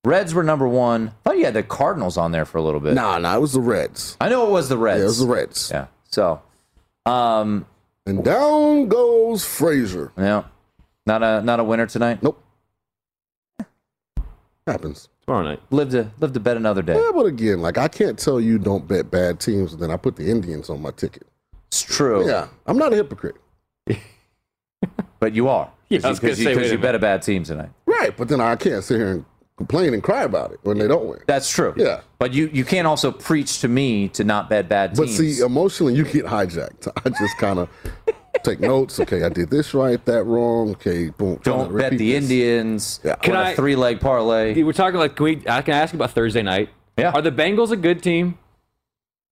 Reds 0.06 0.34
were 0.34 0.44
number 0.44 0.68
one. 0.68 1.10
I 1.10 1.12
thought 1.30 1.38
you 1.38 1.46
had 1.46 1.54
the 1.54 1.62
Cardinals 1.64 2.18
on 2.18 2.32
there 2.32 2.46
for 2.46 2.58
a 2.58 2.62
little 2.62 2.80
bit. 2.80 2.94
Nah, 2.94 3.18
nah, 3.20 3.36
it 3.36 3.40
was 3.42 3.54
the 3.54 3.60
Reds. 3.60 4.18
I 4.22 4.30
know 4.30 4.48
it 4.48 4.52
was 4.52 4.70
the 4.70 4.78
Reds. 4.78 5.00
Yeah, 5.00 5.04
it 5.04 5.08
was 5.08 5.20
the 5.20 5.28
Reds. 5.28 5.70
Yeah. 5.72 5.88
So, 6.10 6.42
um, 7.06 7.66
And 8.06 8.24
down 8.24 8.88
goes 8.88 9.46
Frazier. 9.46 10.12
yeah, 10.18 10.46
not 11.06 11.22
a 11.22 11.42
not 11.42 11.60
a 11.60 11.64
winner 11.64 11.86
tonight. 11.86 12.24
Nope. 12.24 12.42
Happens. 14.66 15.10
Tomorrow 15.26 15.44
night. 15.44 15.60
Live 15.70 15.90
to 15.92 16.10
live 16.20 16.34
to 16.34 16.40
bet 16.40 16.56
another 16.58 16.82
day. 16.82 16.96
Yeah, 16.96 17.12
but 17.14 17.26
again, 17.26 17.62
like 17.62 17.78
I 17.78 17.88
can't 17.88 18.18
tell 18.18 18.40
you 18.40 18.58
don't 18.58 18.88
bet 18.88 19.12
bad 19.12 19.40
teams, 19.40 19.74
and 19.74 19.82
then 19.82 19.92
I 19.92 19.98
put 19.98 20.16
the 20.16 20.30
Indians 20.30 20.70
on 20.70 20.82
my 20.82 20.92
ticket. 20.92 21.28
It's 21.68 21.82
true. 21.82 22.28
Yeah, 22.28 22.48
I'm 22.66 22.78
not 22.78 22.94
a 22.94 22.96
hypocrite. 22.96 23.36
But 25.20 25.34
you 25.36 25.48
are. 25.50 25.70
Yeah, 25.92 26.00
I 26.06 26.10
was 26.10 26.20
gonna 26.20 26.32
because 26.32 26.40
you, 26.40 26.46
say, 26.46 26.56
wait 26.56 26.72
you 26.72 26.78
bet 26.78 26.96
a 26.96 27.00
bad 27.00 27.22
team 27.22 27.44
tonight. 27.44 27.70
Right, 27.86 28.16
but 28.16 28.30
then 28.30 28.40
I 28.40 28.56
can't 28.56 28.82
sit 28.84 28.98
here 28.98 29.12
and 29.12 29.26
complain 29.58 29.94
and 29.94 30.02
cry 30.02 30.24
about 30.24 30.54
it 30.54 30.60
when 30.64 30.78
they 30.78 30.88
don't 30.88 31.06
win. 31.06 31.20
That's 31.28 31.52
true. 31.52 31.74
Yeah. 31.76 32.02
But 32.18 32.34
you 32.34 32.50
you 32.54 32.64
can't 32.64 32.88
also 32.88 33.12
preach 33.12 33.60
to 33.60 33.68
me 33.68 34.08
to 34.10 34.24
not 34.24 34.50
bet 34.50 34.70
bad 34.70 34.96
teams. 34.96 35.00
But 35.00 35.10
see, 35.10 35.42
emotionally, 35.44 35.94
you 35.94 36.06
get 36.06 36.26
hijacked. 36.26 36.88
I 37.06 37.10
just 37.10 37.38
kind 37.38 37.60
of 37.60 37.70
take 38.44 38.62
notes. 38.62 39.02
Okay, 39.02 39.24
I 39.24 39.30
did 39.30 39.50
this 39.50 39.74
right, 39.74 40.04
that 40.06 40.24
wrong. 40.24 40.72
Okay, 40.72 41.10
boom. 41.10 41.40
Don't 41.44 41.76
bet 41.78 41.92
the 41.92 41.98
this. 41.98 42.24
Indians. 42.24 43.00
Yeah. 43.04 43.16
Can 43.16 43.36
on 43.36 43.48
I- 43.48 43.52
a 43.52 43.56
three 43.56 43.76
leg 43.76 44.00
parlay. 44.00 44.64
We're 44.64 44.72
talking 44.72 44.98
like, 44.98 45.18
can 45.18 45.24
we? 45.26 45.44
I 45.46 45.62
can 45.62 45.74
I 45.74 45.80
ask 45.80 45.94
about 45.94 46.12
Thursday 46.12 46.42
night. 46.42 46.70
Yeah. 46.98 47.12
Are 47.12 47.22
the 47.22 47.32
Bengals 47.32 47.72
a 47.72 47.78
good 47.78 48.02
team? 48.02 48.38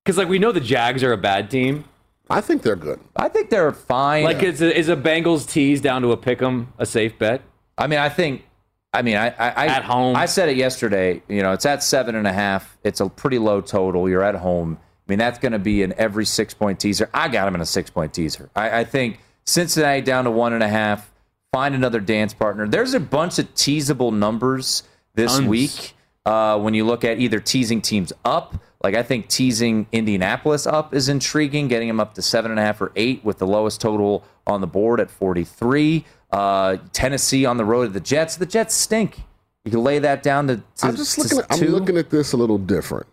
Because 0.03 0.17
like 0.17 0.27
we 0.27 0.39
know 0.39 0.51
the 0.51 0.59
Jags 0.59 1.03
are 1.03 1.13
a 1.13 1.17
bad 1.17 1.49
team. 1.49 1.85
I 2.29 2.41
think 2.41 2.61
they're 2.61 2.75
good. 2.75 2.99
I 3.15 3.27
think 3.29 3.49
they're 3.49 3.71
fine. 3.71 4.23
Like 4.23 4.43
is 4.43 4.61
a, 4.61 4.77
is 4.77 4.89
a 4.89 4.95
Bengals 4.95 5.49
tease 5.49 5.81
down 5.81 6.01
to 6.03 6.11
a 6.11 6.17
pick 6.17 6.41
'em 6.41 6.73
a 6.77 6.85
safe 6.85 7.17
bet? 7.17 7.41
I 7.77 7.87
mean, 7.87 7.99
I 7.99 8.09
think. 8.09 8.45
I 8.91 9.03
mean, 9.03 9.17
I, 9.17 9.27
I, 9.27 9.49
I 9.49 9.65
At 9.67 9.83
home. 9.83 10.15
I 10.15 10.25
said 10.25 10.49
it 10.49 10.57
yesterday. 10.57 11.21
You 11.27 11.43
know, 11.43 11.51
it's 11.53 11.65
at 11.65 11.83
seven 11.83 12.15
and 12.15 12.25
a 12.25 12.33
half. 12.33 12.77
It's 12.83 12.99
a 12.99 13.07
pretty 13.07 13.37
low 13.37 13.61
total. 13.61 14.09
You're 14.09 14.23
at 14.23 14.35
home. 14.35 14.79
I 14.81 15.11
mean, 15.11 15.19
that's 15.19 15.37
going 15.37 15.51
to 15.51 15.59
be 15.59 15.83
in 15.83 15.93
every 15.97 16.25
six 16.25 16.53
point 16.53 16.79
teaser. 16.79 17.09
I 17.13 17.27
got 17.29 17.47
him 17.47 17.55
in 17.55 17.61
a 17.61 17.65
six 17.65 17.89
point 17.89 18.13
teaser. 18.13 18.49
I, 18.55 18.79
I 18.79 18.83
think 18.83 19.19
Cincinnati 19.45 20.01
down 20.01 20.25
to 20.25 20.31
one 20.31 20.53
and 20.53 20.63
a 20.63 20.67
half. 20.67 21.11
Find 21.51 21.73
another 21.73 21.99
dance 21.99 22.33
partner. 22.33 22.67
There's 22.67 22.93
a 22.93 22.99
bunch 22.99 23.39
of 23.39 23.53
teasable 23.55 24.11
numbers 24.11 24.83
this 25.15 25.35
Tons. 25.35 25.47
week. 25.47 25.95
Uh, 26.25 26.59
when 26.59 26.73
you 26.73 26.85
look 26.85 27.03
at 27.03 27.19
either 27.19 27.39
teasing 27.39 27.81
teams 27.81 28.13
up, 28.25 28.55
like 28.83 28.95
I 28.95 29.03
think 29.03 29.27
teasing 29.27 29.87
Indianapolis 29.91 30.67
up 30.67 30.93
is 30.93 31.09
intriguing, 31.09 31.67
getting 31.67 31.87
them 31.87 31.99
up 31.99 32.13
to 32.15 32.21
seven 32.21 32.51
and 32.51 32.59
a 32.59 32.63
half 32.63 32.81
or 32.81 32.91
eight 32.95 33.23
with 33.23 33.39
the 33.39 33.47
lowest 33.47 33.81
total 33.81 34.23
on 34.45 34.61
the 34.61 34.67
board 34.67 34.99
at 34.99 35.09
43. 35.09 36.05
Uh, 36.31 36.77
Tennessee 36.93 37.45
on 37.45 37.57
the 37.57 37.65
road 37.65 37.85
to 37.85 37.91
the 37.91 37.99
Jets. 37.99 38.35
The 38.35 38.45
Jets 38.45 38.75
stink. 38.75 39.21
You 39.65 39.71
can 39.71 39.83
lay 39.83 39.99
that 39.99 40.23
down 40.23 40.47
to, 40.47 40.57
to 40.57 40.63
I'm 40.83 40.95
just 40.95 41.15
to 41.15 41.21
looking. 41.21 41.39
At, 41.39 41.45
I'm 41.51 41.67
looking 41.67 41.97
at 41.97 42.09
this 42.09 42.33
a 42.33 42.37
little 42.37 42.57
different. 42.57 43.07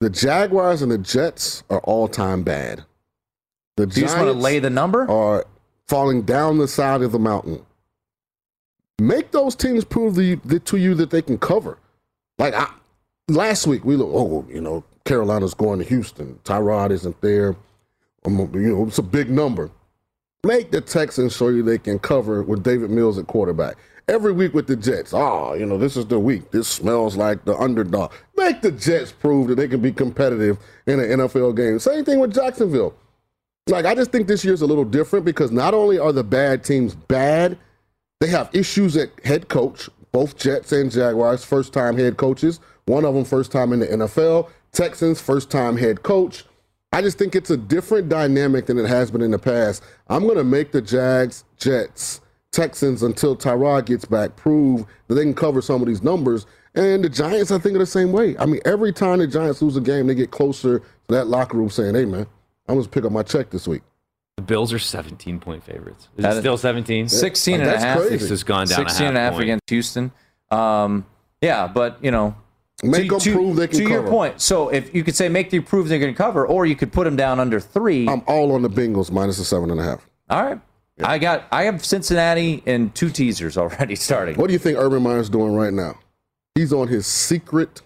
The 0.00 0.10
Jaguars 0.10 0.82
and 0.82 0.90
the 0.90 0.98
Jets 0.98 1.62
are 1.70 1.80
all 1.80 2.08
time 2.08 2.42
bad. 2.42 2.84
The 3.76 3.86
Do 3.86 4.00
you 4.00 4.06
just 4.06 4.16
want 4.16 4.28
to 4.28 4.32
lay 4.32 4.58
the 4.58 4.70
number? 4.70 5.08
are 5.10 5.44
falling 5.86 6.22
down 6.22 6.58
the 6.58 6.68
side 6.68 7.02
of 7.02 7.12
the 7.12 7.18
mountain. 7.18 7.64
Make 9.00 9.30
those 9.30 9.54
teams 9.54 9.84
prove 9.84 10.16
the, 10.16 10.36
the, 10.44 10.58
to 10.60 10.76
you 10.76 10.94
that 10.94 11.10
they 11.10 11.22
can 11.22 11.38
cover. 11.38 11.78
Like 12.38 12.54
I, 12.54 12.68
last 13.28 13.66
week, 13.66 13.84
we 13.84 13.96
look. 13.96 14.10
Oh, 14.12 14.46
you 14.48 14.60
know, 14.60 14.84
Carolina's 15.04 15.54
going 15.54 15.78
to 15.78 15.84
Houston. 15.84 16.38
Tyrod 16.44 16.90
isn't 16.90 17.20
there. 17.20 17.56
Um, 18.24 18.50
you 18.54 18.74
know, 18.74 18.86
it's 18.86 18.98
a 18.98 19.02
big 19.02 19.30
number. 19.30 19.70
Make 20.44 20.70
the 20.70 20.80
Texans 20.80 21.36
show 21.36 21.48
you 21.48 21.62
they 21.62 21.78
can 21.78 21.98
cover 21.98 22.42
with 22.42 22.62
Davis 22.62 22.90
Mills 22.90 23.18
at 23.18 23.26
quarterback. 23.26 23.76
Every 24.08 24.32
week 24.32 24.54
with 24.54 24.66
the 24.66 24.76
Jets, 24.76 25.12
oh, 25.12 25.54
you 25.54 25.66
know, 25.66 25.76
this 25.76 25.96
is 25.96 26.06
the 26.06 26.18
week. 26.18 26.50
This 26.50 26.66
smells 26.66 27.16
like 27.16 27.44
the 27.44 27.56
underdog. 27.56 28.12
Make 28.36 28.62
the 28.62 28.72
Jets 28.72 29.12
prove 29.12 29.48
that 29.48 29.56
they 29.56 29.68
can 29.68 29.80
be 29.80 29.92
competitive 29.92 30.58
in 30.86 30.98
an 31.00 31.20
NFL 31.20 31.56
game. 31.56 31.78
Same 31.78 32.04
thing 32.04 32.18
with 32.18 32.34
Jacksonville. 32.34 32.94
Like, 33.68 33.84
I 33.84 33.94
just 33.94 34.10
think 34.10 34.26
this 34.26 34.44
year's 34.44 34.62
a 34.62 34.66
little 34.66 34.84
different 34.84 35.26
because 35.26 35.50
not 35.50 35.74
only 35.74 35.98
are 35.98 36.12
the 36.12 36.24
bad 36.24 36.64
teams 36.64 36.94
bad, 36.94 37.58
they 38.20 38.28
have 38.28 38.50
issues 38.52 38.96
at 38.96 39.10
head 39.24 39.48
coach. 39.48 39.88
Both 40.10 40.36
Jets 40.36 40.72
and 40.72 40.90
Jaguars, 40.90 41.44
first 41.44 41.72
time 41.72 41.96
head 41.96 42.16
coaches. 42.16 42.60
One 42.86 43.04
of 43.04 43.14
them, 43.14 43.24
first 43.24 43.52
time 43.52 43.72
in 43.72 43.80
the 43.80 43.86
NFL. 43.86 44.50
Texans, 44.72 45.20
first 45.20 45.50
time 45.50 45.76
head 45.76 46.02
coach. 46.02 46.44
I 46.92 47.02
just 47.02 47.18
think 47.18 47.34
it's 47.34 47.50
a 47.50 47.56
different 47.56 48.08
dynamic 48.08 48.66
than 48.66 48.78
it 48.78 48.86
has 48.86 49.10
been 49.10 49.20
in 49.20 49.30
the 49.30 49.38
past. 49.38 49.82
I'm 50.08 50.22
going 50.22 50.38
to 50.38 50.44
make 50.44 50.72
the 50.72 50.80
Jags, 50.80 51.44
Jets, 51.58 52.22
Texans 52.50 53.02
until 53.02 53.36
Tyrod 53.36 53.84
gets 53.84 54.06
back 54.06 54.34
prove 54.36 54.86
that 55.06 55.14
they 55.14 55.22
can 55.22 55.34
cover 55.34 55.60
some 55.60 55.82
of 55.82 55.86
these 55.86 56.02
numbers. 56.02 56.46
And 56.74 57.04
the 57.04 57.10
Giants, 57.10 57.50
I 57.50 57.58
think, 57.58 57.76
are 57.76 57.80
the 57.80 57.86
same 57.86 58.10
way. 58.10 58.36
I 58.38 58.46
mean, 58.46 58.60
every 58.64 58.92
time 58.92 59.18
the 59.18 59.26
Giants 59.26 59.60
lose 59.60 59.76
a 59.76 59.80
game, 59.80 60.06
they 60.06 60.14
get 60.14 60.30
closer 60.30 60.78
to 60.78 60.84
that 61.08 61.26
locker 61.26 61.58
room 61.58 61.68
saying, 61.68 61.94
hey, 61.94 62.06
man, 62.06 62.26
I'm 62.68 62.76
going 62.76 62.84
to 62.84 62.90
pick 62.90 63.04
up 63.04 63.12
my 63.12 63.22
check 63.22 63.50
this 63.50 63.68
week. 63.68 63.82
The 64.38 64.42
Bills 64.42 64.72
are 64.72 64.78
17 64.78 65.40
point 65.40 65.64
favorites. 65.64 66.06
Is 66.16 66.22
That 66.22 66.28
it 66.30 66.36
is- 66.36 66.42
still 66.42 66.56
17? 66.56 67.08
16 67.08 67.54
and 67.54 67.62
a 67.64 67.66
That's 67.66 67.82
half. 67.82 67.98
crazy. 67.98 68.14
It's 68.14 68.28
just 68.28 68.46
gone 68.46 68.68
down 68.68 68.76
16 68.76 68.86
a 68.86 68.86
half, 68.86 69.08
and 69.08 69.16
a 69.16 69.20
half 69.20 69.32
point. 69.32 69.42
against 69.42 69.70
Houston. 69.70 70.12
Um, 70.52 71.06
yeah, 71.42 71.66
but, 71.66 71.98
you 72.00 72.12
know, 72.12 72.36
Make 72.84 73.08
to, 73.10 73.18
them 73.18 73.32
prove 73.34 73.56
they 73.56 73.66
can 73.66 73.80
to 73.80 73.88
your 73.88 74.04
point. 74.08 74.40
So 74.40 74.68
if 74.68 74.94
you 74.94 75.02
could 75.02 75.16
say 75.16 75.28
make 75.28 75.50
them 75.50 75.64
prove 75.64 75.88
they're 75.88 75.98
going 75.98 76.14
to 76.14 76.16
cover, 76.16 76.46
or 76.46 76.66
you 76.66 76.76
could 76.76 76.92
put 76.92 77.02
them 77.02 77.16
down 77.16 77.40
under 77.40 77.58
three. 77.58 78.08
I'm 78.08 78.22
all 78.28 78.52
on 78.52 78.62
the 78.62 78.70
Bengals 78.70 79.10
minus 79.10 79.38
the 79.38 79.44
seven 79.44 79.72
and 79.72 79.80
a 79.80 79.82
half. 79.82 80.06
All 80.30 80.44
right. 80.44 80.60
I 81.02 81.18
got 81.18 81.46
I 81.50 81.64
have 81.64 81.84
Cincinnati 81.84 82.62
and 82.64 82.94
two 82.94 83.10
teasers 83.10 83.58
already 83.58 83.96
starting. 84.06 84.36
What 84.36 84.46
do 84.46 84.52
you 84.52 84.60
think 84.60 84.78
Urban 84.78 85.02
Meyer's 85.02 85.28
doing 85.28 85.56
right 85.56 85.72
now? 85.72 85.98
He's 86.54 86.72
on 86.72 86.86
his 86.86 87.08
secret 87.08 87.82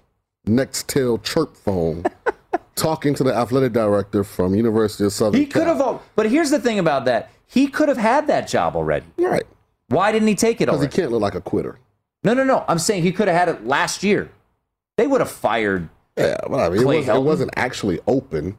Nextel 0.47 1.23
chirp 1.23 1.57
phone, 1.57 2.05
talking 2.75 3.15
to 3.15 3.25
the 3.25 3.35
athletic 3.35 3.73
director 3.73 4.25
from 4.25 4.55
University 4.55 5.05
of 5.05 5.13
Southern. 5.13 5.41
He 5.41 5.47
could 5.47 5.67
have, 5.67 6.01
but 6.15 6.31
here's 6.31 6.51
the 6.51 6.59
thing 6.61 6.79
about 6.79 7.05
that: 7.07 7.31
he 7.47 7.67
could 7.67 7.89
have 7.89 7.99
had 7.99 8.27
that 8.29 8.49
job 8.49 8.77
already. 8.77 9.07
right 9.19 9.45
Why 9.89 10.13
didn't 10.13 10.29
he 10.29 10.35
take 10.35 10.61
it 10.61 10.67
because 10.67 10.83
he 10.83 10.89
can't 10.89 11.11
look 11.13 11.23
like 11.23 11.35
a 11.35 11.41
quitter. 11.41 11.79
No, 12.25 12.35
no, 12.35 12.45
no. 12.45 12.65
I'm 12.69 12.79
saying 12.79 13.03
he 13.03 13.13
could 13.13 13.27
have 13.29 13.37
had 13.37 13.49
it 13.49 13.67
last 13.67 14.03
year. 14.03 14.31
They 14.97 15.07
would 15.07 15.21
have 15.21 15.31
fired. 15.31 15.89
Yeah, 16.17 16.37
well, 16.47 16.61
I 16.61 16.69
mean, 16.69 16.83
it, 16.83 16.85
was, 16.87 17.09
it 17.09 17.23
wasn't 17.23 17.51
actually 17.57 17.99
open, 18.07 18.59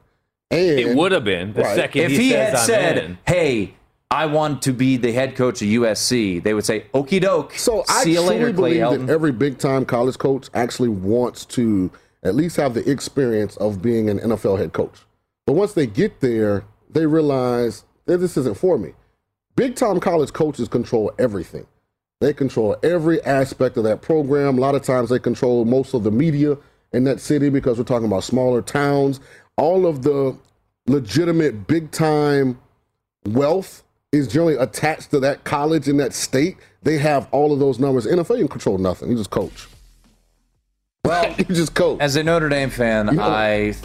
and 0.52 0.80
It 0.80 0.96
would 0.98 1.12
have 1.12 1.24
been 1.24 1.54
the 1.54 1.62
Right. 1.62 1.76
second 1.76 2.02
If 2.02 2.12
he, 2.12 2.18
he 2.18 2.30
says 2.32 2.50
had 2.50 2.56
I'm 2.60 2.66
said, 2.66 2.98
in. 2.98 3.18
"Hey, 3.28 3.76
I 4.12 4.26
want 4.26 4.64
to 4.64 4.74
be 4.74 4.98
the 4.98 5.12
head 5.12 5.36
coach 5.36 5.62
of 5.62 5.68
USC," 5.68 6.44
they 6.44 6.54
would 6.54 6.66
say, 6.66 6.86
"Okie 6.94 7.22
doke." 7.22 7.54
So 7.54 7.84
I 7.88 8.04
you 8.04 8.16
truly 8.16 8.28
later, 8.30 8.46
Clay 8.54 8.80
believe 8.80 8.82
Helton. 8.82 9.06
that 9.08 9.14
every 9.14 9.32
big 9.32 9.60
time 9.60 9.86
college 9.86 10.18
coach 10.18 10.50
actually 10.54 10.90
wants 10.90 11.46
to 11.46 11.90
at 12.24 12.36
least 12.36 12.56
have 12.56 12.74
the 12.74 12.90
experience 12.90 13.58
of 13.58 13.82
being 13.82 14.10
an 14.10 14.20
NFL 14.20 14.58
head 14.58 14.74
coach. 14.74 15.02
But 15.46 15.54
once 15.54 15.74
they 15.74 15.88
get 15.88 16.22
there, 16.22 16.64
they 16.90 17.06
realize 17.06 17.84
that 18.06 18.18
this 18.18 18.38
isn't 18.38 18.58
for 18.58 18.78
me. 18.78 18.94
Big 19.56 19.76
time 19.76 20.00
college 20.00 20.34
coaches 20.34 20.68
control 20.68 21.12
everything. 21.20 21.68
They 22.22 22.34
control 22.34 22.78
every 22.84 23.22
aspect 23.24 23.78
of 23.78 23.84
that 23.84 24.02
program. 24.02 24.58
A 24.58 24.62
lot 24.62 24.76
of 24.76 24.82
times 24.82 25.10
they 25.10 25.20
control 25.20 25.66
most 25.66 25.94
of 25.94 26.04
the 26.04 26.12
media 26.12 26.58
in 26.94 27.04
that 27.04 27.20
city 27.20 27.50
because 27.50 27.78
we're 27.78 27.84
talking 27.84 28.08
about 28.08 28.24
smaller 28.24 28.62
towns. 28.62 29.20
All 29.58 29.86
of 29.86 30.04
the 30.04 30.38
legitimate 30.88 31.68
big 31.68 31.92
time 31.92 32.58
wealth 33.28 33.84
is 34.12 34.28
generally 34.28 34.56
attached 34.56 35.12
to 35.12 35.20
that 35.20 35.44
college 35.44 35.88
in 35.88 35.98
that 35.98 36.14
state. 36.14 36.58
They 36.84 36.98
have 36.98 37.28
all 37.32 37.52
of 37.52 37.60
those 37.60 37.80
numbers. 37.80 38.06
NFL, 38.06 38.40
you 38.40 38.48
control 38.48 38.78
nothing. 38.78 39.10
You 39.10 39.18
just 39.18 39.30
coach. 39.30 39.68
Well, 41.06 41.36
You 41.38 41.44
just 41.46 41.74
coach. 41.76 42.00
as 42.00 42.16
a 42.16 42.24
Notre 42.24 42.48
Dame 42.50 42.70
fan, 42.70 43.08
You 43.10 43.18
don't- 43.18 43.20
I 43.20 43.76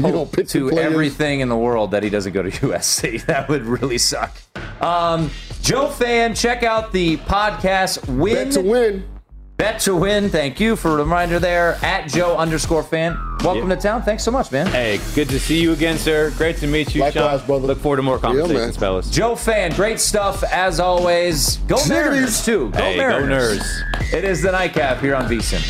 hope 0.00 0.36
to 0.46 0.70
everything 0.78 1.40
in 1.40 1.48
the 1.48 1.56
world 1.56 1.90
that 1.90 2.02
he 2.02 2.10
doesn't 2.10 2.32
go 2.32 2.42
to 2.42 2.50
USC. 2.68 3.24
That 3.26 3.48
would 3.48 3.64
really 3.66 3.98
suck. 3.98 4.36
Um, 4.80 5.30
Joe 5.62 5.88
Fann, 5.88 6.34
check 6.34 6.62
out 6.62 6.92
the 6.92 7.16
podcast 7.18 8.06
Win 8.08 8.34
Bet 8.34 8.52
to 8.52 8.60
win. 8.62 9.04
Bet 9.56 9.80
to 9.80 9.94
win. 9.94 10.30
Thank 10.30 10.58
you 10.60 10.74
for 10.74 10.92
the 10.92 10.96
reminder 10.98 11.38
there. 11.38 11.76
At 11.82 12.08
Joe 12.08 12.36
underscore 12.38 12.82
Fann. 12.82 13.18
Welcome 13.44 13.68
Yeah. 13.68 13.74
to 13.76 13.80
town. 13.82 14.02
Thanks 14.02 14.22
so 14.22 14.30
much, 14.30 14.50
man. 14.52 14.66
Hey, 14.68 15.00
good 15.14 15.28
to 15.30 15.38
see 15.40 15.60
you 15.60 15.72
again, 15.72 15.98
sir. 15.98 16.30
Great 16.38 16.56
to 16.58 16.66
meet 16.66 16.94
you, 16.94 17.02
Likewise, 17.02 17.40
Sean. 17.40 17.46
brother. 17.46 17.66
Look 17.66 17.80
forward 17.80 17.96
to 17.96 18.02
more 18.02 18.18
conversations, 18.18 18.58
man. 18.58 18.72
fellas. 18.80 19.10
Joe 19.10 19.34
Fann, 19.34 19.72
great 19.72 20.00
stuff 20.00 20.42
as 20.44 20.80
always. 20.80 21.56
Go 21.68 21.76
Mariners 21.88 22.44
too. 22.44 22.70
Go 22.70 22.78
Hey, 22.78 22.96
go 22.96 23.02
Nerds. 23.22 23.66
It 24.14 24.24
is 24.24 24.40
the 24.40 24.52
nightcap 24.52 25.00
here 25.00 25.14
on 25.14 25.28
VSIN. 25.28 25.69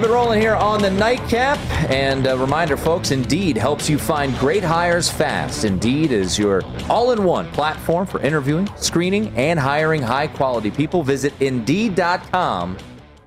Keep 0.00 0.08
it 0.08 0.14
rolling 0.14 0.40
here 0.40 0.54
on 0.54 0.80
the 0.80 0.90
nightcap. 0.90 1.58
And 1.90 2.26
a 2.26 2.34
reminder, 2.34 2.78
folks, 2.78 3.10
Indeed 3.10 3.58
helps 3.58 3.86
you 3.90 3.98
find 3.98 4.34
great 4.38 4.64
hires 4.64 5.10
fast. 5.10 5.66
Indeed 5.66 6.10
is 6.10 6.38
your 6.38 6.62
all 6.88 7.12
in 7.12 7.22
one 7.22 7.52
platform 7.52 8.06
for 8.06 8.18
interviewing, 8.22 8.66
screening, 8.78 9.28
and 9.36 9.60
hiring 9.60 10.00
high 10.00 10.26
quality 10.26 10.70
people. 10.70 11.02
Visit 11.02 11.34
Indeed.com 11.42 12.78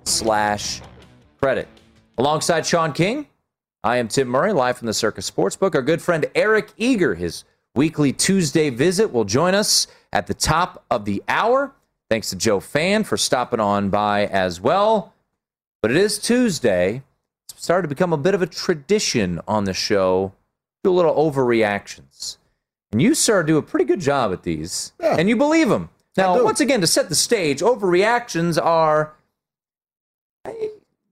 slash 0.06 0.82
credit. 1.40 1.68
Alongside 2.18 2.66
Sean 2.66 2.92
King, 2.92 3.28
I 3.84 3.98
am 3.98 4.08
Tim 4.08 4.28
Murray, 4.28 4.52
live 4.52 4.80
from 4.80 4.88
the 4.88 4.96
Circa 4.96 5.22
Sportsbook. 5.22 5.76
Our 5.76 5.84
good 5.84 6.02
friend 6.02 6.26
Eric 6.34 6.74
Eager, 6.78 7.14
his 7.14 7.44
weekly 7.76 8.12
Tuesday 8.12 8.72
visit, 8.72 9.14
will 9.14 9.26
join 9.26 9.54
us 9.54 9.86
at 10.12 10.26
the 10.26 10.34
top 10.34 10.84
of 10.90 11.06
the 11.06 11.22
hour. 11.28 11.72
Thanks 12.10 12.32
to 12.32 12.36
Joe 12.36 12.60
Fann 12.60 13.04
for 13.04 13.16
stopping 13.16 13.60
on 13.60 13.92
by 13.92 14.26
as 14.26 14.60
well. 14.60 15.13
But 15.84 15.92
it 15.92 15.98
is 15.98 16.18
Tuesday. 16.18 17.04
It's 17.52 17.62
started 17.62 17.82
to 17.84 17.88
become 17.90 18.14
a 18.14 18.18
bit 18.18 18.34
of 18.34 18.42
a 18.42 18.48
tradition 18.48 19.42
on 19.50 19.66
the 19.66 19.74
show. 19.74 20.32
Do 20.82 20.90
a 20.90 20.96
little 20.96 21.14
overreactions. 21.14 22.38
And 22.94 23.02
you, 23.02 23.14
sir, 23.14 23.44
do 23.44 23.58
a 23.58 23.62
pretty 23.62 23.84
good 23.84 24.00
job 24.00 24.32
at 24.32 24.44
these. 24.44 24.94
And 25.20 25.28
you 25.28 25.36
believe 25.36 25.68
them. 25.68 25.90
Now, 26.16 26.42
once 26.42 26.62
again, 26.62 26.80
to 26.82 26.88
set 26.88 27.10
the 27.10 27.16
stage, 27.16 27.60
overreactions 27.60 28.64
are 28.64 29.14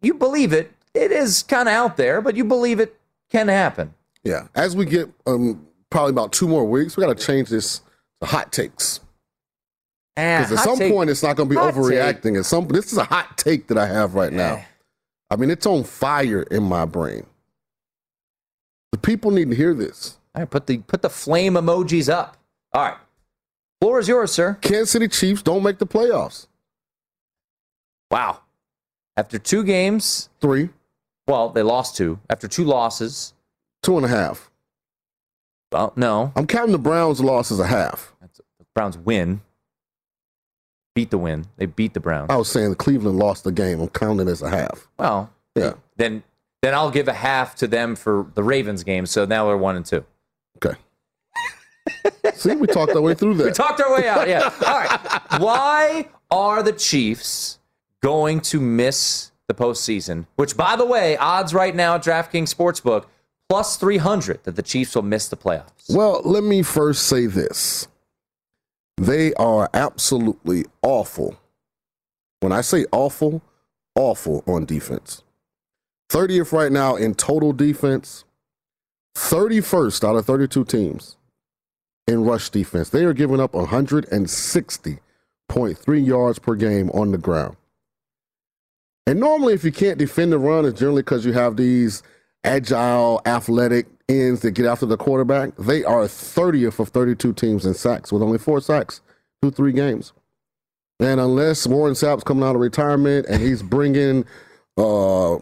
you 0.02 0.14
believe 0.14 0.54
it. 0.54 0.72
It 0.94 1.12
is 1.12 1.44
kind 1.44 1.68
of 1.68 1.74
out 1.74 1.98
there, 1.98 2.22
but 2.22 2.38
you 2.38 2.46
believe 2.46 2.80
it 2.80 2.98
can 3.30 3.50
happen. 3.50 3.94
Yeah. 4.24 4.48
As 4.56 4.74
we 4.74 4.86
get 4.86 5.10
um, 5.28 5.68
probably 5.90 6.12
about 6.12 6.32
two 6.32 6.48
more 6.48 6.64
weeks, 6.64 6.96
we 6.96 7.04
got 7.04 7.18
to 7.18 7.26
change 7.26 7.50
this 7.50 7.82
to 8.22 8.28
hot 8.28 8.54
takes. 8.54 9.02
Because 10.22 10.52
at 10.52 10.64
some 10.64 10.78
take- 10.78 10.94
point, 10.94 11.10
it's 11.10 11.24
not 11.24 11.36
going 11.36 11.50
to 11.50 11.56
be 11.56 11.60
hot 11.60 11.74
overreacting. 11.74 12.38
At 12.38 12.46
some, 12.46 12.68
this 12.68 12.92
is 12.92 12.98
a 12.98 13.04
hot 13.04 13.38
take 13.38 13.68
that 13.68 13.78
I 13.78 13.88
have 13.88 14.16
right 14.16 14.32
now. 14.32 14.64
I 15.30 15.36
mean, 15.36 15.50
it's 15.50 15.66
on 15.66 15.84
fire 15.84 16.44
in 16.44 16.64
my 16.64 16.86
brain. 16.86 17.26
The 18.92 18.98
people 18.98 19.32
need 19.32 19.50
to 19.50 19.56
hear 19.56 19.74
this. 19.74 20.18
All 20.36 20.42
right, 20.42 20.50
put 20.50 20.68
the 20.68 20.80
put 20.80 21.02
the 21.02 21.10
flame 21.10 21.54
emojis 21.54 22.10
up. 22.10 22.38
All 22.74 22.84
right, 22.84 22.98
floor 23.82 24.00
is 24.00 24.08
yours, 24.08 24.32
sir. 24.32 24.58
Kansas 24.62 24.92
City 24.92 25.08
Chiefs 25.08 25.42
don't 25.42 25.64
make 25.64 25.78
the 25.78 25.88
playoffs. 25.88 26.48
Wow. 28.10 28.42
After 29.16 29.40
two 29.40 29.64
games, 29.64 30.30
three. 30.42 30.70
Well, 31.28 31.50
they 31.50 31.62
lost 31.62 31.96
two. 31.96 32.20
After 32.30 32.48
two 32.48 32.66
losses, 32.66 33.34
two 33.82 33.96
and 33.96 34.06
a 34.06 34.10
half. 34.10 34.52
Well, 35.72 35.94
no. 35.96 36.34
I'm 36.36 36.48
counting 36.48 36.74
the 36.74 36.78
Browns' 36.78 37.22
loss 37.22 37.52
as 37.52 37.60
a 37.60 37.68
half. 37.68 38.14
The 38.20 38.66
Browns 38.76 38.98
win. 38.98 39.42
Beat 40.96 41.10
the 41.12 41.18
win. 41.18 41.46
They 41.58 41.66
beat 41.68 41.94
the 41.94 42.00
Browns. 42.00 42.30
I 42.30 42.36
was 42.36 42.50
saying 42.50 42.76
Cleveland 42.76 43.18
lost 43.18 43.44
the 43.46 43.52
game. 43.52 43.80
I'm 43.80 43.88
counting 43.88 44.28
it 44.28 44.32
as 44.32 44.42
a 44.42 44.50
half. 44.50 44.88
Well, 44.98 45.30
Yeah. 45.56 45.74
then 45.98 46.24
then 46.62 46.74
I'll 46.76 46.92
give 46.92 47.08
a 47.08 47.14
half 47.14 47.56
to 47.56 47.68
them 47.68 47.96
for 47.96 48.28
the 48.36 48.44
Ravens 48.44 48.84
game. 48.84 49.06
So 49.08 49.26
now 49.26 49.48
we're 49.48 49.58
one 49.58 49.76
and 49.78 49.86
two. 49.86 50.06
Okay. 50.58 50.78
See, 52.36 52.56
we 52.56 52.68
talked 52.68 52.92
our 52.94 53.02
way 53.02 53.14
through 53.16 53.36
that. 53.36 53.46
We 53.46 53.52
talked 53.52 53.82
our 53.82 53.94
way 53.96 54.08
out. 54.08 54.28
Yeah. 54.28 54.44
All 54.66 54.78
right. 54.78 55.40
Why 55.42 56.08
are 56.30 56.62
the 56.62 56.72
Chiefs 56.74 57.58
going 58.04 58.42
to 58.42 58.60
miss 58.60 59.32
the 59.48 59.54
postseason? 59.56 60.28
Which, 60.36 60.56
by 60.56 60.76
the 60.76 60.86
way, 60.86 61.18
odds 61.18 61.54
right 61.54 61.76
now 61.76 61.96
at 61.96 62.04
DraftKings 62.04 62.54
Sportsbook 62.54 63.06
plus 63.50 63.76
three 63.78 63.98
hundred 63.98 64.44
that 64.44 64.56
the 64.56 64.62
Chiefs 64.62 64.94
will 64.96 65.02
miss 65.02 65.30
the 65.30 65.38
playoffs. 65.38 65.90
Well, 65.90 66.22
let 66.24 66.44
me 66.44 66.62
first 66.62 67.04
say 67.08 67.26
this. 67.26 67.88
They 69.02 69.34
are 69.34 69.68
absolutely 69.74 70.64
awful. 70.84 71.36
When 72.42 72.52
I 72.52 72.62
say 72.62 72.86
awful, 72.92 73.42
awful 73.96 74.44
on 74.46 74.66
defense. 74.66 75.24
30th 76.12 76.52
right 76.52 76.72
now 76.72 76.98
in 76.98 77.16
total 77.16 77.52
defense, 77.52 78.26
31st 79.18 80.08
out 80.08 80.18
of 80.18 80.28
32 80.28 80.66
teams 80.66 81.18
in 82.06 82.26
rush 82.26 82.52
defense. 82.52 82.90
They 82.90 83.04
are 83.04 83.14
giving 83.14 83.40
up 83.40 83.54
160.3 83.54 86.06
yards 86.06 86.38
per 86.38 86.54
game 86.54 86.92
on 86.92 87.12
the 87.12 87.18
ground. 87.18 87.58
And 89.08 89.20
normally, 89.20 89.56
if 89.56 89.64
you 89.64 89.72
can't 89.72 89.98
defend 89.98 90.32
the 90.32 90.38
run, 90.38 90.66
it's 90.66 90.80
generally 90.80 91.02
because 91.02 91.26
you 91.26 91.34
have 91.34 91.58
these 91.58 92.04
agile, 92.44 93.20
athletic 93.26 93.88
ends 94.12 94.42
that 94.42 94.52
get 94.52 94.66
after 94.66 94.86
the 94.86 94.98
quarterback. 94.98 95.56
They 95.58 95.84
are 95.84 96.04
30th 96.04 96.80
of 96.80 96.90
32 96.90 97.34
teams 97.34 97.66
in 97.66 97.74
sacks 97.74 98.12
with 98.12 98.22
only 98.22 98.38
four 98.38 98.62
sacks 98.62 99.02
through 99.42 99.52
three 99.52 99.72
games. 99.72 100.14
And 101.00 101.20
unless 101.20 101.66
Warren 101.66 101.96
Sapp's 101.96 102.24
coming 102.24 102.44
out 102.44 102.56
of 102.56 102.62
retirement 102.62 103.26
and 103.28 103.42
he's 103.42 103.64
bringing 103.64 104.24
uh, 104.78 105.38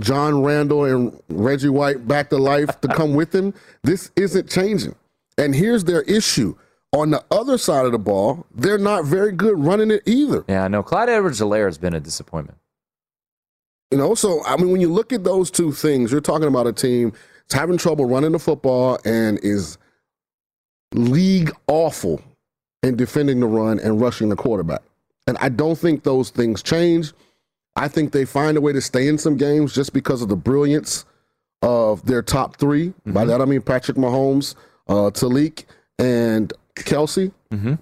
John 0.00 0.42
Randle 0.42 0.84
and 0.84 1.22
Reggie 1.28 1.68
White 1.68 2.08
back 2.08 2.30
to 2.30 2.38
life 2.38 2.80
to 2.80 2.88
come 2.88 3.14
with 3.14 3.32
him, 3.32 3.54
this 3.84 4.10
isn't 4.16 4.50
changing. 4.50 4.96
And 5.38 5.54
here's 5.54 5.84
their 5.84 6.02
issue. 6.02 6.56
On 6.92 7.10
the 7.10 7.24
other 7.30 7.56
side 7.56 7.86
of 7.86 7.92
the 7.92 8.00
ball, 8.00 8.46
they're 8.52 8.78
not 8.78 9.04
very 9.04 9.30
good 9.30 9.56
running 9.56 9.92
it 9.92 10.02
either. 10.06 10.44
Yeah, 10.48 10.64
I 10.64 10.68
know. 10.68 10.82
Clyde 10.82 11.08
Edwards-Helaire 11.08 11.66
has 11.66 11.78
been 11.78 11.94
a 11.94 12.00
disappointment. 12.00 12.58
You 13.92 13.98
know, 13.98 14.16
so 14.16 14.44
I 14.44 14.56
mean, 14.56 14.72
when 14.72 14.80
you 14.80 14.92
look 14.92 15.12
at 15.12 15.22
those 15.22 15.52
two 15.52 15.70
things, 15.70 16.10
you're 16.10 16.20
talking 16.20 16.48
about 16.48 16.66
a 16.66 16.72
team 16.72 17.12
having 17.52 17.78
trouble 17.78 18.04
running 18.04 18.32
the 18.32 18.38
football 18.38 18.98
and 19.04 19.38
is 19.42 19.78
league 20.94 21.52
awful 21.66 22.20
in 22.82 22.96
defending 22.96 23.40
the 23.40 23.46
run 23.46 23.78
and 23.78 24.00
rushing 24.00 24.28
the 24.28 24.36
quarterback. 24.36 24.82
And 25.26 25.36
I 25.40 25.48
don't 25.48 25.76
think 25.78 26.02
those 26.02 26.30
things 26.30 26.62
change. 26.62 27.12
I 27.76 27.88
think 27.88 28.12
they 28.12 28.24
find 28.24 28.56
a 28.56 28.60
way 28.60 28.72
to 28.72 28.80
stay 28.80 29.06
in 29.06 29.18
some 29.18 29.36
games 29.36 29.74
just 29.74 29.92
because 29.92 30.22
of 30.22 30.28
the 30.28 30.36
brilliance 30.36 31.04
of 31.62 32.04
their 32.06 32.22
top 32.22 32.56
3 32.56 32.92
By 33.06 33.24
that 33.26 33.40
I 33.40 33.44
mean 33.44 33.60
Patrick 33.62 33.96
Mahomes, 33.96 34.54
uh, 34.88 35.10
Tyreek, 35.10 35.64
and 35.98 36.52
Kelce. 36.76 37.32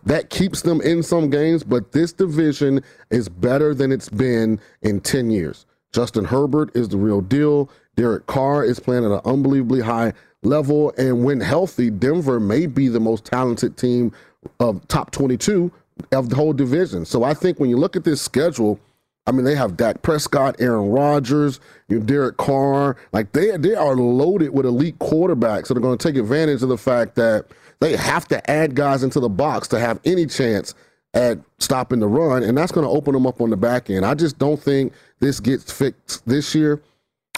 That 0.05 0.31
keeps 0.31 0.63
them 0.63 0.81
in 0.81 1.03
some 1.03 1.31
games, 1.31 1.63
but 1.63 1.93
this 1.93 2.13
division 2.13 2.83
is 3.11 3.29
better 3.29 3.75
than 3.75 3.93
it's 3.93 4.09
been 4.09 4.61
in 4.83 5.01
10 5.01 5.31
years. 5.31 5.67
Justin 5.93 6.25
Herbert 6.25 6.75
is 6.75 6.89
the 6.89 6.97
real 6.99 7.21
deal. 7.21 7.71
Derek 7.99 8.29
Carr 8.29 8.65
is 8.65 8.79
playing 8.79 9.05
at 9.05 9.11
an 9.11 9.21
unbelievably 9.25 9.81
high 9.81 10.13
level. 10.45 10.95
And 10.97 11.25
when 11.25 11.41
healthy, 11.41 11.91
Denver 11.91 12.39
may 12.39 12.67
be 12.67 12.87
the 12.87 13.01
most 13.01 13.25
talented 13.25 13.77
team 13.77 14.13
of 14.61 14.87
top 14.87 15.11
22 15.11 15.73
of 16.13 16.29
the 16.29 16.37
whole 16.37 16.53
division. 16.53 17.05
So 17.05 17.25
I 17.25 17.35
think 17.35 17.59
when 17.59 17.69
you 17.69 17.77
look 17.77 17.97
at 17.97 18.05
this 18.05 18.23
schedule, 18.23 18.79
I 19.27 19.33
mean, 19.33 19.45
they 19.45 19.57
have 19.57 19.77
Dak 19.77 20.03
Prescott, 20.03 20.55
Aaron 20.61 20.91
Rodgers, 20.91 21.59
you 21.89 21.99
know, 21.99 22.05
Derek 22.05 22.37
Carr. 22.37 22.97
Like 23.13 23.33
they 23.33 23.57
they 23.57 23.75
are 23.75 23.97
loaded 23.97 24.55
with 24.55 24.65
elite 24.65 24.99
quarterbacks 25.01 25.67
that 25.67 25.77
are 25.77 25.81
going 25.81 25.99
to 25.99 26.09
take 26.09 26.17
advantage 26.17 26.63
of 26.63 26.69
the 26.69 26.79
fact 26.79 27.17
that 27.17 27.47
they 27.81 27.97
have 27.97 28.29
to 28.29 28.49
add 28.49 28.77
guys 28.77 29.03
into 29.03 29.19
the 29.19 29.29
box 29.29 29.67
to 29.69 29.81
have 29.81 29.99
any 30.05 30.27
chance 30.27 30.73
at 31.15 31.39
stopping 31.59 31.99
the 31.99 32.07
run, 32.07 32.45
and 32.45 32.57
that's 32.57 32.71
going 32.71 32.87
to 32.87 32.93
open 32.93 33.13
them 33.13 33.27
up 33.27 33.41
on 33.41 33.51
the 33.51 33.57
back 33.57 33.91
end. 33.91 34.07
I 34.07 34.15
just 34.15 34.39
don't 34.39 34.63
think 34.63 34.93
this 35.19 35.41
gets 35.41 35.73
fixed 35.73 36.25
this 36.29 36.55
year. 36.55 36.81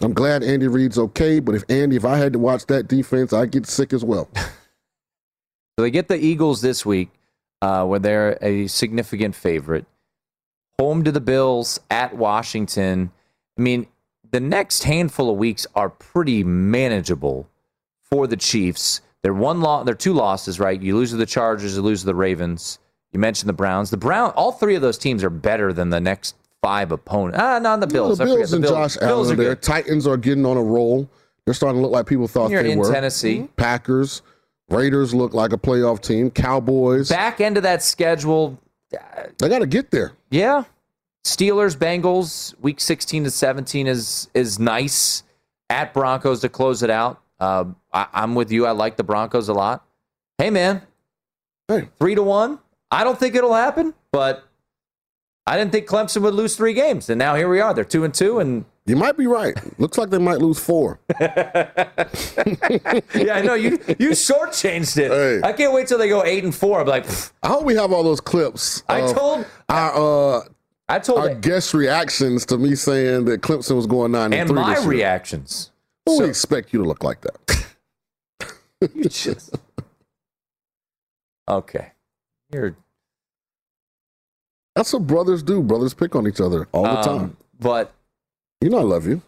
I'm 0.02 0.14
glad 0.14 0.42
Andy 0.42 0.66
Reid's 0.68 0.98
okay, 0.98 1.40
but 1.40 1.54
if 1.54 1.64
Andy, 1.68 1.96
if 1.96 2.04
I 2.04 2.16
had 2.16 2.32
to 2.32 2.38
watch 2.38 2.66
that 2.66 2.88
defense, 2.88 3.32
I'd 3.32 3.50
get 3.50 3.66
sick 3.66 3.92
as 3.92 4.04
well. 4.04 4.28
So 5.78 5.84
they 5.84 5.90
get 5.90 6.08
the 6.08 6.18
Eagles 6.18 6.60
this 6.60 6.84
week, 6.84 7.08
uh, 7.62 7.86
where 7.86 7.98
they're 7.98 8.36
a 8.42 8.66
significant 8.66 9.34
favorite. 9.34 9.86
Home 10.78 11.04
to 11.04 11.10
the 11.10 11.22
Bills 11.22 11.80
at 11.90 12.14
Washington. 12.14 13.12
I 13.56 13.62
mean, 13.62 13.86
the 14.30 14.40
next 14.40 14.82
handful 14.82 15.30
of 15.30 15.38
weeks 15.38 15.66
are 15.74 15.88
pretty 15.88 16.44
manageable 16.44 17.48
for 18.02 18.26
the 18.26 18.36
Chiefs. 18.36 19.00
They're 19.22 19.32
one 19.32 19.62
lo- 19.62 19.82
they're 19.82 19.94
two 19.94 20.12
losses, 20.12 20.60
right? 20.60 20.78
You 20.78 20.96
lose 20.96 21.12
to 21.12 21.16
the 21.16 21.24
Chargers, 21.24 21.76
you 21.76 21.80
lose 21.80 22.00
to 22.00 22.06
the 22.06 22.14
Ravens. 22.14 22.78
You 23.12 23.18
mentioned 23.18 23.48
the 23.48 23.54
Browns. 23.54 23.88
The 23.88 23.96
Brown, 23.96 24.32
all 24.32 24.52
three 24.52 24.74
of 24.74 24.82
those 24.82 24.98
teams 24.98 25.24
are 25.24 25.30
better 25.30 25.72
than 25.72 25.88
the 25.88 26.00
next 26.00 26.34
five 26.62 26.92
opponents. 26.92 27.38
Ah, 27.40 27.58
not 27.58 27.80
the 27.80 27.86
Bills. 27.86 28.18
the 28.18 28.24
I 28.24 28.26
forget 28.26 28.38
Bills 28.38 28.50
the 28.50 28.56
and 28.56 28.62
Bills. 28.62 28.94
Josh 28.94 29.02
Allen 29.02 29.28
are 29.28 29.32
are 29.32 29.36
there. 29.36 29.48
good. 29.54 29.62
Titans 29.62 30.06
are 30.06 30.16
getting 30.16 30.44
on 30.46 30.56
a 30.56 30.62
roll. 30.62 31.08
They're 31.44 31.54
starting 31.54 31.78
to 31.78 31.82
look 31.82 31.92
like 31.92 32.06
people 32.06 32.28
thought 32.28 32.50
You're 32.50 32.62
they 32.62 32.72
in 32.72 32.78
were. 32.78 32.92
Tennessee. 32.92 33.48
Packers. 33.56 34.22
Raiders 34.68 35.12
look 35.14 35.34
like 35.34 35.52
a 35.52 35.56
playoff 35.58 36.00
team. 36.00 36.30
Cowboys. 36.30 37.08
Back 37.08 37.40
end 37.40 37.56
of 37.56 37.64
that 37.64 37.82
schedule, 37.82 38.56
they 39.38 39.48
got 39.48 39.58
to 39.60 39.66
get 39.66 39.90
there. 39.90 40.12
Yeah. 40.30 40.64
Steelers, 41.24 41.76
Bengals, 41.76 42.54
week 42.60 42.80
16 42.80 43.24
to 43.24 43.30
17 43.30 43.86
is 43.86 44.28
is 44.34 44.58
nice. 44.58 45.22
At 45.68 45.92
Broncos 45.94 46.40
to 46.40 46.48
close 46.48 46.82
it 46.82 46.90
out. 46.90 47.20
Uh, 47.38 47.64
I, 47.92 48.06
I'm 48.12 48.34
with 48.34 48.50
you. 48.50 48.66
I 48.66 48.72
like 48.72 48.96
the 48.96 49.04
Broncos 49.04 49.48
a 49.48 49.52
lot. 49.52 49.84
Hey, 50.38 50.50
man. 50.50 50.82
Hey. 51.68 51.88
Three 51.98 52.14
to 52.16 52.22
one. 52.22 52.58
I 52.90 53.04
don't 53.04 53.18
think 53.18 53.34
it'll 53.36 53.54
happen, 53.54 53.94
but 54.12 54.42
I 55.46 55.56
didn't 55.56 55.72
think 55.72 55.86
Clemson 55.86 56.22
would 56.22 56.34
lose 56.34 56.54
three 56.54 56.74
games. 56.74 57.08
And 57.10 57.18
now 57.18 57.34
here 57.34 57.48
we 57.48 57.60
are. 57.60 57.74
They're 57.74 57.84
two 57.84 58.04
and 58.04 58.14
two. 58.14 58.38
And 58.38 58.64
You 58.86 58.94
might 58.94 59.16
be 59.16 59.26
right. 59.26 59.54
Looks 59.80 59.98
like 59.98 60.10
they 60.10 60.18
might 60.18 60.38
lose 60.38 60.58
four. 60.58 61.00
yeah, 61.20 61.68
I 63.34 63.40
know 63.42 63.54
you 63.54 63.70
you 63.98 64.10
shortchanged 64.10 64.96
it. 64.98 65.10
Hey. 65.10 65.40
I 65.42 65.52
can't 65.52 65.72
wait 65.72 65.88
till 65.88 65.98
they 65.98 66.08
go 66.08 66.24
eight 66.24 66.44
and 66.44 66.54
four. 66.54 66.80
I'm 66.80 66.86
like, 66.86 67.06
pfft. 67.06 67.32
I 67.42 67.48
hope 67.48 67.64
we 67.64 67.74
have 67.74 67.92
all 67.92 68.02
those 68.04 68.20
clips. 68.20 68.82
I 68.88 69.12
told 69.12 69.46
our 69.68 70.38
uh, 70.38 70.42
I 70.88 70.98
told 70.98 71.18
our 71.20 71.34
guest 71.34 71.74
reactions 71.74 72.44
to 72.46 72.58
me 72.58 72.74
saying 72.74 73.24
that 73.26 73.40
Clemson 73.40 73.76
was 73.76 73.86
going 73.86 74.12
nine 74.12 74.32
and, 74.32 74.42
and 74.42 74.48
three. 74.50 74.60
my 74.60 74.74
this 74.74 74.84
year. 74.84 74.90
reactions. 74.90 75.70
Who 76.06 76.18
So- 76.18 76.24
expect 76.24 76.72
you 76.72 76.82
to 76.82 76.88
look 76.88 77.02
like 77.02 77.22
that? 77.22 77.66
You 78.94 79.04
just- 79.10 79.54
okay. 81.48 81.92
You're 82.52 82.76
That's 84.80 84.94
what 84.94 85.06
brothers 85.06 85.42
do. 85.42 85.62
Brothers 85.62 85.92
pick 85.92 86.16
on 86.16 86.26
each 86.26 86.40
other 86.40 86.66
all 86.72 86.84
the 86.84 87.00
um, 87.00 87.04
time. 87.04 87.36
But 87.60 87.92
You 88.62 88.70
know 88.70 88.78
I 88.78 88.82
love 88.82 89.06
you. 89.06 89.20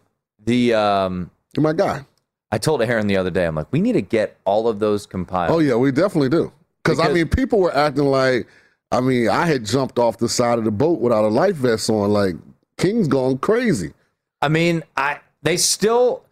the 0.42 0.72
um 0.72 1.30
You're 1.54 1.62
my 1.62 1.74
guy. 1.74 2.06
I 2.50 2.56
told 2.56 2.80
Aaron 2.80 3.06
the 3.06 3.18
other 3.18 3.28
day, 3.28 3.44
I'm 3.44 3.54
like, 3.54 3.70
we 3.70 3.82
need 3.82 3.92
to 3.92 4.00
get 4.00 4.38
all 4.46 4.66
of 4.66 4.78
those 4.78 5.04
compiled. 5.04 5.50
Oh 5.50 5.58
yeah, 5.58 5.74
we 5.74 5.92
definitely 5.92 6.30
do. 6.30 6.50
Because 6.82 6.98
I 7.00 7.12
mean, 7.12 7.28
people 7.28 7.60
were 7.60 7.76
acting 7.76 8.06
like 8.06 8.46
I 8.90 9.02
mean, 9.02 9.28
I 9.28 9.44
had 9.44 9.66
jumped 9.66 9.98
off 9.98 10.16
the 10.16 10.28
side 10.28 10.56
of 10.56 10.64
the 10.64 10.70
boat 10.70 11.00
without 11.00 11.22
a 11.22 11.28
life 11.28 11.56
vest 11.56 11.90
on. 11.90 12.10
Like 12.10 12.34
King's 12.78 13.06
gone 13.06 13.36
crazy. 13.36 13.92
I 14.40 14.48
mean, 14.48 14.82
I 14.96 15.20
they 15.42 15.58
still 15.58 16.24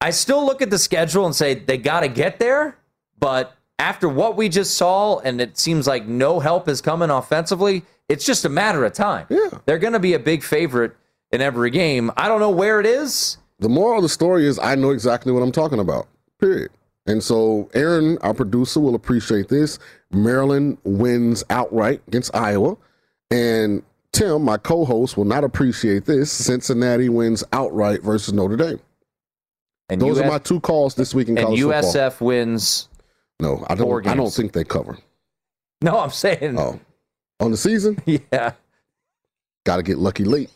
I 0.00 0.08
still 0.08 0.46
look 0.46 0.62
at 0.62 0.70
the 0.70 0.78
schedule 0.78 1.26
and 1.26 1.36
say 1.36 1.56
they 1.56 1.76
got 1.76 2.00
to 2.00 2.08
get 2.08 2.38
there, 2.38 2.78
but 3.18 3.54
after 3.78 4.08
what 4.08 4.34
we 4.38 4.48
just 4.48 4.78
saw 4.78 5.18
and 5.18 5.42
it 5.42 5.58
seems 5.58 5.86
like 5.86 6.06
no 6.06 6.40
help 6.40 6.70
is 6.70 6.80
coming 6.80 7.10
offensively, 7.10 7.84
it's 8.08 8.24
just 8.24 8.44
a 8.44 8.48
matter 8.48 8.84
of 8.84 8.92
time. 8.92 9.26
Yeah. 9.28 9.50
They're 9.64 9.78
going 9.78 9.92
to 9.92 9.98
be 10.00 10.14
a 10.14 10.18
big 10.18 10.42
favorite 10.42 10.96
in 11.32 11.40
every 11.40 11.70
game. 11.70 12.10
I 12.16 12.28
don't 12.28 12.40
know 12.40 12.50
where 12.50 12.80
it 12.80 12.86
is. 12.86 13.38
The 13.58 13.68
moral 13.68 13.98
of 13.98 14.02
the 14.02 14.08
story 14.08 14.46
is 14.46 14.58
I 14.58 14.74
know 14.74 14.90
exactly 14.90 15.32
what 15.32 15.42
I'm 15.42 15.52
talking 15.52 15.78
about. 15.80 16.06
Period. 16.40 16.70
And 17.06 17.22
so 17.22 17.70
Aaron, 17.74 18.18
our 18.18 18.34
producer, 18.34 18.80
will 18.80 18.94
appreciate 18.94 19.48
this. 19.48 19.78
Maryland 20.10 20.78
wins 20.84 21.44
outright 21.50 22.02
against 22.08 22.34
Iowa. 22.34 22.76
And 23.30 23.82
Tim, 24.12 24.42
my 24.42 24.56
co-host, 24.56 25.16
will 25.16 25.24
not 25.24 25.44
appreciate 25.44 26.04
this. 26.04 26.30
Cincinnati 26.30 27.08
wins 27.08 27.44
outright 27.52 28.02
versus 28.02 28.32
Notre 28.34 28.56
Dame. 28.56 28.80
And 29.88 30.00
Those 30.00 30.18
UF 30.18 30.24
are 30.24 30.28
my 30.28 30.38
two 30.38 30.60
calls 30.60 30.94
this 30.94 31.14
week 31.14 31.28
in 31.28 31.38
and 31.38 31.46
college 31.46 31.60
USF 31.60 32.12
football. 32.12 32.26
wins. 32.28 32.88
No, 33.40 33.64
I 33.68 33.74
don't. 33.74 34.06
I 34.06 34.14
don't 34.14 34.32
think 34.32 34.52
they 34.52 34.64
cover. 34.64 34.98
No, 35.82 36.00
I'm 36.00 36.10
saying 36.10 36.58
Oh, 36.58 36.80
on 37.40 37.50
the 37.50 37.56
season, 37.56 38.00
yeah. 38.06 38.52
got 39.64 39.76
to 39.76 39.82
get 39.82 39.98
lucky 39.98 40.24
late. 40.24 40.50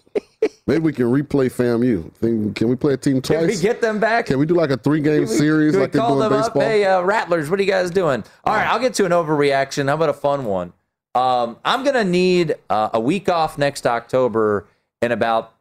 Maybe 0.66 0.80
we 0.80 0.92
can 0.92 1.06
replay 1.06 1.46
FAMU. 1.52 2.10
Think, 2.14 2.56
can 2.56 2.68
we 2.68 2.76
play 2.76 2.94
a 2.94 2.96
team 2.96 3.20
twice? 3.20 3.38
Can 3.40 3.46
we 3.48 3.56
get 3.56 3.80
them 3.82 4.00
back? 4.00 4.26
Can 4.26 4.38
we 4.38 4.46
do 4.46 4.54
like 4.54 4.70
a 4.70 4.76
three-game 4.76 5.26
series 5.26 5.72
can 5.72 5.80
we 5.80 5.84
like 5.84 5.92
they 5.92 5.98
do 5.98 6.12
in 6.14 6.18
them 6.20 6.32
baseball? 6.32 6.62
Up? 6.62 6.68
Hey, 6.68 6.84
uh, 6.86 7.02
Rattlers, 7.02 7.50
what 7.50 7.60
are 7.60 7.62
you 7.62 7.68
guys 7.70 7.90
doing? 7.90 8.24
All 8.44 8.54
right, 8.54 8.66
I'll 8.66 8.78
get 8.78 8.94
to 8.94 9.04
an 9.04 9.12
overreaction. 9.12 9.88
How 9.88 9.94
about 9.94 10.08
a 10.08 10.14
fun 10.14 10.44
one? 10.46 10.72
Um, 11.14 11.58
I'm 11.64 11.82
going 11.82 11.94
to 11.96 12.04
need 12.04 12.54
uh, 12.70 12.90
a 12.94 13.00
week 13.00 13.28
off 13.28 13.58
next 13.58 13.86
October 13.86 14.66
and 15.02 15.12
about 15.12 15.54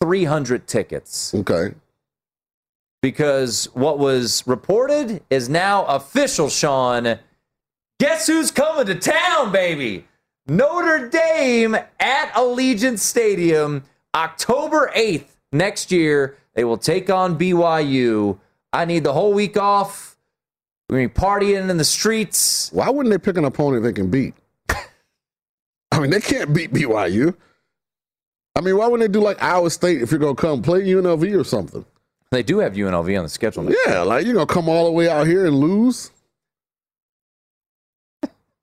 300 0.00 0.66
tickets 0.66 1.34
Okay. 1.34 1.74
because 3.02 3.66
what 3.74 3.98
was 3.98 4.46
reported 4.46 5.22
is 5.30 5.48
now 5.48 5.84
official, 5.86 6.48
Sean. 6.48 7.18
Guess 8.00 8.26
who's 8.28 8.50
coming 8.50 8.86
to 8.86 8.94
town, 8.94 9.52
baby? 9.52 10.06
Notre 10.46 11.08
Dame 11.08 11.74
at 11.74 12.32
Allegiant 12.34 12.98
Stadium, 12.98 13.84
October 14.14 14.90
8th 14.94 15.26
next 15.52 15.90
year. 15.90 16.36
They 16.54 16.64
will 16.64 16.76
take 16.76 17.08
on 17.08 17.38
BYU. 17.38 18.38
I 18.72 18.84
need 18.84 19.04
the 19.04 19.12
whole 19.12 19.32
week 19.32 19.56
off. 19.56 20.16
We're 20.88 20.98
going 20.98 21.08
to 21.08 21.14
be 21.14 21.20
partying 21.20 21.70
in 21.70 21.78
the 21.78 21.84
streets. 21.84 22.70
Why 22.72 22.90
wouldn't 22.90 23.10
they 23.10 23.18
pick 23.18 23.38
an 23.38 23.46
opponent 23.46 23.84
they 23.84 23.92
can 23.92 24.10
beat? 24.10 24.34
I 24.68 25.98
mean, 25.98 26.10
they 26.10 26.20
can't 26.20 26.52
beat 26.52 26.72
BYU. 26.72 27.34
I 28.54 28.60
mean, 28.60 28.76
why 28.76 28.86
wouldn't 28.86 29.10
they 29.10 29.18
do 29.18 29.24
like 29.24 29.42
Iowa 29.42 29.70
State 29.70 30.02
if 30.02 30.10
you're 30.10 30.20
going 30.20 30.36
to 30.36 30.40
come 30.40 30.62
play 30.62 30.82
UNLV 30.82 31.40
or 31.40 31.44
something? 31.44 31.84
They 32.30 32.42
do 32.42 32.58
have 32.58 32.74
UNLV 32.74 33.16
on 33.16 33.24
the 33.24 33.28
schedule. 33.30 33.72
Yeah, 33.86 34.02
like 34.02 34.26
you're 34.26 34.34
going 34.34 34.46
to 34.46 34.52
come 34.52 34.68
all 34.68 34.84
the 34.84 34.92
way 34.92 35.08
out 35.08 35.26
here 35.26 35.46
and 35.46 35.56
lose? 35.56 36.10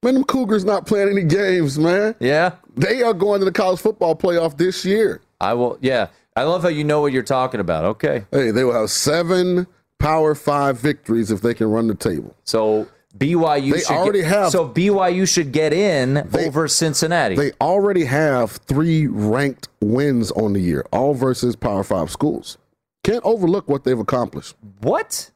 Man, 0.03 0.15
them 0.15 0.23
Cougars 0.23 0.65
not 0.65 0.87
playing 0.87 1.09
any 1.09 1.23
games, 1.23 1.77
man. 1.77 2.15
Yeah, 2.19 2.53
They 2.75 3.03
are 3.03 3.13
going 3.13 3.39
to 3.39 3.45
the 3.45 3.51
college 3.51 3.79
football 3.79 4.15
playoff 4.15 4.57
this 4.57 4.83
year. 4.83 5.21
I 5.39 5.53
will. 5.53 5.77
Yeah, 5.81 6.07
I 6.35 6.43
love 6.43 6.63
how 6.63 6.69
you 6.69 6.83
know 6.83 7.01
what 7.01 7.13
you're 7.13 7.21
talking 7.21 7.59
about. 7.59 7.85
Okay. 7.85 8.25
Hey, 8.31 8.49
they 8.51 8.63
will 8.63 8.73
have 8.73 8.89
seven 8.89 9.67
Power 9.99 10.33
Five 10.33 10.79
victories 10.79 11.29
if 11.29 11.41
they 11.41 11.53
can 11.53 11.69
run 11.69 11.85
the 11.87 11.93
table. 11.93 12.35
So 12.45 12.87
BYU 13.15 13.73
They 13.73 13.79
should 13.81 13.91
already 13.91 14.21
get, 14.21 14.29
have- 14.29 14.51
So 14.51 14.67
BYU 14.67 15.27
should 15.27 15.51
get 15.51 15.71
in 15.71 16.25
They- 16.31 16.47
over 16.47 16.67
Cincinnati. 16.67 17.35
They 17.35 17.51
already 17.61 18.05
have 18.05 18.51
three 18.51 19.05
ranked 19.05 19.67
wins 19.81 20.31
on 20.31 20.53
the 20.53 20.61
year, 20.61 20.83
all 20.91 21.13
versus 21.13 21.55
Power 21.55 21.83
Five 21.83 22.09
schools. 22.09 22.57
Can't 23.03 23.23
overlook 23.23 23.67
what 23.69 23.83
they've 23.83 23.99
accomplished. 23.99 24.55
what? 24.81 25.29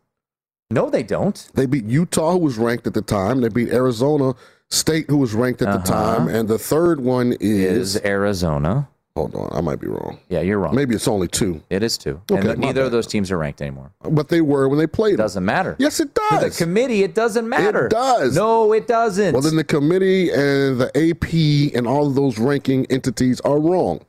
No, 0.72 0.90
they 0.90 1.04
don't. 1.04 1.48
They 1.54 1.68
beat 1.68 1.86
Utah, 1.86 2.32
who 2.32 2.40
was 2.40 2.58
ranked 2.58 2.88
at 2.88 2.96
the 2.96 3.02
time. 3.04 3.42
They 3.42 3.50
beat 3.50 3.70
Arizona 3.70 4.34
State, 4.72 5.06
who 5.10 5.18
was 5.18 5.34
ranked 5.34 5.62
at 5.62 5.72
the 5.86 5.92
Uh-huh. 5.94 6.18
time. 6.18 6.28
And 6.28 6.48
the 6.50 6.58
third 6.60 7.00
one 7.00 7.34
is, 7.40 7.96
Is 7.96 8.02
Arizona? 8.06 8.88
hold 9.16 9.34
on, 9.36 9.50
I 9.54 9.62
might 9.62 9.80
be 9.80 9.88
wrong. 9.88 10.20
Yeah, 10.28 10.42
you're 10.42 10.60
wrong. 10.60 10.76
Maybe 10.76 10.94
it's 10.94 11.08
only 11.08 11.30
two, 11.30 11.62
It 11.70 11.84
is 11.84 11.98
two. 11.98 12.20
Okay, 12.30 12.50
and 12.50 12.60
neither 12.60 12.82
of 12.82 12.92
those 12.92 13.08
teams 13.08 13.32
are 13.32 13.38
ranked 13.38 13.62
anymore. 13.62 13.92
but 14.04 14.28
they 14.28 14.42
were 14.42 14.68
when 14.68 14.78
they 14.78 14.88
played. 14.88 15.14
It 15.14 15.18
doesn't 15.18 15.46
matter. 15.46 15.76
Yes, 15.80 16.00
it 16.02 16.14
To 16.16 16.22
the 16.32 16.40
does. 16.48 16.58
committee, 16.58 17.04
it 17.04 17.16
doesn't 17.16 17.48
matter. 17.48 17.86
It 17.86 17.92
does. 17.92 18.36
No, 18.36 18.74
it 18.74 18.88
doesn't. 18.88 19.32
Well, 19.34 19.42
then 19.42 19.56
the 19.56 19.64
committee 19.64 20.30
and 20.32 20.82
the 20.82 20.92
AP 20.98 21.72
and 21.78 21.88
all 21.88 22.08
of 22.08 22.16
those 22.16 22.38
ranking 22.40 22.86
entities 22.88 23.40
are 23.42 23.58
wrong, 23.60 24.02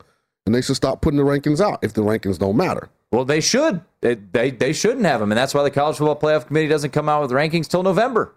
and 0.45 0.53
they 0.53 0.61
should 0.61 0.75
stop 0.75 1.01
putting 1.01 1.17
the 1.17 1.23
rankings 1.25 1.61
out 1.61 1.79
if 1.83 1.93
the 1.93 2.01
rankings 2.01 2.37
don't 2.39 2.57
matter. 2.57 2.89
well, 3.11 3.23
they 3.23 3.39
should. 3.39 3.79
They, 4.01 4.15
they 4.15 4.51
they 4.51 4.73
shouldn't 4.73 5.05
have 5.05 5.21
them, 5.21 5.31
and 5.31 5.37
that's 5.37 5.53
why 5.53 5.63
the 5.63 5.71
college 5.71 5.95
football 5.97 6.19
playoff 6.19 6.47
committee 6.47 6.67
doesn't 6.67 6.91
come 6.91 7.07
out 7.07 7.21
with 7.21 7.31
rankings 7.31 7.67
till 7.69 7.81
November. 7.83 8.33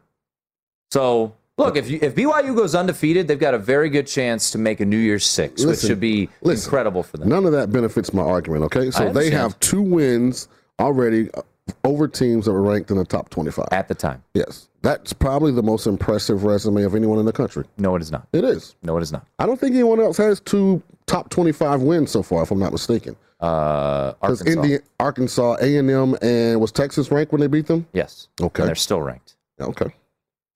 So 0.92 1.34
look, 1.58 1.76
if 1.76 1.88
you, 1.90 1.98
if 2.02 2.14
BYU 2.14 2.54
goes 2.56 2.74
undefeated, 2.74 3.28
they've 3.28 3.38
got 3.38 3.54
a 3.54 3.58
very 3.58 3.90
good 3.90 4.06
chance 4.06 4.50
to 4.52 4.58
make 4.58 4.80
a 4.80 4.84
New 4.84 4.96
Year's 4.98 5.26
Six, 5.26 5.64
which 5.64 5.80
should 5.80 6.00
be 6.00 6.28
listen. 6.42 6.66
incredible 6.68 7.02
for 7.02 7.16
them. 7.18 7.28
None 7.28 7.44
of 7.46 7.52
that 7.52 7.70
benefits 7.72 8.12
my 8.14 8.22
argument. 8.22 8.64
Okay, 8.64 8.90
so 8.90 9.12
they 9.12 9.30
have 9.30 9.58
two 9.60 9.82
wins 9.82 10.48
already 10.78 11.30
uh, 11.34 11.42
over 11.84 12.08
teams 12.08 12.46
that 12.46 12.52
were 12.52 12.62
ranked 12.62 12.90
in 12.90 12.96
the 12.96 13.04
top 13.04 13.28
twenty-five. 13.30 13.68
At 13.72 13.88
the 13.88 13.94
time, 13.94 14.22
Yes, 14.34 14.68
that's 14.82 15.12
probably 15.12 15.52
the 15.52 15.62
most 15.62 15.86
impressive 15.86 16.44
resume 16.44 16.82
of 16.84 16.94
anyone 16.94 17.18
in 17.18 17.26
the 17.26 17.32
country. 17.32 17.64
no, 17.78 17.94
it 17.96 18.02
is 18.02 18.10
not. 18.10 18.26
It 18.32 18.44
is. 18.44 18.74
No, 18.82 18.96
it 18.96 19.02
is 19.02 19.12
not. 19.12 19.26
I 19.38 19.46
don't 19.46 19.60
think 19.60 19.74
anyone 19.74 20.00
else 20.00 20.16
has 20.16 20.40
two 20.40 20.82
top 21.06 21.28
twenty-five 21.30 21.82
wins 21.82 22.10
so 22.10 22.22
far, 22.22 22.42
if 22.42 22.50
I'm 22.50 22.58
not 22.58 22.72
mistaken. 22.72 23.16
Uh, 23.40 24.12
Because 24.20 24.40
Arkansas, 24.42 24.50
Indiana, 24.60 24.82
Arkansas, 24.98 25.56
A 25.62 25.76
and 25.78 25.90
M, 25.90 26.14
and 26.20 26.60
was 26.60 26.72
Texas 26.72 27.10
ranked 27.10 27.32
when 27.32 27.40
they 27.40 27.46
beat 27.46 27.66
them? 27.66 27.86
yes, 27.94 28.28
Okay. 28.40 28.62
and 28.62 28.68
they're 28.68 28.74
still 28.74 29.00
ranked. 29.00 29.36
Okay. 29.60 29.86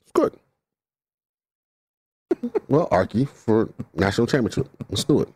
It's 0.03 0.13
good. 0.13 0.35
Well, 2.69 2.89
Arky 2.91 3.29
for 3.29 3.71
national 3.95 4.27
championship. 4.27 4.69
Let's 4.89 5.05
do 5.05 5.21
it. 5.23 5.29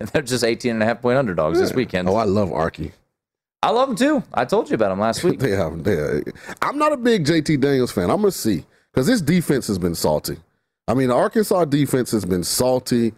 And 0.00 0.08
they're 0.12 0.22
just 0.22 0.44
18 0.44 0.72
and 0.72 0.82
a 0.82 0.86
half 0.86 1.02
point 1.02 1.18
underdogs 1.18 1.58
this 1.58 1.72
weekend. 1.72 2.08
Oh, 2.08 2.16
I 2.16 2.24
love 2.24 2.48
Arky. 2.50 2.92
I 3.62 3.70
love 3.70 3.88
them 3.88 3.96
too. 3.96 4.22
I 4.34 4.44
told 4.44 4.68
you 4.68 4.74
about 4.74 4.90
them 4.90 5.00
last 5.00 5.24
week. 5.24 5.38
They 5.40 5.52
have. 5.52 5.84
They 5.84 5.94
are- 5.94 6.22
I'm 6.62 6.78
not 6.78 6.92
a 6.92 6.96
big 6.96 7.24
JT 7.24 7.60
Daniels 7.60 7.92
fan. 7.92 8.10
I'm 8.10 8.18
gonna 8.18 8.30
see 8.30 8.64
because 8.92 9.06
this 9.06 9.20
defense 9.20 9.66
has 9.68 9.78
been 9.78 9.94
salty. 9.94 10.36
I 10.86 10.94
mean, 10.94 11.08
the 11.08 11.14
Arkansas 11.14 11.64
defense 11.66 12.10
has 12.10 12.24
been 12.26 12.44
salty. 12.44 13.14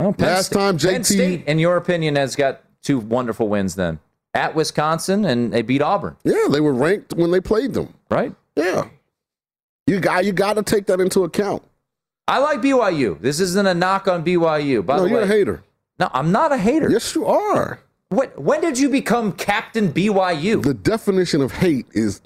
Oh, 0.00 0.14
Last 0.18 0.46
Sta- 0.46 0.58
time 0.72 0.78
Penn 0.78 1.00
JT 1.02 1.04
State, 1.04 1.44
in 1.46 1.58
your 1.58 1.76
opinion, 1.76 2.16
has 2.16 2.36
got 2.36 2.62
two 2.82 2.98
wonderful 2.98 3.48
wins 3.48 3.74
then 3.74 3.98
at 4.34 4.54
Wisconsin 4.54 5.24
and 5.24 5.50
they 5.52 5.62
beat 5.62 5.80
Auburn, 5.82 6.14
Yeah, 6.24 6.46
they 6.50 6.60
were 6.60 6.74
ranked 6.74 7.14
when 7.14 7.30
they 7.30 7.40
played 7.40 7.72
them. 7.72 7.92
right? 8.10 8.34
Yeah, 8.54 8.88
you 9.86 9.98
got 10.00 10.24
you 10.24 10.32
got 10.32 10.54
to 10.54 10.62
take 10.62 10.86
that 10.86 11.00
into 11.00 11.24
account. 11.24 11.62
I 12.28 12.38
like 12.38 12.60
BYU. 12.60 13.20
This 13.20 13.40
isn't 13.40 13.66
a 13.66 13.74
knock 13.74 14.08
on 14.08 14.24
BYU. 14.24 14.84
By 14.84 14.96
no, 14.96 15.04
the 15.04 15.10
you're 15.10 15.20
a 15.22 15.26
hater. 15.26 15.62
no, 15.98 16.10
I'm 16.12 16.32
not 16.32 16.52
a 16.52 16.58
hater. 16.58 16.90
Yes, 16.90 17.14
you 17.14 17.24
are. 17.26 17.80
When, 18.08 18.28
when 18.30 18.60
did 18.60 18.78
you 18.78 18.88
become 18.88 19.32
Captain 19.32 19.92
BYU? 19.92 20.62
The 20.62 20.74
definition 20.74 21.40
of 21.40 21.52
hate 21.52 21.86
is 21.92 22.20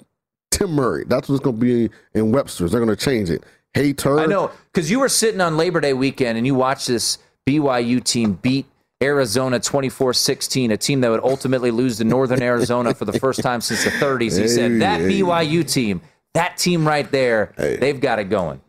Tim 0.49 0.71
Murray. 0.71 1.05
That's 1.07 1.29
what's 1.29 1.41
going 1.41 1.59
to 1.59 1.61
be 1.61 1.89
in 2.13 2.31
Webster's. 2.31 2.71
They're 2.71 2.83
going 2.83 2.95
to 2.95 3.03
change 3.03 3.29
it. 3.29 3.43
Turd. 3.73 4.19
I 4.19 4.25
know 4.25 4.51
because 4.73 4.91
you 4.91 4.99
were 4.99 5.07
sitting 5.07 5.39
on 5.39 5.55
Labor 5.55 5.79
Day 5.79 5.93
weekend 5.93 6.37
and 6.37 6.45
you 6.45 6.55
watched 6.55 6.87
this 6.87 7.19
BYU 7.47 8.03
team 8.03 8.33
beat 8.33 8.65
Arizona 9.01 9.61
24-16, 9.61 10.73
a 10.73 10.77
team 10.77 10.99
that 11.01 11.09
would 11.09 11.23
ultimately 11.23 11.71
lose 11.71 11.97
to 11.97 12.03
Northern 12.03 12.41
Arizona 12.41 12.93
for 12.93 13.05
the 13.05 13.17
first 13.17 13.41
time 13.41 13.61
since 13.61 13.85
the 13.85 13.89
30s. 13.91 14.37
He 14.37 14.47
said 14.49 14.81
that 14.81 14.99
hey. 14.99 15.21
BYU 15.21 15.71
team, 15.71 16.01
that 16.33 16.57
team 16.57 16.85
right 16.85 17.09
there, 17.11 17.53
hey. 17.55 17.77
they've 17.77 17.99
got 17.99 18.19
it 18.19 18.25
going. 18.25 18.59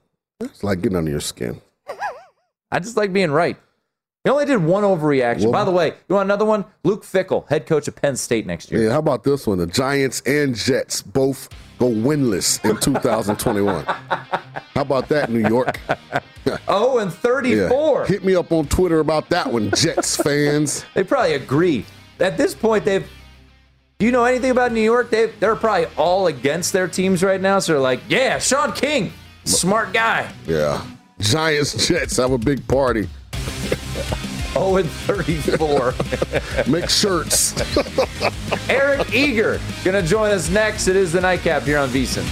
It's 0.45 0.63
like 0.65 0.81
getting 0.83 0.97
under 0.97 1.11
your 1.11 1.21
skin. 1.21 1.61
I 2.71 2.79
just 2.79 2.97
like 2.97 3.13
being 3.13 3.31
right. 3.31 3.57
He 4.25 4.31
only 4.31 4.45
did 4.47 4.59
one 4.63 4.85
overreaction. 4.85 5.43
Well- 5.45 5.53
By 5.53 5.65
the 5.65 5.71
way, 5.73 5.95
you 6.09 6.15
want 6.15 6.27
another 6.27 6.45
one? 6.45 6.65
Luke 6.85 7.05
Fickell, 7.05 7.49
head 7.49 7.67
coach 7.67 7.89
of 7.89 7.97
Penn 7.97 8.17
State 8.17 8.47
next 8.47 8.71
year. 8.71 8.85
Yeah, 8.85 8.91
how 8.93 9.01
about 9.01 9.25
this 9.25 9.47
one? 9.47 9.59
The 9.59 9.67
Giants 9.67 10.23
and 10.27 10.55
Jets 10.55 11.03
both 11.03 11.49
go 11.79 11.87
winless 11.89 12.65
in 12.65 12.77
2021. 12.81 13.85
how 13.85 14.31
about 14.77 15.09
that, 15.09 15.31
New 15.31 15.47
York? 15.49 15.79
Oh, 16.67 16.99
and 16.99 17.13
34. 17.13 18.01
Yeah. 18.01 18.07
Hit 18.07 18.25
me 18.25 18.35
up 18.35 18.51
on 18.51 18.67
Twitter 18.67 18.99
about 18.99 19.29
that 19.29 19.53
one, 19.53 19.71
Jets 19.71 20.17
fans. 20.17 20.85
They 20.95 21.05
probably 21.05 21.35
agree. 21.35 21.85
At 22.19 22.37
this 22.37 22.53
point, 22.53 22.85
they've. 22.85 23.09
Do 24.01 24.07
you 24.07 24.11
know 24.11 24.25
anything 24.25 24.51
about 24.51 24.73
New 24.73 24.81
York? 24.81 25.11
They 25.11 25.27
they're 25.39 25.55
probably 25.55 25.87
all 25.97 26.27
against 26.27 26.73
their 26.73 26.89
teams 26.89 27.23
right 27.23 27.41
now. 27.41 27.61
So 27.61 27.75
they're 27.75 27.81
like, 27.81 28.01
yeah, 28.09 28.41
Sean 28.41 28.73
King, 28.73 29.13
smart 29.45 29.93
guy. 29.93 30.33
Yeah. 30.47 30.85
Giants, 31.21 31.87
Jets 31.87 32.17
have 32.17 32.33
a 32.33 32.39
big 32.39 32.67
party. 32.67 33.09
Oh, 34.55 34.77
and 34.77 34.89
34. 34.89 35.95
Make 36.71 36.91
shirts. 36.91 37.55
Eric 38.69 39.15
Eager 39.15 39.59
gonna 39.83 40.03
join 40.03 40.31
us 40.31 40.51
next. 40.51 40.89
It 40.89 40.97
is 40.97 41.13
the 41.13 41.23
nightcap 41.23 41.63
here 41.63 41.79
on 41.79 41.89
VSiN. 41.89 42.32